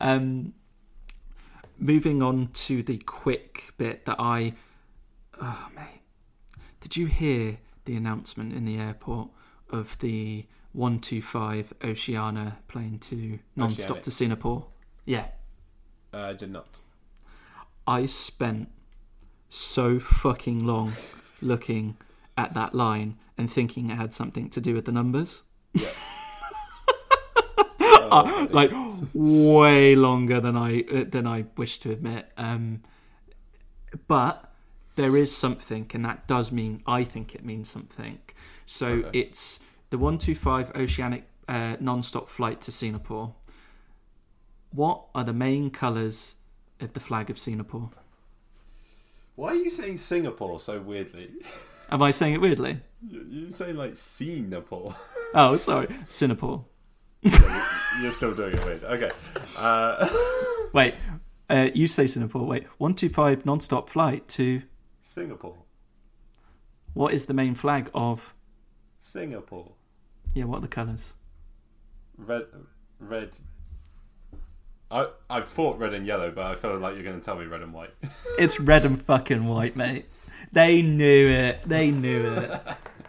[0.00, 0.52] um
[1.78, 4.52] moving on to the quick bit that i
[5.40, 6.00] oh mate
[6.80, 9.28] did you hear the announcement in the airport
[9.70, 14.66] of the 125 Oceanic plane to non-stop to singapore
[15.04, 15.26] yeah
[16.12, 16.80] Uh, I did not.
[17.86, 18.68] I spent
[19.50, 20.92] so fucking long
[21.42, 21.96] looking
[22.36, 25.42] at that line and thinking it had something to do with the numbers.
[28.10, 28.72] Uh, like
[29.14, 32.30] way longer than I uh, than I wish to admit.
[32.36, 32.82] Um,
[34.06, 34.52] but
[34.96, 38.18] there is something, and that does mean I think it means something.
[38.66, 39.20] So Okay.
[39.20, 39.60] it's
[39.90, 43.34] the one two five Oceanic uh, non-stop flight to Singapore.
[44.72, 46.34] What are the main colours
[46.80, 47.90] of the flag of Singapore?
[49.36, 51.30] Why are you saying Singapore so weirdly?
[51.90, 52.80] Am I saying it weirdly?
[53.08, 54.94] You- You're saying like Singapore.
[55.32, 56.64] Oh, sorry, Singapore.
[58.00, 58.84] You're still doing it weird.
[58.84, 59.10] Okay.
[59.56, 60.08] Uh,
[60.72, 60.94] Wait,
[61.50, 62.44] uh, you say Singapore.
[62.46, 64.62] Wait, one two five non-stop flight to
[65.00, 65.56] Singapore.
[66.94, 68.34] what is the main flag of?
[68.98, 69.72] Singapore.
[70.34, 71.14] Yeah, what are the colours?
[72.16, 72.44] Red.
[73.00, 73.30] Red.
[74.90, 77.46] I I thought red and yellow, but I feel like you're going to tell me
[77.46, 77.90] red and white.
[78.38, 80.06] It's red and fucking white, mate.
[80.52, 81.60] They knew it.
[81.66, 82.52] They knew it.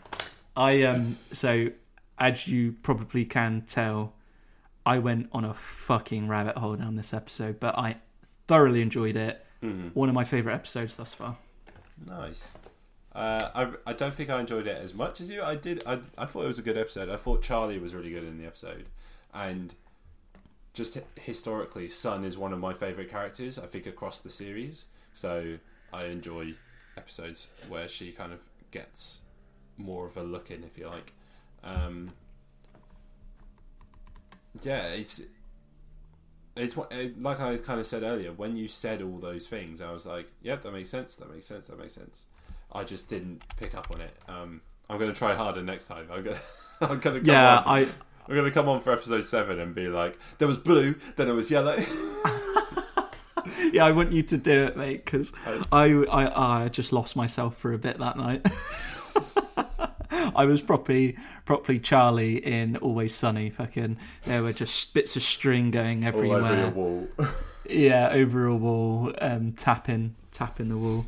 [0.56, 1.18] I um.
[1.34, 1.70] So
[2.18, 4.14] as you probably can tell,
[4.90, 7.98] I went on a fucking rabbit hole down this episode, but I
[8.48, 9.46] thoroughly enjoyed it.
[9.94, 11.38] One of my favourite episodes thus far.
[12.08, 12.58] Nice.
[13.14, 15.44] Uh, I, I don't think I enjoyed it as much as you.
[15.44, 15.84] I did.
[15.86, 17.08] I, I thought it was a good episode.
[17.08, 18.88] I thought Charlie was really good in the episode,
[19.32, 19.76] and
[20.74, 23.60] just historically, Sun is one of my favorite characters.
[23.60, 25.58] I think across the series, so
[25.94, 26.54] I enjoy
[26.98, 28.40] episodes where she kind of
[28.72, 29.20] gets
[29.78, 31.14] more of a look in, if you like.
[31.64, 32.14] Um,
[34.64, 35.22] yeah, it's
[36.56, 38.32] it's what like I kind of said earlier.
[38.32, 41.16] When you said all those things, I was like, "Yep, that makes sense.
[41.16, 41.68] That makes sense.
[41.68, 42.26] That makes sense."
[42.72, 44.16] I just didn't pick up on it.
[44.28, 46.08] Um, I'm going to try harder next time.
[46.12, 46.38] I'm going.
[46.80, 47.20] To, I'm going to.
[47.20, 47.64] Come Yeah, on.
[47.68, 50.96] I I'm going to come on for episode seven and be like, "There was blue,
[51.18, 51.76] then it was yellow."
[53.74, 55.34] yeah I want you to do it, mate, because
[55.72, 58.46] I, I I just lost myself for a bit that night.
[60.36, 63.50] I was properly properly Charlie in Always Sunny.
[63.50, 66.40] Fucking, there were just bits of string going all everywhere.
[66.42, 67.08] over your wall.
[67.70, 71.06] yeah, over a wall, um, tapping, tapping the wall.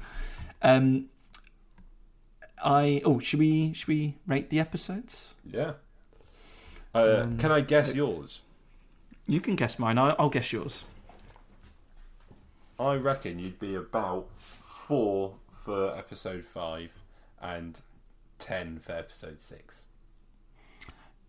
[0.61, 1.05] Um,
[2.63, 5.33] I oh, should we should we rate the episodes?
[5.45, 5.73] yeah.
[6.93, 8.41] Uh, Um, can I guess yours?
[9.25, 9.97] You can guess mine.
[9.97, 10.83] I, I'll guess yours.
[12.77, 16.91] I reckon you'd be about four for episode five
[17.41, 17.79] and
[18.41, 19.85] ten for episode six.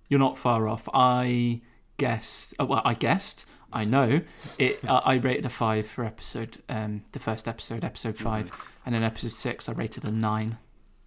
[0.09, 0.89] You're not far off.
[0.93, 1.62] I
[1.97, 2.55] guessed.
[2.59, 3.47] Oh, well, I guessed.
[3.72, 4.20] I know
[4.59, 4.80] it.
[4.84, 8.24] I I rated a five for episode, um, the first episode, episode mm-hmm.
[8.24, 8.52] 5
[8.84, 10.59] and then episode six, I rated a nine.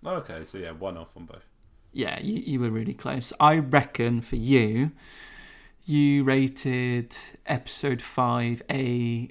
[0.04, 1.46] Oh, okay, so yeah, one off on both.
[1.92, 3.34] Yeah, you, you were really close.
[3.40, 4.92] I reckon for you,
[5.86, 7.16] you rated
[7.46, 9.30] episode five a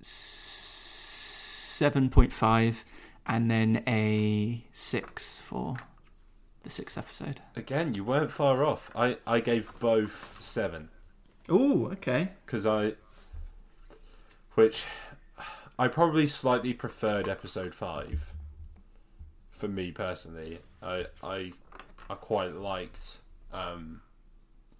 [0.00, 2.84] seven point five,
[3.26, 5.76] and then a six for
[6.62, 7.40] the sixth episode.
[7.56, 8.90] Again, you weren't far off.
[8.94, 10.90] I, I gave both seven
[11.48, 12.30] Oh, okay.
[12.46, 12.94] because I,
[14.54, 14.84] which
[15.78, 18.32] I probably slightly preferred episode five.
[19.50, 21.52] For me personally, I I
[22.08, 23.18] I quite liked
[23.52, 24.00] um,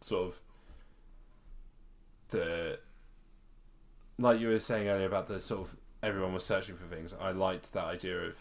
[0.00, 0.40] sort of
[2.30, 2.78] the
[4.18, 7.14] like you were saying earlier about the sort of everyone was searching for things.
[7.20, 8.36] I liked that idea of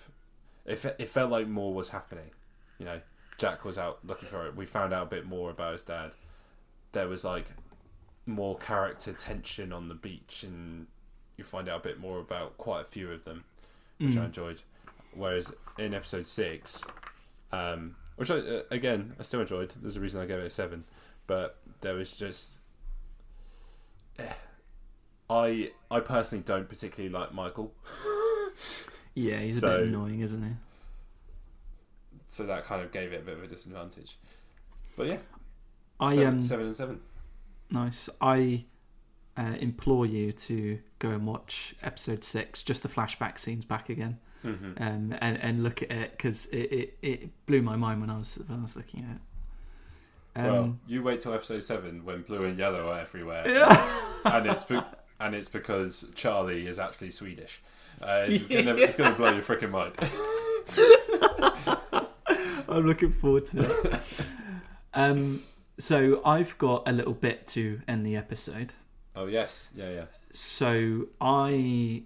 [0.66, 0.96] it.
[0.98, 2.32] It felt like more was happening.
[2.78, 3.02] You know,
[3.40, 4.56] Jack was out looking for it.
[4.56, 6.12] We found out a bit more about his dad.
[6.92, 7.46] There was like
[8.28, 10.86] more character tension on the beach, and
[11.38, 13.46] you find out a bit more about quite a few of them,
[13.98, 14.62] which I enjoyed.
[15.16, 16.84] Whereas in episode six,
[17.52, 19.74] um, which I uh, again I still enjoyed.
[19.82, 20.84] There's a reason I gave it a seven,
[21.26, 22.52] but there was just
[24.20, 24.34] eh.
[25.30, 27.74] I I personally don't particularly like Michael,
[29.16, 30.52] Yeah, he's a So- bit annoying, isn't he?
[32.30, 34.18] So that kind of gave it a bit of a disadvantage.
[34.96, 35.18] But yeah,
[36.00, 37.00] I seven, um seven and seven.
[37.72, 38.08] nice.
[38.22, 38.66] I
[39.36, 44.20] uh, implore you to go and watch episode six, just the flashback scenes back again,
[44.44, 48.10] hmm um, and and look at it because it, it, it blew my mind when
[48.10, 49.22] I was when I was looking at it.
[50.36, 54.04] Um, well, you wait till episode seven when blue and yellow are everywhere, yeah.
[54.26, 54.80] and it's be-
[55.20, 57.62] and it's because Charlie is actually Swedish.
[58.02, 59.96] Uh, it's, gonna, it's gonna blow your freaking mind.
[62.70, 64.02] I'm looking forward to it.
[64.94, 65.44] um,
[65.78, 68.74] so I've got a little bit to end the episode.
[69.16, 70.06] oh yes, yeah, yeah.
[70.34, 72.04] So I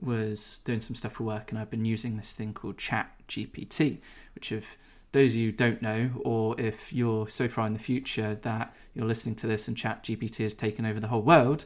[0.00, 3.98] was doing some stuff for work, and I've been using this thing called Chat GPT,
[4.34, 4.78] which if
[5.12, 9.06] those of you don't know, or if you're so far in the future that you're
[9.06, 11.64] listening to this and Chat GPT has taken over the whole world,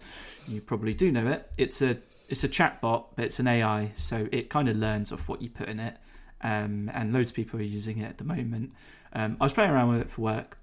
[0.48, 1.50] you probably do know it.
[1.56, 1.96] It's a
[2.28, 5.48] it's a chatbot, but it's an AI, so it kind of learns off what you
[5.48, 5.96] put in it.
[6.42, 8.72] Um, and loads of people are using it at the moment.
[9.12, 10.58] Um, I was playing around with it for work,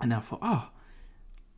[0.00, 0.68] and then I thought, oh,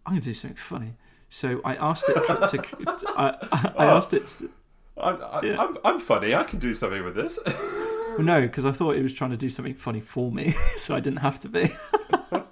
[0.04, 0.94] I'm going to do something funny.
[1.30, 2.56] So I asked it to.
[2.56, 4.26] to I, I asked it.
[4.26, 4.50] To,
[4.96, 5.60] I'm, I, Yeah.
[5.60, 6.34] I'm, I'm funny.
[6.34, 7.38] I can do something with this.
[7.46, 10.94] well, no, because I thought it was trying to do something funny for me, so
[10.94, 11.70] I didn't have to be.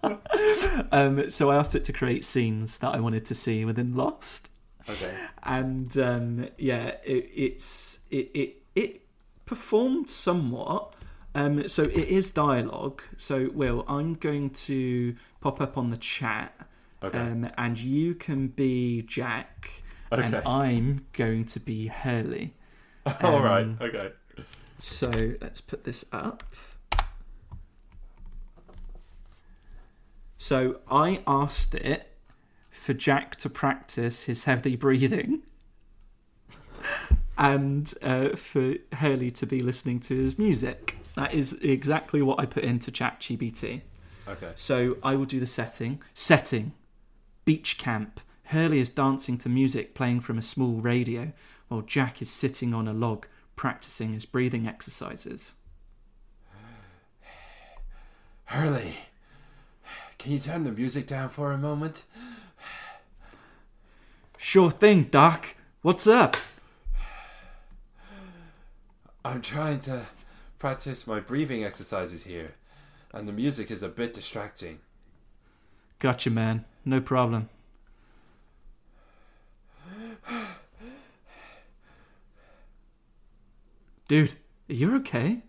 [0.93, 4.51] um, so I asked it to create scenes that I wanted to see within Lost.
[4.89, 5.15] okay.
[5.43, 9.03] and um, yeah, it, it's it, it it
[9.47, 10.95] performed somewhat.
[11.35, 13.03] Um, so it is dialogue.
[13.17, 16.53] So Will, I'm going to pop up on the chat,
[17.03, 17.19] Okay.
[17.19, 22.55] um, and you can be Jack, and I'm going to be Hurley.
[23.23, 23.63] All right.
[23.63, 24.13] um, Okay.
[24.79, 25.11] So
[25.41, 26.43] let's put this up.
[30.39, 32.13] So I asked it
[32.71, 35.43] for Jack to practice his heavy breathing
[37.39, 40.97] and uh, for Hurley to be listening to his music.
[41.17, 43.83] That is exactly what I put into ChatGPT.
[44.29, 44.53] Okay.
[44.57, 46.03] So I will do the setting.
[46.15, 46.73] Setting.
[47.45, 48.21] Beach camp.
[48.45, 51.33] Hurley is dancing to music playing from a small radio,
[51.69, 53.27] while Jack is sitting on a log
[53.57, 55.55] practicing his breathing exercises.
[58.45, 58.95] Hurley,
[60.19, 62.05] can you turn the music down for a moment?
[64.39, 65.57] Sure thing, Doc.
[65.83, 66.37] What's up?
[69.27, 70.07] I'm trying to
[70.61, 72.55] practice my breathing exercises here,
[73.13, 74.79] and the music is a bit distracting.
[75.99, 76.65] Gotcha, man.
[76.85, 77.49] No problem.
[84.07, 84.35] Dude,
[84.71, 85.43] are you okay?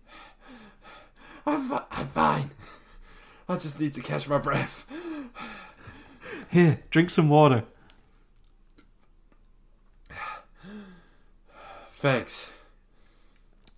[1.45, 2.49] I'm, fi- I'm fine.
[3.47, 4.87] I just need to catch my breath.
[6.49, 7.63] Here, drink some water.
[11.97, 12.51] Thanks.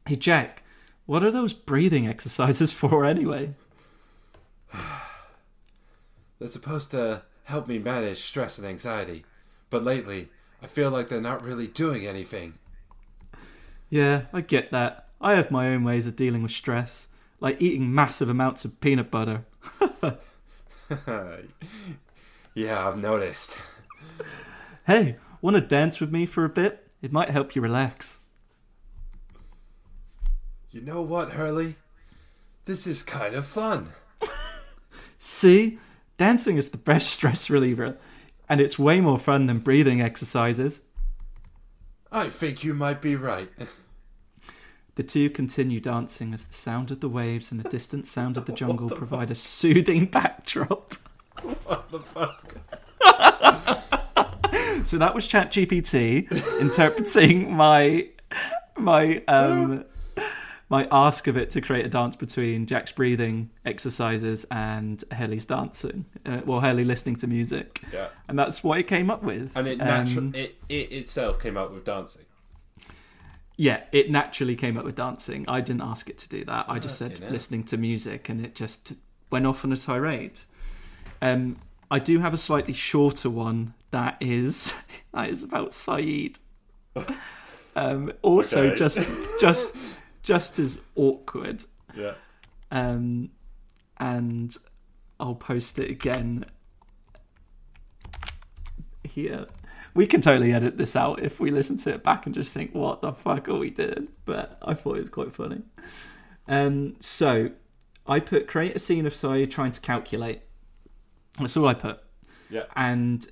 [0.09, 0.63] Hey, Jack,
[1.05, 3.53] what are those breathing exercises for anyway?
[6.39, 9.23] They're supposed to help me manage stress and anxiety,
[9.69, 10.29] but lately
[10.63, 12.55] I feel like they're not really doing anything.
[13.91, 15.09] Yeah, I get that.
[15.21, 17.07] I have my own ways of dealing with stress,
[17.39, 19.45] like eating massive amounts of peanut butter.
[22.55, 23.55] yeah, I've noticed.
[24.87, 26.87] Hey, want to dance with me for a bit?
[26.99, 28.18] It might help you relax.
[30.71, 31.75] You know what, Hurley?
[32.65, 33.87] This is kind of fun.
[35.17, 35.79] See?
[36.17, 37.97] Dancing is the best stress reliever,
[38.47, 40.81] and it's way more fun than breathing exercises.
[42.11, 43.49] I think you might be right.
[44.95, 48.45] The two continue dancing as the sound of the waves and the distant sound of
[48.45, 50.95] the jungle provide a soothing backdrop.
[51.63, 52.55] What the fuck?
[54.83, 56.29] So that was ChatGPT
[56.59, 58.09] interpreting my
[58.75, 59.85] my um
[60.69, 66.05] my ask of it to create a dance between Jack's breathing exercises and Hurley's dancing.
[66.25, 68.09] Uh, well, Haley listening to music, Yeah.
[68.27, 69.51] and that's what it came up with.
[69.55, 72.25] And it Um, it, it itself came up with dancing.
[73.57, 75.43] Yeah, it naturally came up with dancing.
[75.49, 76.65] I didn't ask it to do that.
[76.69, 78.93] I just Fucking said listening to music, and it just
[79.31, 80.39] went off on a tirade.
[81.21, 81.57] Um,
[81.91, 84.73] I do have a slightly shorter one that is
[85.13, 86.37] that is about Sayid.
[87.75, 88.75] Um, also, Okay.
[88.75, 88.99] just
[89.39, 89.75] just
[90.23, 91.63] just as awkward.
[91.95, 92.13] Yeah.
[92.71, 93.31] Um,
[93.97, 94.55] and
[95.19, 96.45] I'll post it again
[99.03, 99.47] here.
[99.93, 102.73] We can totally edit this out if we listen to it back and just think,
[102.73, 104.07] what the fuck are we doing?
[104.25, 105.61] But I thought it was quite funny.
[106.47, 107.51] Um, so
[108.07, 110.41] I put create a scene of Sayid trying to calculate.
[111.39, 112.01] That's all I put.
[112.49, 112.63] Yeah.
[112.75, 113.25] And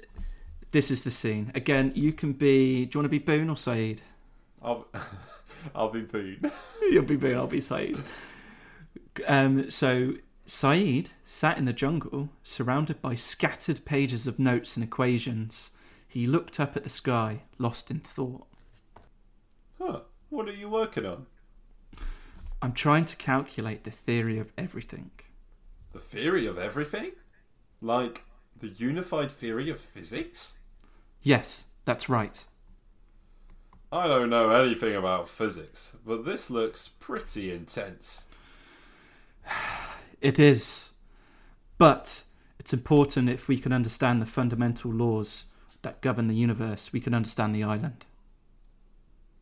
[0.72, 1.51] this is the scene.
[1.55, 2.85] Again, you can be.
[2.85, 3.99] Do you want to be Boone or Sayid?
[4.61, 4.88] I'll
[5.76, 6.52] I'll be Boone.
[6.82, 8.02] You'll be Boone, I'll be Sayid.
[9.28, 10.14] Um, so
[10.48, 15.72] Sayid sat in the jungle, surrounded by scattered pages of notes and equations.
[16.07, 18.48] He looked up at the sky, lost in thought.
[19.80, 20.02] Huh.
[20.30, 21.26] What are you working on?
[22.61, 25.11] I'm trying to calculate the theory of everything.
[25.94, 27.11] The theory of everything?
[27.82, 28.24] Like
[28.60, 30.53] the unified theory of physics?
[31.22, 32.45] Yes, that's right.
[33.91, 38.26] I don't know anything about physics, but this looks pretty intense.
[40.19, 40.89] It is.
[41.77, 42.23] But
[42.57, 45.45] it's important if we can understand the fundamental laws
[45.84, 48.07] that govern the universe, we can understand the island.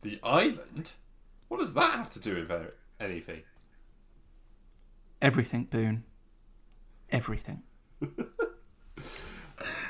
[0.02, 0.92] The island?
[1.48, 2.52] What does that have to do with
[3.00, 3.40] anything?
[5.22, 6.04] Everything, Boone.
[7.10, 7.62] Everything.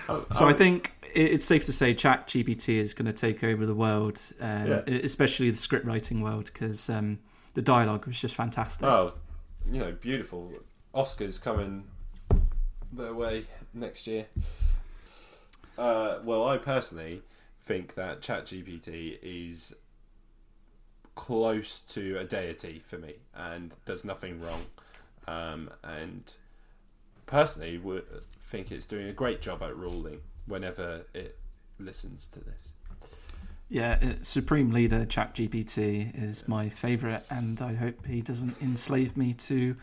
[0.09, 3.13] Oh, So I um, think it- it's safe to say Chat GPT is going to
[3.13, 4.83] take over the world, um, Yeah.
[4.87, 7.19] especially the script writing world, because um,
[7.55, 8.87] the dialogue was just fantastic.
[8.87, 9.15] Oh,
[9.71, 10.53] you know, beautiful.
[10.95, 11.85] Oscars coming
[12.93, 13.45] their way
[13.75, 14.27] next year.
[15.79, 17.23] Uh, well, I personally
[17.65, 19.75] think that chat gpt is
[21.15, 24.63] close to a deity for me and does nothing wrong.
[25.27, 26.33] Um, and
[27.27, 28.05] personally, would
[28.51, 31.39] think it's doing a great job at ruling whenever it
[31.79, 32.61] listens to this.
[33.69, 39.17] Yeah, uh, Supreme Leader Chat GPT is my favourite, and I hope he doesn't enslave
[39.17, 39.75] me to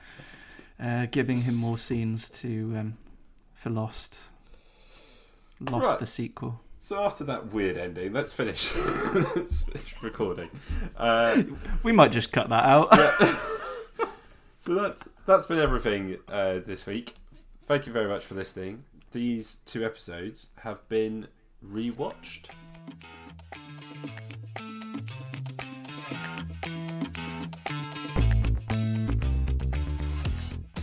[0.82, 2.98] uh, giving him more scenes to um,
[3.54, 4.20] for Lost.
[5.60, 6.00] Lost Right.
[6.00, 6.62] the sequel.
[6.80, 8.74] So after that weird ending, let's finish.
[9.36, 10.50] let's finish recording.
[10.98, 11.44] Uh,
[11.84, 12.90] We might just cut that out.
[14.60, 17.16] So that's that's been everything uh, this week.
[17.66, 21.28] Thank you very much for listening these two episodes have been
[21.66, 22.50] rewatched.